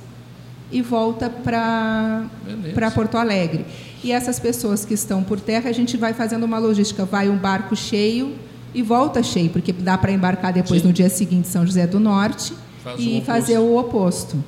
e 0.72 0.82
volta 0.82 1.30
para 1.30 2.30
Porto 2.94 3.18
Alegre. 3.18 3.66
E 4.04 4.12
essas 4.12 4.40
pessoas 4.40 4.84
que 4.84 4.94
estão 4.94 5.24
por 5.24 5.40
terra, 5.40 5.70
a 5.70 5.74
gente 5.74 5.96
vai 5.98 6.14
fazendo 6.14 6.44
uma 6.44 6.58
logística. 6.58 7.06
Vai 7.06 7.30
um 7.30 7.38
barco 7.38 7.76
cheio 7.76 8.34
e 8.74 8.82
volta 8.82 9.24
cheio, 9.24 9.50
porque 9.50 9.72
dá 9.72 9.98
para 9.98 10.12
embarcar 10.12 10.52
depois 10.52 10.82
Sim. 10.82 10.88
no 10.88 10.94
dia 10.94 11.10
seguinte 11.10 11.48
São 11.48 11.66
José 11.66 11.88
do 11.88 12.00
Norte 12.00 12.54
Faz 12.84 13.00
e 13.00 13.22
fazer 13.26 13.58
o 13.58 13.78
oposto. 13.78 14.44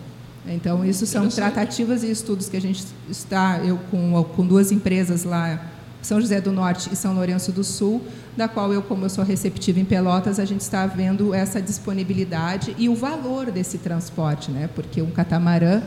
Então, 0.49 0.83
isso 0.85 1.05
são 1.05 1.27
tratativas 1.29 2.03
e 2.03 2.11
estudos 2.11 2.49
que 2.49 2.57
a 2.57 2.61
gente 2.61 2.85
está, 3.09 3.59
eu 3.63 3.77
com, 3.91 4.23
com 4.35 4.45
duas 4.45 4.71
empresas 4.71 5.23
lá 5.23 5.61
São 6.01 6.21
José 6.21 6.39
do 6.39 6.51
Norte 6.51 6.89
e 6.91 6.95
São 6.95 7.13
Lourenço 7.13 7.51
do 7.51 7.63
Sul, 7.63 8.01
da 8.35 8.47
qual 8.47 8.71
eu, 8.71 8.81
como 8.81 9.05
eu 9.05 9.09
sou 9.09 9.23
receptiva 9.23 9.79
em 9.79 9.85
Pelotas, 9.85 10.39
a 10.39 10.45
gente 10.45 10.61
está 10.61 10.85
vendo 10.85 11.33
essa 11.33 11.61
disponibilidade 11.61 12.75
e 12.77 12.87
o 12.87 12.95
valor 12.95 13.51
desse 13.51 13.77
transporte, 13.77 14.51
né? 14.51 14.69
Porque 14.75 15.01
um 15.01 15.11
catamarã 15.11 15.81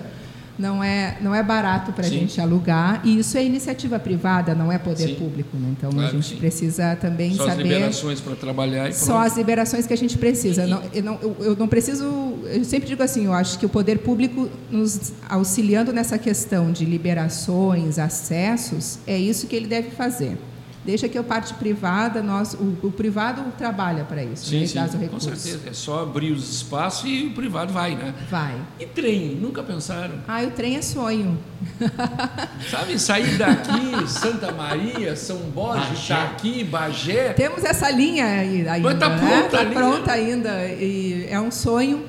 não 0.61 0.85
é, 0.85 1.17
não 1.21 1.35
é 1.35 1.43
barato 1.43 1.93
para 1.93 2.07
a 2.07 2.09
gente 2.09 2.41
alugar, 2.41 3.01
e 3.03 3.19
isso 3.19 3.37
é 3.39 3.45
iniciativa 3.45 3.99
privada, 3.99 4.55
não 4.55 4.71
é 4.71 4.79
poder 4.79 5.09
sim. 5.09 5.15
público. 5.15 5.57
Né? 5.57 5.75
Então 5.77 5.91
claro 5.91 6.09
a 6.09 6.13
gente 6.13 6.37
precisa 6.37 6.95
também 6.97 7.35
só 7.35 7.47
saber. 7.47 7.55
Só 7.55 7.61
as 7.61 7.67
liberações 7.67 8.21
para 8.21 8.37
trabalhar 8.37 8.89
e 8.89 8.93
Só 8.93 9.19
as 9.19 9.37
liberações 9.37 9.87
que 9.87 9.93
a 9.93 9.97
gente 9.97 10.19
precisa. 10.19 10.67
Não, 10.67 10.83
eu, 10.93 11.03
não, 11.03 11.19
eu, 11.23 11.37
eu 11.41 11.57
não 11.57 11.67
preciso. 11.67 12.05
Eu 12.45 12.65
sempre 12.65 12.89
digo 12.89 13.03
assim: 13.03 13.25
eu 13.25 13.33
acho 13.33 13.59
que 13.59 13.65
o 13.65 13.69
poder 13.69 13.99
público 13.99 14.49
nos 14.71 15.13
auxiliando 15.29 15.93
nessa 15.93 16.19
questão 16.19 16.71
de 16.71 16.85
liberações, 16.85 17.99
acessos, 17.99 18.99
é 19.07 19.19
isso 19.19 19.47
que 19.47 19.57
ele 19.57 19.67
deve 19.67 19.91
fazer. 19.91 20.37
Deixa 20.83 21.09
que 21.11 21.19
a 21.19 21.23
parte 21.23 21.53
privada, 21.55 22.23
nós, 22.23 22.55
o, 22.55 22.79
o 22.83 22.91
privado 22.91 23.43
trabalha 23.59 24.03
para 24.05 24.25
isso, 24.25 24.47
sim, 24.47 24.61
né? 24.61 24.67
sim, 24.67 24.73
traz 24.73 24.95
o 24.95 24.97
recurso. 24.97 25.29
Com 25.29 25.37
certeza, 25.37 25.69
é 25.69 25.73
só 25.75 26.03
abrir 26.03 26.33
os 26.33 26.49
espaços 26.51 27.05
e 27.09 27.27
o 27.27 27.35
privado 27.35 27.71
vai, 27.71 27.95
né? 27.95 28.15
Vai. 28.31 28.57
E 28.79 28.87
trem, 28.87 29.35
nunca 29.35 29.63
pensaram? 29.63 30.15
Ah, 30.27 30.43
o 30.43 30.51
trem 30.53 30.77
é 30.77 30.83
sonho. 30.83 31.39
Sabe, 32.71 32.99
sair 32.99 33.37
daqui, 33.37 34.09
Santa 34.09 34.53
Maria, 34.53 35.15
São 35.17 35.37
Borges, 35.37 35.99
Chaqui, 35.99 36.65
Bagé. 36.65 37.35
Temos 37.35 37.63
essa 37.63 37.91
linha 37.91 38.25
aí 38.25 38.67
ainda. 38.67 38.79
Mas 38.79 38.95
está 38.95 39.11
pronta, 39.11 39.65
né? 39.65 39.65
Tá 39.65 39.81
pronta 39.81 40.13
ainda. 40.13 40.67
E 40.67 41.27
é 41.29 41.39
um 41.39 41.51
sonho. 41.51 42.07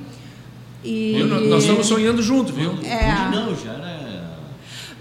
E... 0.82 1.20
Eu, 1.20 1.28
nós 1.28 1.64
estamos 1.64 1.86
sonhando 1.88 2.22
junto, 2.24 2.54
viu? 2.54 2.72
É. 2.84 3.30
Não, 3.30 3.54
já 3.54 3.74
era. 3.74 3.92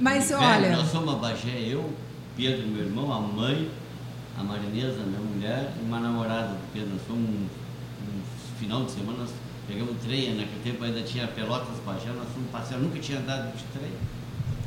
Mas 0.00 0.32
olha. 0.32 0.76
Nós 0.76 0.88
somos 0.88 1.14
a 1.14 1.18
Bagé, 1.18 1.66
eu, 1.68 1.84
Pedro, 2.40 2.66
meu 2.68 2.86
irmão, 2.86 3.12
a 3.12 3.20
mãe, 3.20 3.70
a 4.34 4.42
Marinesa, 4.42 5.02
minha 5.04 5.20
mulher, 5.20 5.74
e 5.78 5.84
uma 5.84 6.00
namorada 6.00 6.54
do 6.54 6.72
Pedro. 6.72 6.88
Nós 6.94 7.02
fomos 7.06 7.28
um, 7.28 7.44
um 7.44 8.58
final 8.58 8.82
de 8.84 8.92
semana, 8.92 9.18
nós 9.18 9.30
pegamos 9.68 9.94
trem, 10.02 10.36
naquele 10.36 10.60
tempo 10.64 10.82
ainda 10.82 11.02
tinha 11.02 11.28
Pelotas 11.28 11.76
Bagé, 11.84 12.08
nós 12.08 12.26
fomos 12.32 12.50
passear, 12.50 12.80
nunca 12.80 12.98
tinha 12.98 13.18
andado 13.18 13.54
de 13.54 13.62
trem. 13.78 13.92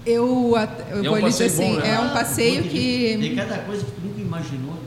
Eu, 0.05 0.53
eu 0.91 0.99
é 0.99 1.01
vou 1.01 1.17
um 1.17 1.27
dizer 1.27 1.45
assim, 1.45 1.73
bom, 1.73 1.79
né? 1.79 1.95
é 1.95 1.99
um 1.99 2.09
passeio 2.09 2.59
ah, 2.59 2.67
que. 2.67 3.17
Tem 3.19 3.35
cada 3.35 3.57
coisa 3.59 3.83
que 3.83 3.91
tu 3.91 4.01
nunca 4.01 4.21
imaginou. 4.21 4.77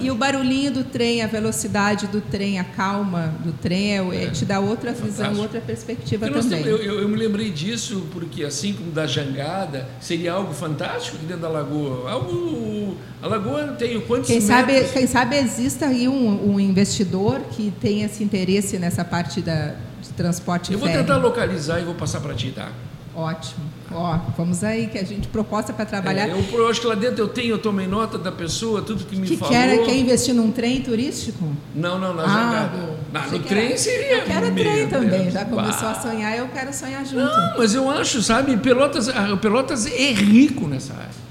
E 0.00 0.10
o 0.10 0.14
barulhinho 0.14 0.72
do 0.72 0.84
trem, 0.84 1.22
a 1.22 1.26
velocidade 1.26 2.06
do 2.06 2.20
trem, 2.20 2.58
a 2.58 2.64
calma 2.64 3.34
do 3.44 3.52
trem, 3.52 3.98
é, 3.98 4.24
é, 4.24 4.30
te 4.30 4.44
dá 4.44 4.60
outra 4.60 4.92
visão, 4.92 5.36
outra 5.38 5.60
perspectiva 5.60 6.28
então, 6.28 6.42
também. 6.42 6.64
eu, 6.64 6.78
eu, 6.78 7.00
eu, 7.00 7.08
me 7.08 7.16
lembrei 7.16 7.50
disso 7.50 8.06
porque, 8.12 8.44
assim 8.44 8.72
como 8.72 8.90
da 8.90 9.06
jangada, 9.06 9.88
seria 10.00 10.32
algo 10.32 10.52
fantástico 10.52 11.16
aqui 11.16 11.26
dentro 11.26 11.42
da 11.42 11.48
lagoa. 11.48 12.10
Algo, 12.10 12.96
a 13.22 13.26
lagoa 13.26 13.68
tem 13.78 14.00
quantos 14.00 14.26
quem 14.26 14.40
metros? 14.40 14.56
sabe 14.56 14.84
Quem 14.92 15.06
sabe 15.06 15.36
exista 15.36 15.86
aí 15.86 16.08
um, 16.08 16.54
um 16.54 16.60
investidor 16.60 17.40
que 17.52 17.72
tenha 17.80 18.06
esse 18.06 18.22
interesse 18.22 18.78
nessa 18.78 19.04
parte 19.04 19.40
da, 19.40 19.74
de 20.02 20.10
transporte 20.16 20.72
Eu 20.72 20.78
vou 20.78 20.88
férreo. 20.88 21.04
tentar 21.04 21.18
localizar 21.18 21.80
e 21.80 21.84
vou 21.84 21.94
passar 21.94 22.20
para 22.20 22.34
ti, 22.34 22.50
tá? 22.50 22.70
Ótimo. 23.14 23.73
Ó, 23.94 24.18
vamos 24.36 24.64
aí, 24.64 24.88
que 24.88 24.98
a 24.98 25.04
gente 25.04 25.28
proposta 25.28 25.72
para 25.72 25.84
trabalhar. 25.86 26.28
É, 26.28 26.32
eu, 26.32 26.44
eu, 26.52 26.68
acho 26.68 26.80
que 26.80 26.86
lá 26.86 26.96
dentro 26.96 27.22
eu 27.22 27.28
tenho, 27.28 27.50
eu 27.50 27.58
tomei 27.58 27.86
nota 27.86 28.18
da 28.18 28.32
pessoa, 28.32 28.82
tudo 28.82 29.04
que 29.04 29.14
me 29.14 29.26
que 29.26 29.36
falou. 29.36 29.54
Quer, 29.54 29.84
quer 29.84 29.96
investir 29.96 30.34
num 30.34 30.50
trem 30.50 30.82
turístico? 30.82 31.44
Não, 31.74 31.98
não, 31.98 32.12
na 32.12 32.24
ah, 32.24 32.28
jangada. 32.28 32.76
Não, 33.12 33.30
no 33.30 33.38
trem 33.44 33.66
era, 33.66 33.78
seria. 33.78 34.18
Eu 34.18 34.24
quero 34.24 34.54
trem 34.54 34.88
também, 34.88 35.30
já 35.30 35.44
começou 35.44 35.88
a 35.88 35.94
sonhar, 35.94 36.36
eu 36.36 36.48
quero 36.48 36.72
sonhar 36.72 37.04
junto. 37.04 37.24
Não, 37.24 37.56
mas 37.56 37.74
eu 37.74 37.88
acho, 37.88 38.20
sabe, 38.20 38.56
Pelotas, 38.56 39.08
Pelotas 39.40 39.86
é 39.86 40.12
rico 40.12 40.66
nessa 40.66 40.92
área 40.92 41.24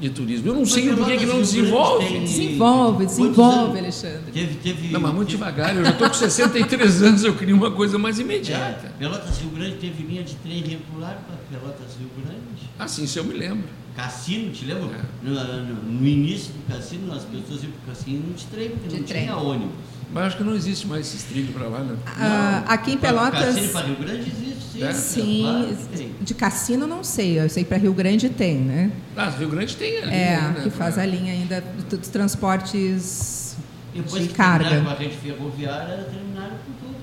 de 0.00 0.10
turismo. 0.10 0.48
Eu 0.48 0.54
não 0.54 0.66
sei 0.66 0.90
o 0.90 0.96
porquê 0.96 1.16
que 1.16 1.26
não 1.26 1.40
desenvolve. 1.40 2.06
Tem... 2.06 2.24
Desenvolve, 2.24 3.06
desenvolve, 3.06 3.78
Alexandre. 3.78 4.32
Teve, 4.32 4.54
teve, 4.56 4.88
não, 4.88 5.00
mas 5.00 5.14
muito 5.14 5.28
teve... 5.28 5.38
devagar. 5.38 5.76
Eu 5.76 5.84
já 5.84 5.90
estou 5.90 6.08
com 6.08 6.14
63 6.14 7.02
anos, 7.02 7.24
eu 7.24 7.34
queria 7.34 7.54
uma 7.54 7.70
coisa 7.70 7.98
mais 7.98 8.18
imediata. 8.18 8.86
É, 8.86 8.98
Pelotas 8.98 9.38
Rio 9.38 9.50
Grande 9.50 9.76
teve 9.76 10.02
linha 10.02 10.22
de 10.22 10.34
trem 10.36 10.62
regular 10.62 11.22
para 11.26 11.58
Pelotas 11.58 11.96
Rio 11.98 12.10
Grande. 12.16 12.70
Ah, 12.78 12.88
sim, 12.88 13.04
isso 13.04 13.18
eu 13.18 13.24
me 13.24 13.34
lembro. 13.34 13.68
Cassino, 13.94 14.50
te 14.50 14.64
lembra? 14.64 14.96
É. 14.96 15.02
No, 15.22 15.34
no, 15.34 15.74
no, 16.00 16.06
início 16.06 16.52
do 16.52 16.66
cassino, 16.66 17.12
as 17.12 17.22
pessoas 17.24 17.62
iam 17.62 17.72
para 17.72 17.92
o 17.92 17.94
cassino 17.94 18.34
de 18.34 18.44
trem, 18.46 18.70
porque 18.70 18.88
de 18.88 18.96
não 18.96 19.04
trem. 19.04 19.22
tinha 19.22 19.36
ônibus. 19.36 19.93
Mas 20.12 20.26
acho 20.26 20.36
que 20.36 20.44
não 20.44 20.54
existe 20.54 20.86
mais 20.86 21.12
esse 21.12 21.24
trilho 21.26 21.52
para 21.52 21.66
lá, 21.68 21.80
né? 21.80 21.96
Ah, 22.06 22.62
aqui 22.68 22.92
em 22.92 22.98
Pelotas. 22.98 23.44
Cassino 23.46 23.68
para 23.72 23.86
Rio 23.86 23.96
Grande 23.96 24.20
existe, 24.30 24.62
sim. 24.72 24.84
É? 24.84 24.92
Sim, 24.92 25.42
Claro, 25.42 26.14
de 26.20 26.34
cassino 26.34 26.86
não 26.86 27.02
sei, 27.02 27.40
eu 27.40 27.48
sei 27.48 27.64
para 27.64 27.76
Rio 27.76 27.92
Grande 27.92 28.28
tem, 28.28 28.56
né? 28.58 28.92
Ah, 29.16 29.28
Rio 29.30 29.48
Grande 29.48 29.74
tem 29.76 29.98
ali. 29.98 30.12
É, 30.12 30.36
né? 30.40 30.60
que 30.62 30.70
faz 30.70 30.98
a 30.98 31.04
linha 31.06 31.32
ainda 31.32 31.62
dos 31.90 32.08
transportes 32.08 33.56
Depois 33.94 34.22
de 34.22 34.28
que 34.28 34.34
carga. 34.34 34.80
com 34.80 34.88
a 34.88 34.94
rede 34.94 35.16
ferroviária, 35.16 36.04
terminaram 36.04 36.56
com 36.64 36.86
tudo. 36.86 36.94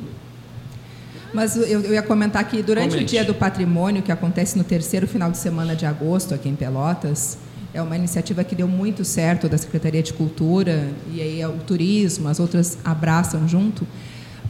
Mas 1.33 1.55
eu, 1.55 1.63
eu 1.81 1.93
ia 1.93 2.01
comentar 2.01 2.43
que 2.43 2.61
durante 2.61 2.89
Comente. 2.89 3.03
o 3.05 3.07
Dia 3.07 3.23
do 3.23 3.33
Patrimônio, 3.33 4.01
que 4.01 4.11
acontece 4.11 4.57
no 4.57 4.63
terceiro 4.63 5.07
final 5.07 5.31
de 5.31 5.37
semana 5.37 5.75
de 5.75 5.85
agosto 5.85 6.33
aqui 6.33 6.49
em 6.49 6.55
Pelotas, 6.55 7.37
é 7.73 7.81
uma 7.81 7.95
iniciativa 7.95 8.43
que 8.43 8.55
deu 8.55 8.67
muito 8.67 9.05
certo 9.05 9.47
da 9.47 9.57
Secretaria 9.57 10.03
de 10.03 10.13
Cultura 10.13 10.89
e 11.13 11.21
aí 11.21 11.45
o 11.45 11.53
turismo, 11.65 12.27
as 12.27 12.39
outras 12.39 12.77
abraçam 12.83 13.47
junto. 13.47 13.87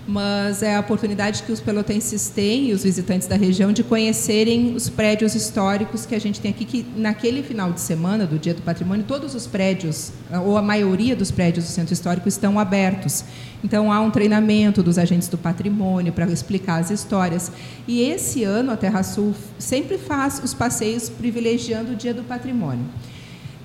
Mas 0.07 0.63
é 0.63 0.75
a 0.75 0.79
oportunidade 0.79 1.43
que 1.43 1.51
os 1.51 1.59
pelotenses 1.59 2.27
têm 2.27 2.69
e 2.69 2.73
os 2.73 2.83
visitantes 2.83 3.27
da 3.27 3.35
região 3.35 3.71
de 3.71 3.83
conhecerem 3.83 4.75
os 4.75 4.89
prédios 4.89 5.35
históricos 5.35 6.07
que 6.07 6.15
a 6.15 6.19
gente 6.19 6.41
tem 6.41 6.49
aqui, 6.49 6.65
que 6.65 6.85
naquele 6.97 7.43
final 7.43 7.71
de 7.71 7.79
semana 7.79 8.25
do 8.25 8.39
Dia 8.39 8.55
do 8.55 8.63
Patrimônio, 8.63 9.05
todos 9.07 9.35
os 9.35 9.45
prédios, 9.45 10.11
ou 10.43 10.57
a 10.57 10.61
maioria 10.61 11.15
dos 11.15 11.29
prédios 11.29 11.65
do 11.65 11.69
Centro 11.69 11.93
Histórico 11.93 12.27
estão 12.27 12.59
abertos. 12.59 13.23
Então 13.63 13.91
há 13.91 14.01
um 14.01 14.09
treinamento 14.09 14.81
dos 14.81 14.97
agentes 14.97 15.27
do 15.27 15.37
patrimônio 15.37 16.11
para 16.11 16.25
explicar 16.25 16.79
as 16.79 16.89
histórias. 16.89 17.51
E 17.87 18.01
esse 18.01 18.43
ano 18.43 18.71
a 18.71 18.77
Terra 18.77 19.03
Sul 19.03 19.35
sempre 19.59 19.99
faz 19.99 20.41
os 20.43 20.51
passeios 20.51 21.09
privilegiando 21.09 21.91
o 21.91 21.95
Dia 21.95 22.13
do 22.13 22.23
Patrimônio. 22.23 22.85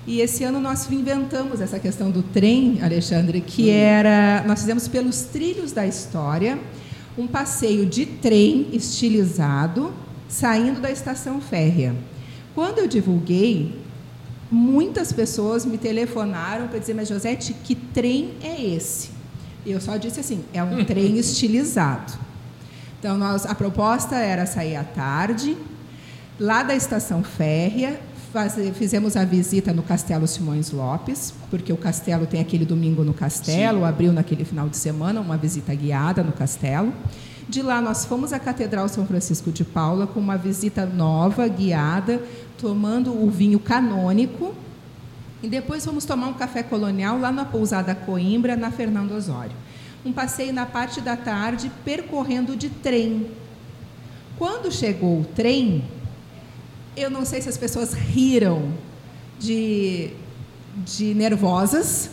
E 0.07 0.21
esse 0.21 0.45
ano 0.45 0.61
nós 0.61 0.89
inventamos 0.91 1.61
essa 1.61 1.81
questão 1.81 2.13
do 2.13 2.23
trem, 2.23 2.81
Alexandre, 2.81 3.41
que 3.41 3.71
era. 3.71 4.45
Nós 4.47 4.61
fizemos 4.61 4.87
pelos 4.87 5.23
trilhos 5.23 5.73
da 5.73 5.85
história 5.85 6.59
um 7.19 7.27
passeio 7.27 7.85
de 7.87 8.07
trem 8.07 8.69
estilizado 8.73 9.93
saindo 10.29 10.81
da 10.81 10.91
estação 10.91 11.41
férrea. 11.41 11.95
Quando 12.55 12.79
eu 12.79 12.87
divulguei, 12.87 13.81
muitas 14.51 15.13
pessoas 15.13 15.65
me 15.65 15.77
telefonaram 15.77 16.69
para 16.69 16.79
dizer, 16.79 16.95
mas 16.95 17.09
Josete, 17.09 17.53
que 17.53 17.75
trem 17.75 18.35
é 18.43 18.63
esse? 18.63 19.11
E 19.65 19.73
eu 19.73 19.81
só 19.81 19.97
disse 19.97 20.21
assim, 20.21 20.45
é 20.53 20.63
um 20.63 20.85
trem 20.87 21.19
estilizado. 21.19 22.13
Então, 22.99 23.19
nós, 23.19 23.45
a 23.45 23.55
proposta 23.55 24.17
era 24.17 24.47
sair 24.47 24.77
à 24.77 24.85
tarde, 24.85 25.57
lá 26.39 26.63
da 26.63 26.75
estação 26.75 27.23
férrea, 27.23 28.01
fizemos 28.75 29.17
a 29.17 29.25
visita 29.25 29.73
no 29.73 29.83
Castelo 29.83 30.27
Simões 30.27 30.71
Lopes, 30.71 31.33
porque 31.51 31.73
o 31.73 31.77
castelo 31.77 32.27
tem 32.27 32.41
aquele 32.41 32.65
domingo 32.65 33.03
no 33.03 33.15
castelo, 33.15 33.79
Sim. 33.81 33.85
abriu 33.85 34.13
naquele 34.13 34.45
final 34.45 34.69
de 34.69 34.77
semana 34.77 35.21
uma 35.21 35.37
visita 35.37 35.75
guiada 35.75 36.23
no 36.23 36.33
castelo. 36.33 36.93
De 37.49 37.63
lá 37.63 37.81
nós 37.81 38.05
fomos 38.05 38.33
à 38.33 38.39
Catedral 38.39 38.89
São 38.89 39.07
Francisco 39.07 39.53
de 39.53 39.65
Paula 39.65 40.07
com 40.07 40.19
uma 40.19 40.37
visita 40.37 40.85
nova, 40.85 41.47
guiada, 41.47 42.21
tomando 42.59 43.13
o 43.13 43.31
vinho 43.31 43.59
canônico. 43.59 44.55
E 45.43 45.49
depois 45.49 45.85
fomos 45.85 46.05
tomar 46.05 46.27
um 46.27 46.35
café 46.35 46.63
colonial 46.63 47.19
lá 47.19 47.31
na 47.31 47.45
pousada 47.45 47.95
Coimbra, 47.95 48.57
na 48.57 48.71
Fernando 48.71 49.13
Osório. 49.13 49.57
Um 50.05 50.13
passeio 50.13 50.53
na 50.53 50.67
parte 50.67 51.01
da 51.01 51.17
tarde 51.17 51.71
percorrendo 51.85 52.57
de 52.57 52.69
trem. 52.69 53.29
Quando 54.39 54.73
chegou 54.73 55.21
o 55.21 55.25
trem, 55.25 55.85
eu 56.97 57.11
não 57.11 57.25
sei 57.25 57.41
se 57.43 57.49
as 57.49 57.57
pessoas 57.57 57.93
riram 57.93 58.73
de, 59.39 60.11
de 60.85 61.15
nervosas 61.15 62.11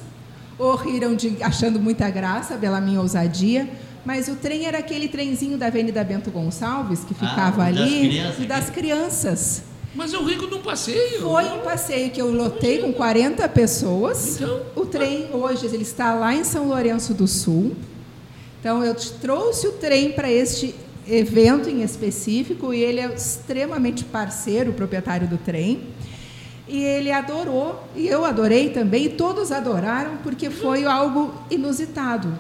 ou 0.60 0.76
riram 0.76 1.16
de 1.16 1.38
achando 1.42 1.80
muita 1.80 2.10
graça 2.10 2.56
pela 2.56 2.80
minha 2.82 3.00
ousadia, 3.02 3.70
mas 4.06 4.28
o 4.28 4.36
trem 4.36 4.66
era 4.66 4.78
aquele 4.80 5.08
trenzinho 5.08 5.58
da 5.58 5.68
Avenida 5.68 6.04
Bento 6.04 6.30
Gonçalves 6.30 7.00
que 7.04 7.14
ficava 7.14 7.64
Ah, 7.64 7.68
ali 7.68 7.80
das 7.80 7.90
crianças, 8.10 8.40
e 8.44 8.46
das 8.48 8.66
que- 8.66 8.72
crianças. 8.72 9.64
Mas 9.96 10.12
é 10.14 10.18
o 10.18 10.26
rico 10.26 10.48
de 10.48 10.56
um 10.56 10.62
passeio. 10.62 11.22
Foi 11.22 11.44
um 11.46 11.60
passeio 11.60 12.10
que 12.10 12.20
eu 12.20 12.32
lotei 12.32 12.80
com 12.80 12.92
40 12.92 13.48
pessoas. 13.48 14.38
Então, 14.42 14.62
o 14.76 14.86
trem 14.88 15.30
hoje 15.32 15.68
ele 15.68 15.84
está 15.84 16.16
lá 16.16 16.34
em 16.34 16.44
São 16.44 16.68
Lourenço 16.68 17.14
do 17.14 17.28
Sul. 17.28 17.76
Então 18.60 18.84
eu 18.84 18.96
trouxe 19.22 19.68
o 19.68 19.74
trem 19.74 20.12
para 20.12 20.32
este 20.32 20.74
evento 21.08 21.70
em 21.70 21.82
específico 21.84 22.74
e 22.74 22.82
ele 22.82 23.00
é 23.00 23.14
extremamente 23.14 24.04
parceiro, 24.04 24.72
o 24.72 24.74
proprietário 24.74 25.28
do 25.28 25.38
trem. 25.38 25.82
E 26.68 26.82
ele 26.82 27.12
adorou, 27.12 27.84
e 27.96 28.08
eu 28.08 28.24
adorei 28.24 28.70
também, 28.70 29.06
e 29.06 29.10
todos 29.10 29.52
adoraram 29.52 30.18
porque 30.24 30.50
foi 30.50 30.86
algo 30.86 31.34
inusitado. 31.52 32.34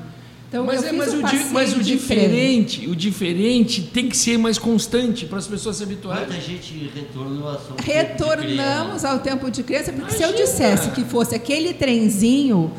Então, 0.47 0.65
mas 0.65 0.81
eu 0.83 0.87
é, 0.87 0.91
fiz 0.91 0.97
mas, 0.99 1.13
um 1.13 1.19
o, 1.19 1.23
di- 1.23 1.45
mas 1.51 1.73
o 1.75 1.83
diferente, 1.83 2.87
o 2.87 2.95
diferente 2.95 3.81
tem 3.81 4.07
que 4.07 4.15
ser 4.15 4.37
mais 4.37 4.57
constante 4.59 5.25
para 5.25 5.39
as 5.39 5.47
pessoas 5.47 5.77
se 5.77 5.83
habituarem. 5.83 6.27
Muita 6.27 6.39
gente 6.41 6.91
retornou 6.95 7.49
a 7.49 7.57
São 7.59 7.75
Retornamos 7.83 9.03
ao 9.03 9.19
tempo 9.19 9.49
de 9.49 9.63
criança, 9.63 9.91
porque 9.91 10.13
se 10.13 10.21
eu 10.23 10.29
Imagina! 10.29 10.45
dissesse 10.47 10.91
que 10.91 11.03
fosse 11.03 11.35
aquele 11.35 11.73
trenzinho, 11.73 12.71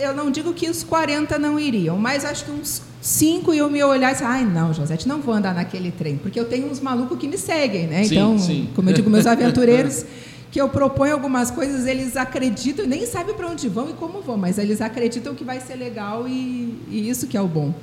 eu 0.00 0.14
não 0.14 0.30
digo 0.30 0.52
que 0.52 0.68
os 0.68 0.82
40 0.82 1.38
não 1.38 1.58
iriam, 1.58 1.98
mas 1.98 2.24
acho 2.24 2.44
que 2.44 2.50
uns 2.50 2.82
5 3.00 3.54
iam 3.54 3.70
me 3.70 3.82
olhar 3.82 4.10
e 4.10 4.12
dizer, 4.14 4.24
ai 4.24 4.44
não, 4.44 4.72
Josete, 4.72 5.06
não 5.06 5.20
vou 5.20 5.34
andar 5.34 5.54
naquele 5.54 5.90
trem, 5.90 6.16
porque 6.16 6.38
eu 6.38 6.44
tenho 6.44 6.70
uns 6.70 6.80
malucos 6.80 7.18
que 7.18 7.28
me 7.28 7.38
seguem, 7.38 7.86
né? 7.86 8.04
Sim, 8.04 8.14
então, 8.14 8.38
sim. 8.38 8.68
como 8.74 8.90
eu 8.90 8.94
digo, 8.94 9.08
meus 9.10 9.26
aventureiros, 9.28 10.04
que 10.50 10.60
eu 10.60 10.68
proponho 10.68 11.12
algumas 11.12 11.50
coisas, 11.50 11.86
eles 11.86 12.16
acreditam, 12.16 12.86
nem 12.86 13.06
sabem 13.06 13.34
para 13.34 13.48
onde 13.48 13.68
vão 13.68 13.90
e 13.90 13.92
como 13.92 14.22
vão, 14.22 14.36
mas 14.36 14.58
eles 14.58 14.80
acreditam 14.80 15.34
que 15.34 15.44
vai 15.44 15.60
ser 15.60 15.74
legal 15.74 16.26
e, 16.26 16.78
e 16.88 17.08
isso 17.08 17.26
que 17.26 17.36
é 17.36 17.40
o 17.40 17.48
bom. 17.48 17.74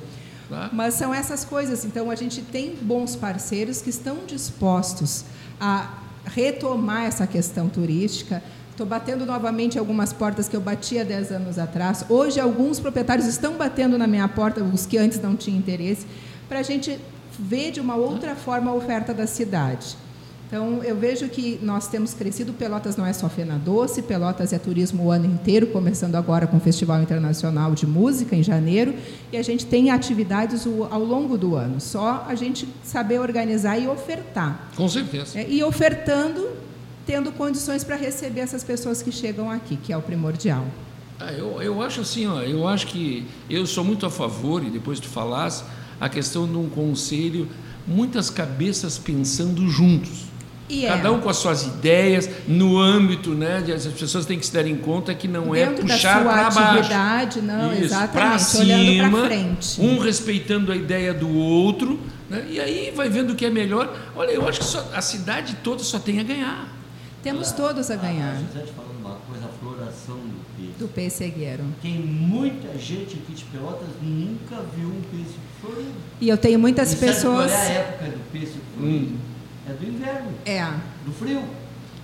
Tá? 0.48 0.70
Mas 0.72 0.94
são 0.94 1.12
essas 1.12 1.44
coisas. 1.44 1.84
Então, 1.84 2.10
a 2.10 2.14
gente 2.14 2.40
tem 2.40 2.74
bons 2.80 3.16
parceiros 3.16 3.80
que 3.80 3.90
estão 3.90 4.18
dispostos 4.26 5.24
a 5.60 5.90
retomar 6.24 7.04
essa 7.04 7.26
questão 7.26 7.68
turística. 7.68 8.42
Estou 8.76 8.86
batendo 8.86 9.24
novamente 9.24 9.78
algumas 9.78 10.12
portas 10.12 10.50
que 10.50 10.54
eu 10.54 10.60
bati 10.60 10.98
há 10.98 11.02
10 11.02 11.32
anos 11.32 11.58
atrás. 11.58 12.04
Hoje, 12.10 12.38
alguns 12.38 12.78
proprietários 12.78 13.26
estão 13.26 13.54
batendo 13.54 13.96
na 13.96 14.06
minha 14.06 14.28
porta, 14.28 14.62
os 14.62 14.84
que 14.84 14.98
antes 14.98 15.18
não 15.18 15.34
tinham 15.34 15.58
interesse, 15.58 16.06
para 16.46 16.58
a 16.58 16.62
gente 16.62 17.00
ver 17.38 17.70
de 17.70 17.80
uma 17.80 17.96
outra 17.96 18.36
forma 18.36 18.70
a 18.70 18.74
oferta 18.74 19.14
da 19.14 19.26
cidade. 19.26 19.96
Então, 20.46 20.84
eu 20.84 20.94
vejo 20.94 21.26
que 21.30 21.58
nós 21.62 21.88
temos 21.88 22.12
crescido. 22.12 22.52
Pelotas 22.52 22.98
não 22.98 23.06
é 23.06 23.14
só 23.14 23.30
Fena 23.30 23.58
Doce, 23.58 24.02
Pelotas 24.02 24.52
é 24.52 24.58
turismo 24.58 25.04
o 25.04 25.10
ano 25.10 25.24
inteiro, 25.24 25.68
começando 25.68 26.14
agora 26.14 26.46
com 26.46 26.58
o 26.58 26.60
Festival 26.60 27.00
Internacional 27.00 27.74
de 27.74 27.86
Música, 27.86 28.36
em 28.36 28.42
janeiro, 28.42 28.94
e 29.32 29.38
a 29.38 29.42
gente 29.42 29.64
tem 29.64 29.90
atividades 29.90 30.66
ao 30.90 31.02
longo 31.02 31.38
do 31.38 31.56
ano. 31.56 31.80
Só 31.80 32.26
a 32.28 32.34
gente 32.34 32.68
saber 32.84 33.20
organizar 33.20 33.78
e 33.78 33.88
ofertar. 33.88 34.68
Com 34.76 34.86
certeza. 34.86 35.38
É, 35.38 35.48
E 35.48 35.64
ofertando, 35.64 36.65
tendo 37.06 37.30
condições 37.32 37.84
para 37.84 37.96
receber 37.96 38.40
essas 38.40 38.64
pessoas 38.64 39.00
que 39.00 39.12
chegam 39.12 39.50
aqui, 39.50 39.76
que 39.76 39.92
é 39.92 39.96
o 39.96 40.02
primordial. 40.02 40.66
Ah, 41.18 41.32
eu, 41.32 41.62
eu 41.62 41.80
acho 41.80 42.00
assim, 42.02 42.26
ó, 42.26 42.40
eu 42.42 42.66
acho 42.68 42.88
que 42.88 43.24
eu 43.48 43.64
sou 43.66 43.84
muito 43.84 44.04
a 44.04 44.10
favor, 44.10 44.62
e 44.62 44.68
depois 44.70 45.00
tu 45.00 45.08
falasse, 45.08 45.64
a 46.00 46.08
questão 46.08 46.46
de 46.46 46.56
um 46.56 46.68
conselho, 46.68 47.48
muitas 47.86 48.28
cabeças 48.28 48.98
pensando 48.98 49.66
juntos. 49.70 50.26
É, 50.68 50.88
Cada 50.88 51.12
um 51.12 51.20
com 51.20 51.30
as 51.30 51.36
suas 51.36 51.62
ideias, 51.64 52.28
no 52.48 52.76
âmbito, 52.76 53.30
né? 53.30 53.62
de- 53.64 53.72
As 53.72 53.86
pessoas 53.86 54.26
têm 54.26 54.36
que 54.36 54.44
se 54.44 54.52
darem 54.52 54.76
conta 54.76 55.14
que 55.14 55.28
não 55.28 55.54
é 55.54 55.64
dentro 55.66 55.86
da 55.86 55.94
puxar 55.94 56.24
para 56.24 56.50
baixo. 56.50 56.88
não, 57.40 57.72
Isso, 57.72 57.88
cima, 58.40 59.10
para 59.18 59.26
frente. 59.28 59.80
Um 59.80 59.98
respeitando 59.98 60.72
a 60.72 60.76
ideia 60.76 61.14
do 61.14 61.30
outro, 61.32 62.00
né? 62.28 62.44
e 62.50 62.58
aí 62.58 62.92
vai 62.94 63.08
vendo 63.08 63.32
o 63.32 63.36
que 63.36 63.46
é 63.46 63.50
melhor. 63.50 63.96
Olha, 64.16 64.32
eu 64.32 64.46
acho 64.48 64.58
que 64.58 64.64
só- 64.66 64.90
a 64.92 65.00
cidade 65.00 65.56
toda 65.62 65.84
só 65.84 66.00
tem 66.00 66.18
a 66.18 66.24
ganhar. 66.24 66.75
Temos 67.26 67.50
todos 67.52 67.90
a 67.90 67.96
ganhar 67.96 68.36
José 68.36 68.64
falando 68.76 69.00
uma 69.00 69.16
coisa, 69.28 69.46
a 69.46 69.48
floração 69.48 70.14
do 70.16 70.56
peixe. 70.56 70.72
do 70.78 70.86
pessegueiro. 70.88 71.64
Tem 71.82 71.94
muita 71.98 72.78
gente 72.78 73.16
aqui 73.16 73.32
de 73.34 73.44
Pelotas 73.46 73.88
que 73.98 74.06
nunca 74.06 74.62
viu 74.76 74.88
um 74.88 75.02
peixe 75.10 75.34
florido. 75.60 75.90
E 76.20 76.28
eu 76.28 76.38
tenho 76.38 76.56
muitas 76.58 76.92
E 76.92 76.96
sabe 76.96 77.06
pessoas. 77.12 77.50
Qual 77.50 77.62
é 77.62 77.66
a 77.66 77.70
época 77.72 78.04
do 78.10 78.30
peixe 78.30 78.52
florido? 78.78 79.16
É 79.68 79.72
do 79.72 79.84
inverno, 79.88 80.28
É. 80.44 80.64
do 81.04 81.12
frio. 81.12 81.42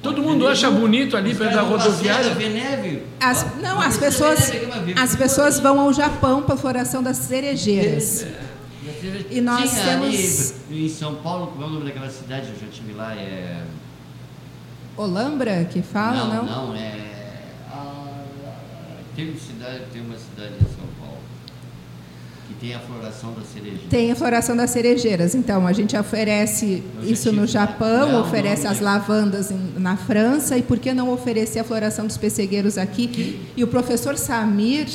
Todo 0.03 0.21
mundo 0.21 0.49
acha 0.49 0.69
bonito 0.69 1.17
ali 1.17 1.33
perto 1.33 1.55
da 1.55 1.63
rodoviária. 1.63 2.25
serra 2.25 2.35
ver 2.35 2.49
neve. 2.51 3.03
As, 3.21 3.47
não, 3.63 3.81
as 3.81 3.97
pessoas, 3.97 4.51
vez 4.51 4.99
as 5.01 5.15
pessoas 5.15 5.61
vão 5.61 5.79
ao 5.79 5.93
Japão 5.93 6.43
para 6.43 6.55
a 6.57 6.59
floração 6.59 7.01
das 7.01 7.19
cerejeiras. 7.19 8.25
ali. 8.25 9.27
E 9.31 9.41
nós 9.41 9.71
temos- 9.71 10.55
ali 10.69 10.87
em 10.87 10.89
São 10.89 11.15
Paulo, 11.17 11.47
como 11.53 11.63
é 11.63 11.67
o 11.69 11.71
nome 11.71 11.85
daquela 11.85 12.11
cidade? 12.11 12.49
Eu 12.49 12.59
já 12.61 12.67
estive 12.67 12.93
lá, 12.95 13.15
é. 13.15 13.63
Olambra 14.97 15.65
que 15.65 15.83
fala, 15.83 16.35
não? 16.35 16.45
não, 16.45 16.75
é. 16.77 16.95
ah, 17.71 18.15
tem, 19.17 19.31
uma 19.31 19.39
cidade, 19.39 19.83
tem 19.93 20.03
uma 20.03 20.17
cidade 20.19 20.55
em 20.55 20.65
São 20.77 20.87
Paulo 21.01 21.19
que 22.49 22.55
tem 22.55 22.75
a 22.75 22.79
floração 22.81 23.33
da 23.33 23.43
cereja. 23.43 23.79
Tem 23.89 24.13
a 24.13 24.17
floração 24.17 24.57
das 24.57 24.71
cerejeiras. 24.71 25.35
Então, 25.35 25.67
a 25.67 25.73
gente 25.73 25.97
oferece 25.97 26.83
isso 27.03 27.31
no 27.33 27.41
tive. 27.43 27.53
Japão, 27.53 28.13
Não, 28.13 28.21
oferece 28.23 28.65
não, 28.65 28.71
as 28.73 28.79
não. 28.81 28.85
lavandas 28.85 29.51
em- 29.51 29.75
na 29.79 29.97
França, 29.97 30.59
e 30.59 30.63
por 30.63 30.79
que 30.79 30.93
não 30.93 31.11
oferecer 31.11 31.61
a 31.61 31.65
floração 31.65 32.07
dos 32.07 32.17
pessegueiros 32.19 32.77
aqui? 32.77 33.41
E 33.57 33.65
o 33.65 33.69
professor 33.69 34.19
Samir, 34.19 34.87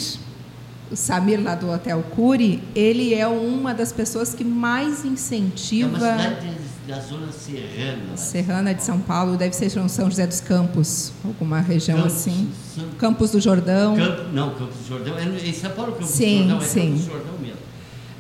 o 0.92 0.96
Samir 0.96 1.42
lá 1.42 1.56
do 1.56 1.70
Hotel 1.72 2.04
Cury, 2.16 2.62
ele 2.76 3.14
é 3.16 3.28
uma 3.28 3.74
das 3.74 3.92
pessoas 3.92 4.34
que 4.36 4.44
mais 4.44 5.00
É 5.00 5.08
uma 5.08 5.14
incentiva 5.14 5.98
cidade 6.00 6.48
da 6.88 7.00
zona 7.02 7.32
serrana. 7.32 8.16
Serrana 8.16 8.74
de 8.74 8.84
São 8.84 9.00
Paulo, 9.00 9.36
deve 9.36 9.54
ser 9.56 9.70
São 9.70 10.10
José 10.10 10.26
dos 10.26 10.40
Campos, 10.40 11.12
alguma 11.24 11.60
região 11.60 11.98
Campos, 11.98 12.14
assim. 12.14 12.50
São- 12.74 12.90
Campos 12.98 13.32
do 13.32 13.42
Jordão. 13.42 13.96
Campo, 13.96 14.24
não, 14.32 14.50
Campos 14.56 14.78
do 14.78 14.88
Jordão. 14.88 15.18
É 15.18 15.24
em 15.48 15.54
São 15.54 15.72
Paulo, 15.72 15.92
Campos 15.94 16.10
Sim, 16.10 16.44
do 16.44 16.50
Jordão. 16.50 16.58
É 16.62 16.70
sim. 16.70 16.80
Campos 16.92 17.06
do 17.06 17.12
Jordão 17.12 17.34
mesmo. 17.42 17.58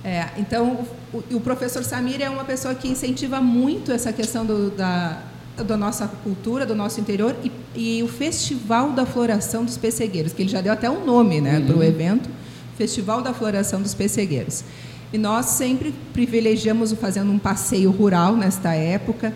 É, 0.03 0.29
então, 0.37 0.85
o, 1.13 1.23
o 1.35 1.39
professor 1.39 1.83
Samir 1.83 2.21
é 2.21 2.29
uma 2.29 2.43
pessoa 2.43 2.75
que 2.75 2.87
incentiva 2.87 3.41
muito 3.41 3.91
essa 3.91 4.11
questão 4.13 4.45
do, 4.45 4.69
da, 4.69 5.21
da 5.57 5.77
nossa 5.77 6.07
cultura, 6.07 6.65
do 6.65 6.75
nosso 6.75 6.99
interior, 6.99 7.35
e, 7.43 7.51
e 7.99 8.03
o 8.03 8.07
Festival 8.07 8.91
da 8.91 9.05
Floração 9.05 9.63
dos 9.65 9.77
Pessegueiros, 9.77 10.33
que 10.33 10.41
ele 10.41 10.49
já 10.49 10.61
deu 10.61 10.73
até 10.73 10.89
um 10.89 11.05
nome 11.05 11.41
né, 11.41 11.61
para 11.65 11.75
o 11.75 11.83
evento, 11.83 12.29
Festival 12.77 13.21
da 13.21 13.33
Floração 13.33 13.81
dos 13.81 13.93
Pessegueiros. 13.93 14.63
E 15.11 15.17
nós 15.17 15.45
sempre 15.47 15.93
privilegiamos 16.13 16.91
o 16.91 16.95
fazendo 16.95 17.31
um 17.31 17.39
passeio 17.39 17.91
rural 17.91 18.35
nesta 18.35 18.73
época. 18.73 19.33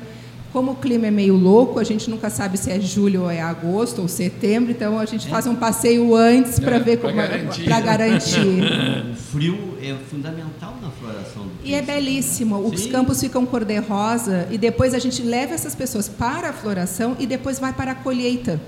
Como 0.51 0.71
o 0.73 0.75
clima 0.75 1.07
é 1.07 1.11
meio 1.11 1.33
louco, 1.37 1.79
a 1.79 1.83
gente 1.85 2.09
nunca 2.09 2.29
sabe 2.29 2.57
se 2.57 2.69
é 2.69 2.77
julho 2.77 3.21
ou 3.21 3.31
é 3.31 3.41
agosto 3.41 4.01
ou 4.01 4.07
setembro, 4.09 4.69
então 4.69 4.99
a 4.99 5.05
gente 5.05 5.29
faz 5.29 5.47
um 5.47 5.55
passeio 5.55 6.13
antes 6.13 6.59
para 6.59 6.75
É, 6.75 6.79
ver 6.79 6.97
pra 6.97 7.09
como 7.09 7.21
garantir. 7.21 7.63
para 7.63 7.79
garantir. 7.79 8.61
O 9.11 9.15
frio 9.15 9.77
é 9.81 9.95
fundamental 10.09 10.75
na 10.81 10.89
floração 10.89 11.43
do 11.43 11.51
E 11.63 11.73
é 11.73 11.81
peixe. 11.81 12.01
belíssimo. 12.01 12.57
Os 12.67 12.81
Sim. 12.81 12.89
campos 12.91 13.21
ficam 13.21 13.45
cor-de-rosa 13.45 14.45
e 14.51 14.57
depois 14.57 14.93
a 14.93 14.99
gente 14.99 15.21
leva 15.21 15.53
essas 15.53 15.73
pessoas 15.73 16.09
para 16.09 16.49
a 16.49 16.53
floração 16.53 17.15
e 17.17 17.25
depois 17.25 17.57
vai 17.57 17.71
para 17.71 17.93
a 17.93 17.95
colheita 17.95 18.59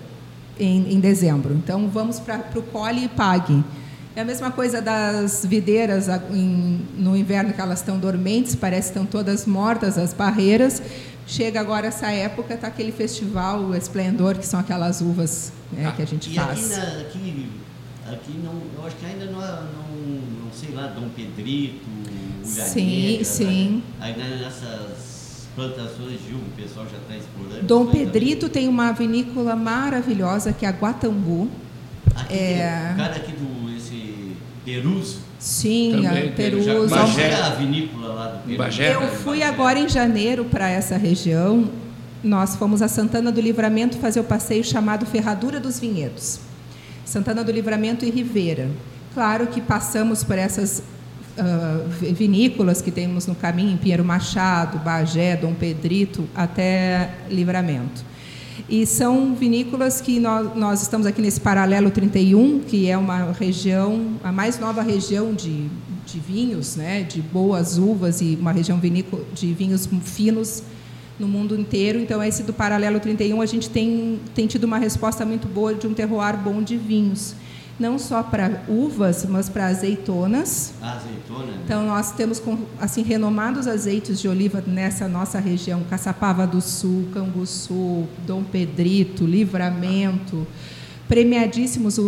em, 0.57 0.93
em 0.93 0.99
dezembro. 1.01 1.53
Então 1.53 1.89
vamos 1.89 2.17
para 2.17 2.45
o 2.55 2.61
colhe 2.61 3.03
e 3.03 3.07
pague. 3.09 3.61
É 4.15 4.21
a 4.21 4.25
mesma 4.25 4.51
coisa 4.51 4.79
das 4.81 5.43
videiras 5.43 6.07
em- 6.31 6.85
no 6.97 7.17
inverno 7.17 7.51
que 7.51 7.59
elas 7.59 7.79
estão 7.79 7.97
dormentes, 7.97 8.55
parece 8.55 8.91
que 8.91 8.99
estão 8.99 9.05
todas 9.05 9.47
mortas 9.47 9.97
as 9.97 10.13
barreiras. 10.13 10.81
Chega 11.25 11.59
agora 11.59 11.87
essa 11.87 12.11
época, 12.11 12.53
está 12.53 12.67
aquele 12.67 12.91
festival 12.91 13.61
o 13.61 13.75
esplendor, 13.75 14.37
que 14.37 14.45
são 14.45 14.59
aquelas 14.59 15.01
uvas 15.01 15.51
né, 15.71 15.91
que 15.95 16.01
a 16.01 16.05
gente 16.05 16.29
E 16.31 16.35
faz. 16.35 16.59
aqui, 16.59 16.69
na, 16.69 17.01
aqui, 17.01 17.49
aqui 18.11 18.39
não, 18.43 18.53
eu 18.77 18.85
acho 18.85 18.95
que 18.97 19.05
ainda 19.05 19.25
não, 19.25 19.39
não, 19.39 20.45
não 20.45 20.51
sei 20.53 20.75
lá, 20.75 20.87
Dom 20.87 21.09
Pedrito, 21.15 21.87
Ulha 22.45 22.63
Sim, 22.65 23.07
Negra, 23.11 23.23
sim. 23.25 23.83
Né? 23.99 24.05
Ainda 24.05 24.23
nessas 24.35 25.47
plantações 25.55 26.19
de 26.27 26.33
uva, 26.35 26.43
o 26.45 26.61
pessoal 26.61 26.85
já 26.85 26.97
está 26.97 27.15
explorando. 27.15 27.65
Dom 27.65 27.85
Pedrito 27.87 28.47
tem 28.49 28.67
uma 28.67 28.91
vinícola 28.91 29.55
maravilhosa 29.55 30.51
que 30.53 30.65
é 30.65 30.69
a 30.69 30.71
Guatambu. 30.71 31.49
Aqui, 32.15 32.33
é- 32.33 32.91
O 32.93 32.97
cara 32.97 33.15
aqui 33.15 33.31
do 33.31 33.62
Peruso. 34.65 35.19
Sim, 35.39 35.91
Também 35.95 36.07
a 36.07 36.21
tem, 36.21 36.31
Perus. 36.31 36.65
já- 36.65 36.73
Qual 36.75 36.87
Bagé. 36.87 37.21
é 37.29 37.35
a 37.35 37.49
vinícola 37.49 38.07
lá 38.13 38.27
do 38.27 38.37
Peruso? 38.43 38.57
Bagé. 38.57 38.95
Eu 38.95 39.01
fui 39.09 39.43
agora 39.43 39.77
em 39.79 39.89
janeiro 39.89 40.45
para 40.45 40.69
essa 40.69 40.95
região. 40.97 41.69
Nós 42.23 42.55
fomos 42.55 42.81
a 42.81 42.87
Santana 42.87 43.31
do 43.31 43.41
Livramento 43.41 43.97
fazer 43.97 44.19
o 44.21 44.23
passeio 44.23 44.63
chamado 44.63 45.05
Ferradura 45.05 45.59
dos 45.59 45.79
Vinhedos. 45.79 46.39
Santana 47.03 47.43
do 47.43 47.51
Livramento 47.51 48.05
e 48.05 48.09
Ribeira. 48.09 48.69
Claro 49.13 49.47
que 49.47 49.59
passamos 49.59 50.23
por 50.23 50.37
essas 50.37 50.81
vi- 51.99 52.13
vinícolas 52.13 52.81
que 52.81 52.91
temos 52.91 53.27
no 53.27 53.35
caminho, 53.35 53.71
em 53.73 53.77
Pinheiro 53.77 54.05
Machado, 54.05 54.77
Bagé, 54.79 55.35
Dom 55.35 55.53
Pedrito, 55.53 56.25
até 56.33 57.09
Livramento. 57.29 58.05
E 58.69 58.85
são 58.85 59.35
vinícolas 59.35 59.99
que 59.99 60.19
nós, 60.19 60.55
nós 60.55 60.81
estamos 60.81 61.05
aqui 61.07 61.21
nesse 61.21 61.41
paralelo 61.41 61.91
31, 61.91 62.61
que 62.61 62.89
é 62.89 62.97
uma 62.97 63.31
região, 63.31 64.13
a 64.23 64.31
mais 64.31 64.59
nova 64.59 64.81
região 64.81 65.33
de, 65.33 65.67
de 66.05 66.19
vinhos, 66.19 66.75
né, 66.75 67.03
de 67.03 67.21
boas 67.21 67.77
uvas 67.77 68.21
e 68.21 68.37
uma 68.39 68.51
região 68.51 68.79
vinícola 68.79 69.23
de 69.33 69.53
vinhos 69.53 69.87
finos 70.03 70.63
no 71.19 71.27
mundo 71.27 71.59
inteiro. 71.59 71.99
Então, 71.99 72.23
esse 72.23 72.43
do 72.43 72.53
paralelo 72.53 72.99
31, 72.99 73.41
a 73.41 73.45
gente 73.45 73.69
tem, 73.69 74.19
tem 74.33 74.47
tido 74.47 74.63
uma 74.65 74.77
resposta 74.77 75.25
muito 75.25 75.47
boa 75.47 75.73
de 75.73 75.87
um 75.87 75.93
terroir 75.93 76.37
bom 76.37 76.61
de 76.61 76.77
vinhos. 76.77 77.35
Não 77.79 77.97
só 77.97 78.21
para 78.21 78.63
uvas, 78.67 79.25
mas 79.25 79.49
para 79.49 79.65
azeitonas, 79.65 80.73
azeitona. 80.81 81.45
né? 81.45 81.61
então 81.65 81.85
nós 81.87 82.11
temos 82.11 82.41
assim 82.79 83.01
renomados 83.01 83.67
azeites 83.67 84.21
de 84.21 84.27
oliva 84.27 84.63
nessa 84.65 85.07
nossa 85.07 85.39
região, 85.39 85.83
Caçapava 85.89 86.45
do 86.45 86.61
Sul, 86.61 87.07
Canguçu, 87.11 88.07
Dom 88.27 88.43
Pedrito, 88.43 89.25
Livramento, 89.25 90.45
premiadíssimos. 91.07 91.97
O, 91.97 92.03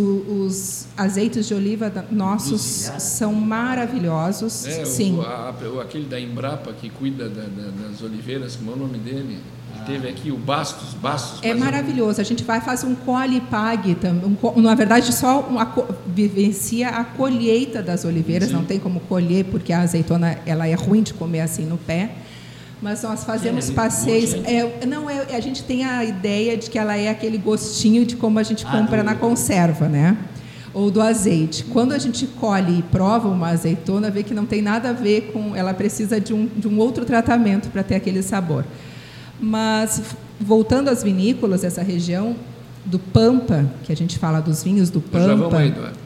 os 0.46 0.86
azeites 0.96 1.46
de 1.46 1.54
oliva 1.54 1.92
nossos 2.10 2.60
são 2.98 3.32
maravilhosos. 3.34 4.66
É, 4.66 4.82
o- 4.82 4.86
Sim. 4.86 5.20
a- 5.20 5.54
o- 5.74 5.80
aquele 5.80 6.06
da 6.06 6.18
Embrapa 6.20 6.72
que 6.72 6.88
cuida 6.90 7.28
da- 7.28 7.42
da- 7.42 7.88
das 7.88 8.02
oliveiras, 8.02 8.56
como 8.56 8.70
é 8.72 8.74
o 8.74 8.78
nome 8.78 8.98
dele? 8.98 9.38
Ele 9.76 9.84
teve 9.86 10.08
aqui 10.08 10.30
o 10.30 10.36
Bastos, 10.36 10.94
Bastos. 10.94 11.40
É 11.42 11.50
mas 11.54 11.58
maravilhoso. 11.58 12.20
A 12.20 12.24
gente 12.24 12.42
vai 12.42 12.60
fazer 12.60 12.86
um 12.86 12.94
colhe 12.94 13.36
e 13.36 13.40
pague 13.42 13.94
também. 13.94 14.36
Um, 14.42 14.60
na 14.62 14.74
verdade, 14.74 15.12
só 15.14 15.40
uma, 15.40 15.70
vivencia 16.06 16.88
a 16.88 17.04
colheita 17.04 17.82
das 17.82 18.04
oliveiras. 18.04 18.50
Não 18.50 18.64
tem 18.64 18.80
como 18.80 19.00
colher 19.00 19.44
porque 19.44 19.72
a 19.72 19.80
azeitona 19.82 20.38
ela 20.46 20.66
é 20.66 20.74
ruim 20.74 21.02
de 21.02 21.12
comer 21.14 21.40
assim 21.42 21.64
no 21.66 21.76
pé. 21.76 22.10
Mas 22.80 23.02
nós 23.02 23.24
fazemos 23.24 23.70
É, 23.70 23.72
passeios. 23.72 24.34
É, 24.34 24.84
não 24.86 25.08
é, 25.08 25.34
a 25.34 25.40
gente 25.40 25.62
tem 25.64 25.84
a 25.84 26.04
ideia 26.04 26.56
de 26.56 26.68
que 26.68 26.78
ela 26.78 26.96
é 26.96 27.08
aquele 27.08 27.38
gostinho 27.38 28.04
de 28.04 28.16
como 28.16 28.38
a 28.38 28.42
gente 28.42 28.66
Ah, 28.66 28.70
compra 28.72 28.98
do- 28.98 29.04
na 29.04 29.14
conserva, 29.14 29.88
né? 29.88 30.16
Ou 30.74 30.90
do 30.90 31.00
azeite. 31.00 31.64
Quando 31.64 31.92
a 31.92 31.98
gente 31.98 32.26
colhe 32.26 32.80
e 32.80 32.82
prova 32.82 33.28
uma 33.28 33.48
azeitona, 33.48 34.10
vê 34.10 34.22
que 34.22 34.34
não 34.34 34.44
tem 34.44 34.60
nada 34.60 34.90
a 34.90 34.92
ver 34.92 35.30
com. 35.32 35.56
Ela 35.56 35.72
precisa 35.72 36.20
de 36.20 36.34
um, 36.34 36.46
de 36.54 36.68
um 36.68 36.78
outro 36.78 37.06
tratamento 37.06 37.70
para 37.70 37.82
ter 37.82 37.94
aquele 37.94 38.22
sabor. 38.22 38.62
Mas 39.40 40.02
voltando 40.38 40.88
às 40.90 41.02
vinícolas, 41.02 41.64
essa 41.64 41.82
região 41.82 42.36
do 42.84 42.98
Pampa, 42.98 43.64
que 43.84 43.90
a 43.92 43.96
gente 43.96 44.18
fala 44.18 44.40
dos 44.40 44.62
vinhos 44.62 44.90
do 44.90 45.02
Já 45.12 45.18
vamos 45.28 45.44
Pampa, 45.44 45.58
aí, 45.58 45.68
Eduardo. 45.68 45.98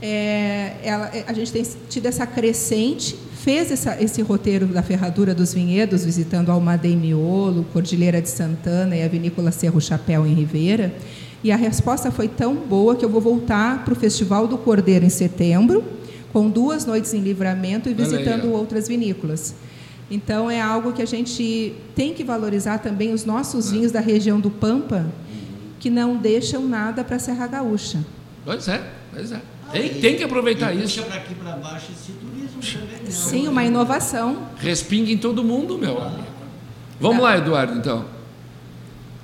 é, 0.00 0.72
ela- 0.84 1.10
é, 1.12 1.24
a 1.26 1.32
gente 1.32 1.50
tem 1.50 1.64
tido 1.88 2.04
essa 2.06 2.26
crescente, 2.26 3.16
fez 3.42 3.72
essa- 3.72 4.00
esse 4.00 4.22
roteiro 4.22 4.66
da 4.66 4.82
ferradura 4.82 5.34
dos 5.34 5.52
vinhedos, 5.52 6.04
visitando 6.04 6.50
Almaden 6.50 6.96
Miolo, 6.96 7.64
Cordilheira 7.72 8.22
de 8.22 8.28
Santana 8.28 8.96
e 8.96 9.02
a 9.02 9.08
vinícola 9.08 9.50
Cerro 9.50 9.80
Chapéu 9.80 10.24
em 10.24 10.32
Ribeira. 10.32 10.94
E 11.42 11.50
a 11.50 11.56
resposta 11.56 12.12
foi 12.12 12.28
tão 12.28 12.54
boa 12.54 12.94
que 12.94 13.04
eu 13.04 13.08
vou 13.08 13.20
voltar 13.20 13.84
para 13.84 13.92
o 13.92 13.96
Festival 13.96 14.46
do 14.46 14.56
Cordeiro 14.56 15.04
em 15.04 15.08
setembro, 15.10 15.82
com 16.32 16.48
duas 16.48 16.86
noites 16.86 17.12
em 17.14 17.20
livramento 17.20 17.88
e 17.88 17.90
aí, 17.92 17.94
visitando 17.98 18.52
ó. 18.52 18.56
outras 18.56 18.86
vinícolas. 18.86 19.54
Então 20.08 20.48
é 20.48 20.60
algo 20.60 20.92
que 20.92 21.02
a 21.02 21.06
gente 21.06 21.74
tem 21.96 22.14
que 22.14 22.22
valorizar 22.22 22.78
também 22.78 23.12
os 23.12 23.24
nossos 23.24 23.72
vinhos 23.72 23.90
da 23.90 23.98
região 24.00 24.38
do 24.38 24.50
Pampa, 24.50 25.04
que 25.80 25.90
não 25.90 26.16
deixam 26.16 26.62
nada 26.68 27.02
para 27.02 27.16
a 27.16 27.18
Serra 27.18 27.48
Gaúcha. 27.48 27.98
Pois 28.44 28.68
é, 28.68 28.80
pois 29.12 29.32
é. 29.32 29.40
Tem, 29.72 29.88
tem 30.00 30.16
que 30.16 30.22
aproveitar 30.22 30.72
e 30.74 30.84
isso. 30.84 30.96
puxa 31.00 31.02
para 31.10 31.16
aqui 31.16 31.34
para 31.34 31.56
baixo 31.56 31.86
esse 31.92 32.12
Sim, 33.08 33.48
uma 33.48 33.64
inovação. 33.64 34.48
Respinga 34.58 35.10
em 35.10 35.18
todo 35.18 35.42
mundo, 35.42 35.76
meu 35.78 36.00
amigo. 36.00 36.22
Vamos 37.00 37.22
lá, 37.22 37.36
Eduardo, 37.36 37.74
então. 37.74 38.04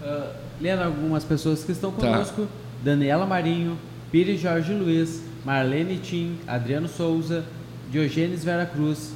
Ah, 0.03 0.33
lendo 0.61 0.83
algumas 0.83 1.25
pessoas 1.25 1.63
que 1.65 1.73
estão 1.73 1.93
Tá. 1.93 2.07
conosco: 2.07 2.47
Daniela 2.83 3.27
Marinho, 3.27 3.79
Pires 4.11 4.41
Jorge 4.41 4.73
Luiz, 4.75 5.23
Marlene 5.45 5.99
Tim, 5.99 6.39
Adriano 6.47 6.89
Souza, 6.89 7.45
Diogênes 7.91 8.45
Vera 8.45 8.67
Cruz, 8.67 9.13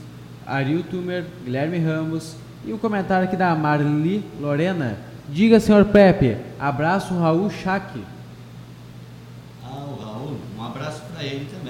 Ariel 0.47 0.83
Tumer, 0.85 1.25
Guilherme 1.45 1.79
Ramos 1.79 2.35
e 2.65 2.73
um 2.73 2.79
comentário 2.79 3.27
aqui 3.27 3.37
da 3.37 3.55
Marli 3.55 4.25
Lorena. 4.41 4.97
Diga, 5.29 5.59
senhor 5.61 5.85
Pepe, 5.87 6.37
abraço 6.59 7.15
Raul 7.19 7.49
Chac. 7.51 7.99
Ah, 9.65 9.69
o 9.69 10.03
Raul, 10.03 10.37
um 10.59 10.63
abraço 10.65 11.03
para 11.13 11.25
ele 11.25 11.47
também. 11.47 11.62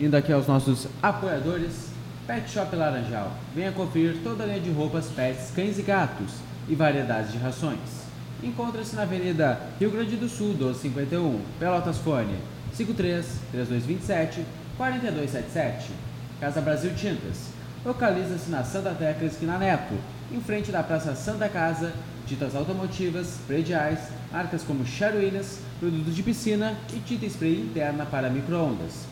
Indo 0.00 0.16
aqui 0.16 0.32
aos 0.32 0.46
nossos 0.46 0.86
apoiadores, 1.02 1.88
Pet 2.24 2.48
Shop 2.48 2.74
Laranjal. 2.76 3.32
Venha 3.52 3.72
conferir 3.72 4.18
toda 4.22 4.44
a 4.44 4.46
linha 4.46 4.60
de 4.60 4.70
roupas, 4.70 5.06
pets, 5.06 5.50
cães 5.50 5.76
e 5.76 5.82
gatos 5.82 6.34
e 6.68 6.74
variedades 6.76 7.32
de 7.32 7.38
rações. 7.38 8.06
Encontra-se 8.40 8.94
na 8.94 9.02
Avenida 9.02 9.60
Rio 9.80 9.90
Grande 9.90 10.14
do 10.14 10.28
Sul, 10.28 10.50
1251, 10.50 11.40
Pelotas 11.58 11.98
Fone, 11.98 12.38
53 12.74 13.26
3227 13.50 14.44
4277. 14.76 15.90
Casa 16.38 16.60
Brasil 16.60 16.94
Tintas. 16.94 17.48
Localiza-se 17.84 18.50
na 18.50 18.62
Santa 18.62 18.94
Tecla, 18.94 19.26
esquina 19.26 19.58
Neto, 19.58 19.94
em 20.30 20.40
frente 20.40 20.70
da 20.70 20.84
Praça 20.84 21.16
Santa 21.16 21.48
Casa, 21.48 21.92
tintas 22.24 22.54
automotivas, 22.54 23.38
prediais, 23.48 23.98
marcas 24.30 24.62
como 24.62 24.84
Williams, 24.84 25.58
produtos 25.80 26.14
de 26.14 26.22
piscina 26.22 26.78
e 26.94 27.00
tinta 27.00 27.26
spray 27.26 27.60
interna 27.62 28.06
para 28.06 28.30
microondas. 28.30 29.07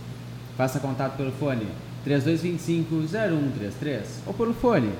Faça 0.56 0.80
contato 0.80 1.16
pelo 1.16 1.32
fone 1.32 1.66
3225-0133 2.06 4.02
ou 4.26 4.32
pelo 4.32 4.54
fone 4.54 4.90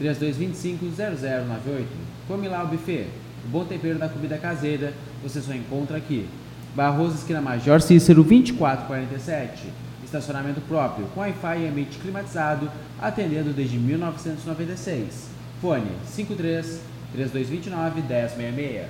3225-0098. 0.00 1.84
Come 2.28 2.48
lá 2.48 2.62
o 2.62 2.68
buffet. 2.68 3.08
O 3.44 3.48
bom 3.48 3.64
tempero 3.64 3.98
da 3.98 4.08
comida 4.08 4.38
caseira 4.38 4.94
você 5.22 5.40
só 5.40 5.52
encontra 5.52 5.96
aqui. 5.96 6.28
Barroso 6.74 7.16
Esquina 7.16 7.40
Major 7.40 7.80
Cícero 7.80 8.22
2447. 8.22 9.68
Estacionamento 10.04 10.60
próprio, 10.62 11.06
com 11.14 11.20
Wi-Fi 11.20 11.58
e 11.58 11.68
ambiente 11.68 11.98
climatizado, 11.98 12.70
atendendo 13.00 13.52
desde 13.52 13.78
1996. 13.78 15.28
Fone 15.60 15.90
53 16.06 16.80
3229 17.12 18.02
1066. 18.02 18.86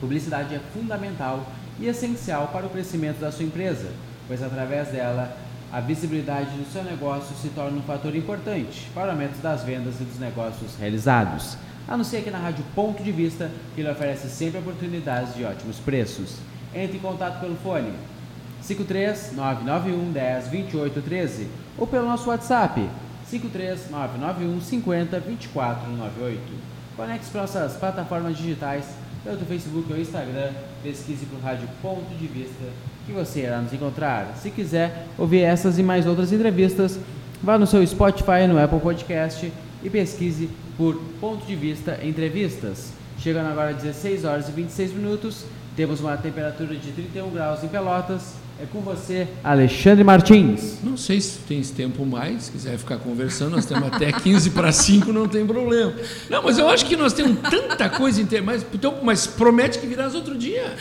Publicidade 0.00 0.54
é 0.54 0.60
fundamental 0.72 1.50
e 1.80 1.86
essencial 1.86 2.48
para 2.52 2.66
o 2.66 2.70
crescimento 2.70 3.18
da 3.18 3.32
sua 3.32 3.44
empresa, 3.44 3.88
pois 4.28 4.42
através 4.42 4.88
dela 4.88 5.36
a 5.72 5.80
visibilidade 5.80 6.50
do 6.50 6.70
seu 6.72 6.84
negócio 6.84 7.34
se 7.36 7.48
torna 7.48 7.78
um 7.78 7.82
fator 7.82 8.14
importante 8.14 8.88
para 8.94 9.08
o 9.08 9.10
aumento 9.10 9.38
das 9.42 9.64
vendas 9.64 10.00
e 10.00 10.04
dos 10.04 10.18
negócios 10.18 10.76
realizados. 10.78 11.56
Anuncie 11.88 12.18
aqui 12.18 12.30
na 12.30 12.38
Rádio 12.38 12.64
Ponto 12.74 13.02
de 13.02 13.10
Vista, 13.10 13.50
que 13.74 13.82
lhe 13.82 13.90
oferece 13.90 14.28
sempre 14.28 14.60
oportunidades 14.60 15.34
de 15.34 15.44
ótimos 15.44 15.78
preços. 15.78 16.36
Entre 16.74 16.98
em 16.98 17.00
contato 17.00 17.40
pelo 17.40 17.56
fone 17.56 17.92
53 18.62 19.32
991 19.34 20.12
10 20.12 20.48
28 20.48 21.02
13 21.02 21.48
ou 21.78 21.86
pelo 21.86 22.06
nosso 22.06 22.28
WhatsApp 22.28 22.88
53 23.26 23.90
991 23.90 24.60
50 24.60 25.20
24 25.20 25.90
98. 25.90 26.40
Conecte-se 26.96 27.30
para 27.30 27.42
nossas 27.42 27.76
plataformas 27.76 28.36
digitais, 28.36 28.86
tanto 29.24 29.42
o 29.42 29.46
Facebook 29.46 29.92
ou 29.92 29.98
Instagram, 29.98 30.50
pesquise 30.82 31.26
por 31.26 31.40
Rádio 31.40 31.68
Ponto 31.82 32.14
de 32.18 32.26
Vista, 32.26 32.64
que 33.06 33.12
você 33.12 33.40
irá 33.40 33.60
nos 33.60 33.72
encontrar. 33.72 34.34
Se 34.36 34.50
quiser 34.50 35.06
ouvir 35.16 35.40
essas 35.40 35.78
e 35.78 35.82
mais 35.82 36.06
outras 36.06 36.32
entrevistas, 36.32 36.98
vá 37.42 37.58
no 37.58 37.66
seu 37.66 37.86
Spotify, 37.86 38.46
no 38.48 38.58
Apple 38.62 38.80
Podcast 38.80 39.52
e 39.82 39.90
pesquise 39.90 40.48
por 40.76 40.96
Ponto 41.20 41.46
de 41.46 41.56
Vista 41.56 41.98
Entrevistas. 42.02 42.92
Chegando 43.18 43.50
agora 43.50 43.70
às 43.70 43.82
16 43.82 44.24
horas 44.24 44.48
e 44.48 44.52
26 44.52 44.92
minutos, 44.92 45.44
temos 45.76 46.00
uma 46.00 46.16
temperatura 46.16 46.74
de 46.74 46.92
31 46.92 47.30
graus 47.30 47.62
em 47.64 47.68
Pelotas. 47.68 48.34
É 48.60 48.66
com 48.72 48.80
você, 48.80 49.28
Alexandre 49.44 50.02
Martins. 50.02 50.78
Não 50.82 50.96
sei 50.96 51.20
se 51.20 51.38
tem 51.46 51.60
esse 51.60 51.72
tempo 51.72 52.04
mais, 52.04 52.44
se 52.44 52.50
quiser 52.50 52.76
ficar 52.76 52.96
conversando, 52.98 53.52
nós 53.52 53.64
temos 53.64 53.86
até 53.92 54.10
15 54.10 54.50
para 54.50 54.72
5, 54.72 55.12
não 55.12 55.28
tem 55.28 55.46
problema. 55.46 55.94
Não, 56.28 56.42
mas 56.42 56.58
eu 56.58 56.68
acho 56.68 56.84
que 56.84 56.96
nós 56.96 57.12
temos 57.12 57.38
tanta 57.48 57.88
coisa 57.88 58.20
inter... 58.20 58.42
mas, 58.42 58.66
então, 58.74 58.96
mas 59.02 59.28
promete 59.28 59.78
que 59.78 59.86
virás 59.86 60.12
outro 60.14 60.36
dia. 60.36 60.74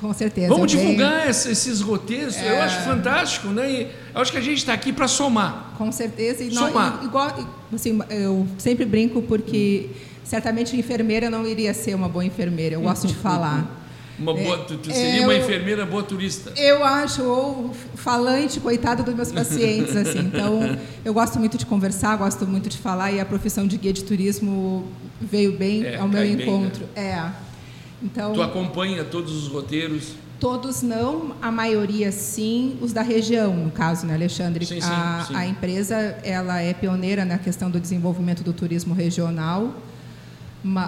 Com 0.00 0.12
certeza. 0.12 0.48
Vamos 0.48 0.72
eu 0.74 0.80
divulgar 0.80 1.28
essa- 1.28 1.50
esses 1.52 1.80
roteiros, 1.80 2.36
eu 2.36 2.42
É. 2.48 2.62
acho 2.62 2.80
fantástico, 2.80 3.48
né? 3.48 3.70
E 3.70 3.82
eu 4.14 4.20
acho 4.20 4.32
que 4.32 4.38
a 4.38 4.40
gente 4.40 4.58
está 4.58 4.72
aqui 4.72 4.92
para 4.92 5.06
somar. 5.06 5.74
Com 5.78 5.92
certeza. 5.92 6.42
E 6.42 6.50
nós, 6.50 6.68
Somar. 6.68 7.00
e- 7.02 7.04
igual, 7.04 7.38
assim, 7.72 8.00
eu 8.08 8.44
sempre 8.58 8.84
brinco 8.86 9.22
porque 9.22 9.90
certamente 10.24 10.76
enfermeira 10.76 11.28
não 11.30 11.46
iria 11.46 11.72
ser 11.74 11.94
uma 11.94 12.08
boa 12.08 12.24
enfermeira. 12.24 12.74
Eu 12.76 12.80
gosto 12.80 13.06
de 13.06 13.14
falar. 13.14 13.76
Uma 14.20 14.34
boa, 14.34 14.58
tu, 14.58 14.76
tu 14.76 14.92
seria 14.92 15.22
é, 15.22 15.24
uma 15.24 15.32
eu- 15.34 15.42
enfermeira 15.42 15.86
boa 15.86 16.02
turista. 16.02 16.52
Eu 16.56 16.84
acho, 16.84 17.22
ou 17.24 17.74
falante, 17.94 18.60
coitado 18.60 19.02
dos 19.02 19.14
meus 19.14 19.32
pacientes, 19.32 19.96
assim. 19.96 20.18
Então, 20.20 20.78
eu 21.04 21.14
gosto 21.14 21.38
muito 21.38 21.56
de 21.56 21.64
conversar, 21.64 22.16
gosto 22.16 22.46
muito 22.46 22.68
de 22.68 22.76
falar, 22.78 23.10
e 23.12 23.18
a 23.20 23.24
profissão 23.24 23.66
de 23.66 23.76
guia 23.78 23.92
de 23.92 24.04
turismo 24.04 24.84
veio 25.20 25.56
bem 25.56 25.84
É, 25.84 25.96
ao 25.96 26.06
meu 26.06 26.18
cai 26.20 26.36
bem, 26.36 26.46
encontro. 26.46 26.84
É. 26.94 27.30
Então, 28.02 28.32
Tu 28.34 28.42
acompanha 28.42 29.04
todos 29.04 29.32
os 29.34 29.48
roteiros. 29.48 30.12
todos 30.38 30.80
não, 30.82 31.34
a 31.42 31.50
maioria 31.50 32.10
sim, 32.12 32.76
os 32.80 32.92
da 32.92 33.02
região, 33.02 33.54
no 33.54 33.70
caso, 33.70 34.06
né, 34.06 34.14
Alexandre? 34.14 34.64
Sim, 34.64 34.80
sim, 34.80 34.88
a, 34.90 35.24
sim. 35.28 35.34
a 35.34 35.46
empresa, 35.46 35.94
ela 36.22 36.60
é 36.60 36.72
pioneira 36.72 37.24
na 37.26 37.36
questão 37.38 37.70
do 37.70 37.78
desenvolvimento 37.80 38.42
do 38.42 38.52
turismo 38.52 38.94
regional. 38.94 39.74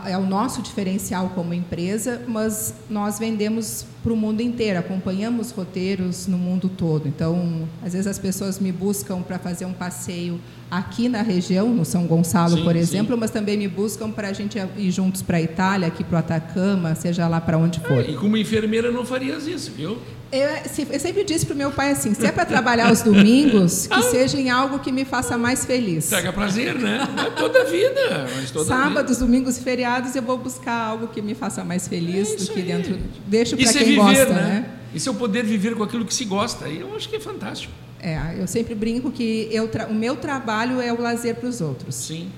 É 0.06 0.18
o 0.18 0.26
nosso 0.26 0.60
diferencial 0.60 1.30
como 1.34 1.54
empresa, 1.54 2.22
mas 2.28 2.74
nós 2.90 3.18
vendemos 3.18 3.86
para 4.02 4.12
o 4.12 4.16
mundo 4.16 4.42
inteiro, 4.42 4.78
acompanhamos 4.78 5.50
roteiros 5.50 6.26
no 6.26 6.36
mundo 6.36 6.68
todo. 6.68 7.08
Então, 7.08 7.66
às 7.82 7.92
vezes 7.92 8.06
as 8.06 8.18
pessoas 8.18 8.58
me 8.58 8.70
buscam 8.70 9.22
para 9.22 9.38
fazer 9.38 9.64
um 9.64 9.72
passeio 9.72 10.38
aqui 10.70 11.08
na 11.08 11.22
região, 11.22 11.68
no 11.68 11.84
São 11.84 12.06
Gonçalo, 12.06 12.56
Sim, 12.56 12.64
por 12.64 12.72
sim. 12.72 12.78
exemplo, 12.80 13.16
mas 13.16 13.30
também 13.30 13.56
me 13.56 13.68
buscam 13.68 14.10
para 14.10 14.28
a 14.28 14.32
gente 14.32 14.58
ir 14.76 14.90
juntos 14.90 15.22
para 15.22 15.36
a 15.38 15.42
Itália, 15.42 15.88
aqui 15.88 16.02
para 16.04 16.16
o 16.16 16.18
Atacama, 16.18 16.94
seja 16.94 17.26
lá 17.28 17.40
para 17.40 17.56
onde 17.56 17.80
for. 17.80 18.08
E 18.08 18.14
como 18.14 18.36
enfermeira 18.36 18.90
não 18.90 19.06
farias 19.06 19.46
isso, 19.46 19.70
viu? 19.70 19.98
Eu, 20.32 20.48
eu, 20.90 20.98
sempre 20.98 21.24
disse 21.24 21.44
para 21.44 21.54
o 21.54 21.56
meu 21.58 21.70
pai 21.70 21.90
assim: 21.90 22.14
se 22.14 22.24
é 22.24 22.32
para 22.32 22.46
trabalhar 22.46 22.90
os 22.90 23.02
domingos, 23.02 23.86
que 23.86 23.92
Ah. 23.94 24.02
seja 24.02 24.40
em 24.40 24.48
algo 24.48 24.78
que 24.78 24.90
me 24.90 25.04
faça 25.04 25.36
mais 25.36 25.66
feliz. 25.66 26.08
Traga 26.08 26.32
prazer, 26.32 26.74
né? 26.74 27.06
Não 27.14 27.24
é 27.24 27.30
toda 27.30 27.60
a 27.60 27.64
vida, 27.64 28.26
mas 28.34 28.50
toda 28.50 28.64
Sábados, 28.64 29.16
vida. 29.18 29.26
domingos 29.26 29.58
e 29.58 29.60
feriados 29.60 30.16
eu 30.16 30.22
vou 30.22 30.38
buscar 30.38 30.72
algo 30.72 31.08
que 31.08 31.20
me 31.20 31.34
faça 31.34 31.62
mais 31.62 31.86
feliz 31.86 32.32
É 32.32 32.36
do 32.36 32.46
que 32.46 32.60
aí. 32.60 32.66
dentro. 32.66 32.98
Deixo 33.26 33.56
para 33.56 33.68
é 33.68 33.72
quem 33.74 33.84
viver, 33.84 33.96
gosta, 33.96 34.26
né? 34.32 34.42
né? 34.42 34.70
Isso 34.94 35.08
é 35.08 35.12
o 35.12 35.14
poder 35.14 35.44
viver 35.44 35.74
com 35.74 35.82
aquilo 35.82 36.04
que 36.06 36.14
se 36.14 36.24
gosta. 36.24 36.66
E 36.66 36.80
eu 36.80 36.96
acho 36.96 37.08
que 37.10 37.16
é 37.16 37.20
fantástico. 37.20 37.72
É, 38.00 38.18
eu 38.38 38.46
sempre 38.46 38.74
brinco 38.74 39.10
que 39.10 39.48
eu 39.52 39.70
o 39.90 39.94
meu 39.94 40.16
trabalho 40.16 40.80
é 40.80 40.92
o 40.92 41.00
lazer 41.00 41.34
para 41.36 41.48
os 41.48 41.60
outros. 41.60 41.94
Sim. 41.94 42.30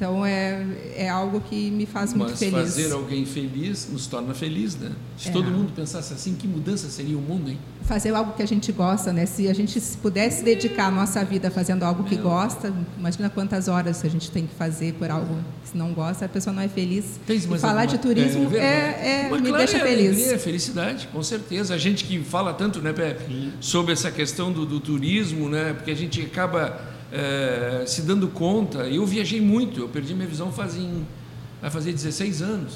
Então 0.00 0.24
é, 0.24 0.64
é 0.96 1.10
algo 1.10 1.42
que 1.42 1.70
me 1.70 1.84
faz 1.84 2.14
muito 2.14 2.30
Mas 2.30 2.38
feliz. 2.38 2.54
fazer 2.54 2.90
alguém 2.90 3.26
feliz 3.26 3.86
nos 3.92 4.06
torna 4.06 4.32
feliz, 4.32 4.74
né? 4.74 4.92
Se 5.18 5.28
É. 5.28 5.30
todo 5.30 5.50
mundo 5.50 5.72
pensasse 5.76 6.14
assim, 6.14 6.34
que 6.34 6.48
mudança 6.48 6.88
seria 6.88 7.18
o 7.18 7.20
mundo, 7.20 7.50
hein? 7.50 7.58
Fazer 7.82 8.14
algo 8.14 8.32
que 8.32 8.42
a 8.42 8.46
gente 8.46 8.72
gosta, 8.72 9.12
né? 9.12 9.26
Se 9.26 9.46
a 9.46 9.52
gente 9.52 9.78
se 9.78 9.98
pudesse 9.98 10.42
dedicar 10.42 10.86
a 10.86 10.90
nossa 10.90 11.22
vida 11.22 11.50
fazendo 11.50 11.82
algo 11.82 12.04
que 12.04 12.16
gosta, 12.16 12.72
imagina 12.98 13.28
quantas 13.28 13.68
horas 13.68 14.02
a 14.02 14.08
gente 14.08 14.30
tem 14.30 14.46
que 14.46 14.54
fazer 14.54 14.94
por 14.94 15.10
algo 15.10 15.36
que 15.70 15.76
não 15.76 15.92
gosta, 15.92 16.24
a 16.24 16.28
pessoa 16.30 16.54
não 16.56 16.62
é 16.62 16.68
feliz. 16.68 17.04
Tens 17.26 17.44
e 17.44 17.58
falar 17.58 17.84
de 17.84 17.96
alguma- 17.96 18.14
turismo 18.14 18.48
verdade. 18.48 18.64
é, 19.04 19.26
é- 19.26 19.28
Mas, 19.30 19.40
me 19.42 19.48
claro, 19.50 19.64
deixa 19.66 19.76
é 19.76 19.80
feliz. 19.86 20.06
alegria, 20.06 20.32
é 20.34 20.38
felicidade, 20.38 21.08
com 21.12 21.22
certeza. 21.22 21.74
A 21.74 21.78
gente 21.78 22.04
que 22.04 22.18
fala 22.24 22.54
tanto, 22.54 22.80
né, 22.80 22.94
Pé, 22.94 23.18
sobre 23.60 23.92
essa 23.92 24.10
questão 24.10 24.50
do, 24.50 24.64
do 24.64 24.80
turismo, 24.80 25.46
né, 25.50 25.74
porque 25.74 25.90
a 25.90 25.94
gente 25.96 26.22
acaba 26.22 26.80
eh, 27.12 27.84
se 27.86 28.02
dando 28.02 28.28
conta. 28.28 28.80
Eu 28.88 29.04
viajei 29.06 29.40
muito, 29.40 29.80
eu 29.80 29.88
perdi 29.88 30.14
minha 30.14 30.28
visão 30.28 30.50
fazem, 30.52 31.06
vai 31.60 31.70
fazer 31.70 31.92
16 31.92 32.42
anos. 32.42 32.74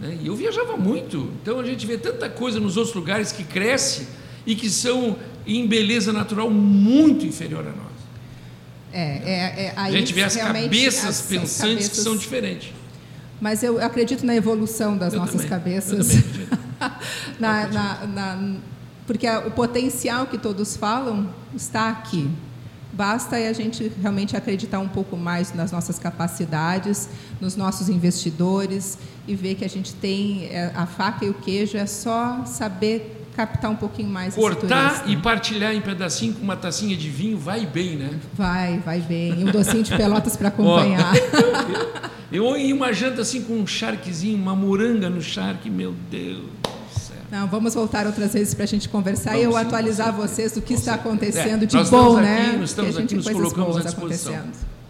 Né, 0.00 0.18
e 0.20 0.26
eu 0.26 0.34
viajava 0.36 0.76
muito. 0.76 1.30
Então 1.42 1.58
a 1.60 1.64
gente 1.64 1.86
vê 1.86 1.96
tanta 1.96 2.28
coisa 2.28 2.58
nos 2.60 2.76
outros 2.76 2.94
lugares 2.94 3.30
que 3.32 3.44
cresce 3.44 4.08
e 4.46 4.54
que 4.54 4.68
são 4.68 5.16
em 5.46 5.66
beleza 5.66 6.12
natural 6.12 6.50
muito 6.50 7.24
inferior 7.26 7.60
a 7.66 7.70
nós. 7.70 7.92
É, 8.92 9.00
é, 9.00 9.64
é, 9.66 9.72
A 9.76 9.90
gente 9.90 10.12
vê 10.12 10.22
as 10.22 10.36
cabeças 10.36 11.04
as- 11.04 11.20
as 11.20 11.22
pensantes 11.26 11.88
que 11.88 11.94
cabeças- 11.96 12.04
são 12.04 12.16
diferentes. 12.16 12.72
Mas 13.40 13.62
eu 13.62 13.82
acredito 13.82 14.24
na 14.26 14.36
evolução 14.36 14.96
das 14.96 15.14
Eu 15.14 15.18
nossas 15.20 15.36
também, 15.42 15.48
cabeças. 15.48 16.08
também. 16.08 16.48
Na- 17.40 17.66
na- 17.68 18.06
na- 18.06 18.54
porque 19.06 19.28
o 19.28 19.50
potencial 19.50 20.26
que 20.26 20.36
todos 20.38 20.76
falam 20.76 21.28
está 21.54 21.88
aqui. 21.90 22.28
Basta 22.92 23.36
a 23.36 23.52
gente 23.52 23.90
realmente 24.00 24.36
acreditar 24.36 24.78
um 24.78 24.88
pouco 24.88 25.16
mais 25.16 25.54
nas 25.54 25.72
nossas 25.72 25.98
capacidades, 25.98 27.08
nos 27.40 27.56
nossos 27.56 27.88
investidores 27.88 28.98
e 29.26 29.34
ver 29.34 29.54
que 29.54 29.64
a 29.64 29.68
gente 29.68 29.94
tem 29.94 30.46
é, 30.46 30.70
a 30.74 30.84
faca 30.84 31.24
e 31.24 31.30
o 31.30 31.34
queijo, 31.34 31.76
é 31.76 31.86
só 31.86 32.44
saber 32.44 33.18
captar 33.34 33.70
um 33.70 33.76
pouquinho 33.76 34.10
mais 34.10 34.34
Cortar 34.34 35.08
e 35.08 35.16
partilhar 35.16 35.74
em 35.74 35.80
pedacinho 35.80 36.34
com 36.34 36.42
uma 36.42 36.56
tacinha 36.56 36.94
de 36.96 37.08
vinho 37.08 37.38
vai 37.38 37.64
bem, 37.64 37.96
né? 37.96 38.10
Vai, 38.34 38.78
vai 38.80 39.00
bem. 39.00 39.40
E 39.40 39.44
um 39.44 39.50
docinho 39.50 39.82
de 39.82 39.96
pelotas 39.96 40.36
para 40.36 40.48
acompanhar. 40.48 41.12
Eu 42.30 42.56
e 42.56 42.72
uma 42.72 42.92
janta 42.92 43.20
assim 43.20 43.42
com 43.42 43.54
um 43.54 43.66
charquezinho, 43.66 44.36
uma 44.36 44.56
moranga 44.56 45.10
no 45.10 45.20
charque, 45.20 45.68
meu 45.68 45.94
Deus. 46.10 46.61
Não, 47.32 47.48
vamos 47.48 47.72
voltar 47.72 48.06
outras 48.06 48.34
vezes 48.34 48.52
para 48.52 48.64
a 48.64 48.66
gente 48.66 48.90
conversar 48.90 49.38
e 49.38 49.44
eu 49.44 49.56
atualizar 49.56 50.12
vocês 50.14 50.52
do 50.52 50.60
que 50.60 50.74
está 50.74 50.96
acontecendo 50.96 51.62
É, 51.62 51.66
de 51.66 51.78
bom, 51.84 52.20
né? 52.20 52.48
aqui, 52.48 52.56
nós 52.58 52.68
estamos 52.68 52.98
aqui, 52.98 53.14
nos 53.14 53.26
colocamos 53.26 53.78
à 53.78 53.80
disposição. 53.80 54.38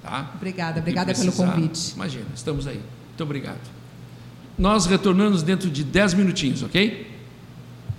Tá? 0.03 0.32
Obrigada, 0.34 0.80
obrigada 0.80 1.14
pelo 1.14 1.30
convite. 1.30 1.93
Imagina, 1.95 2.24
estamos 2.34 2.66
aí. 2.66 2.80
Muito 3.11 3.22
obrigado. 3.22 3.61
Nós 4.59 4.86
retornamos 4.86 5.45
dentro 5.45 5.70
de 5.70 5.84
10 5.84 6.14
minutinhos, 6.14 6.64
ok? 6.64 7.11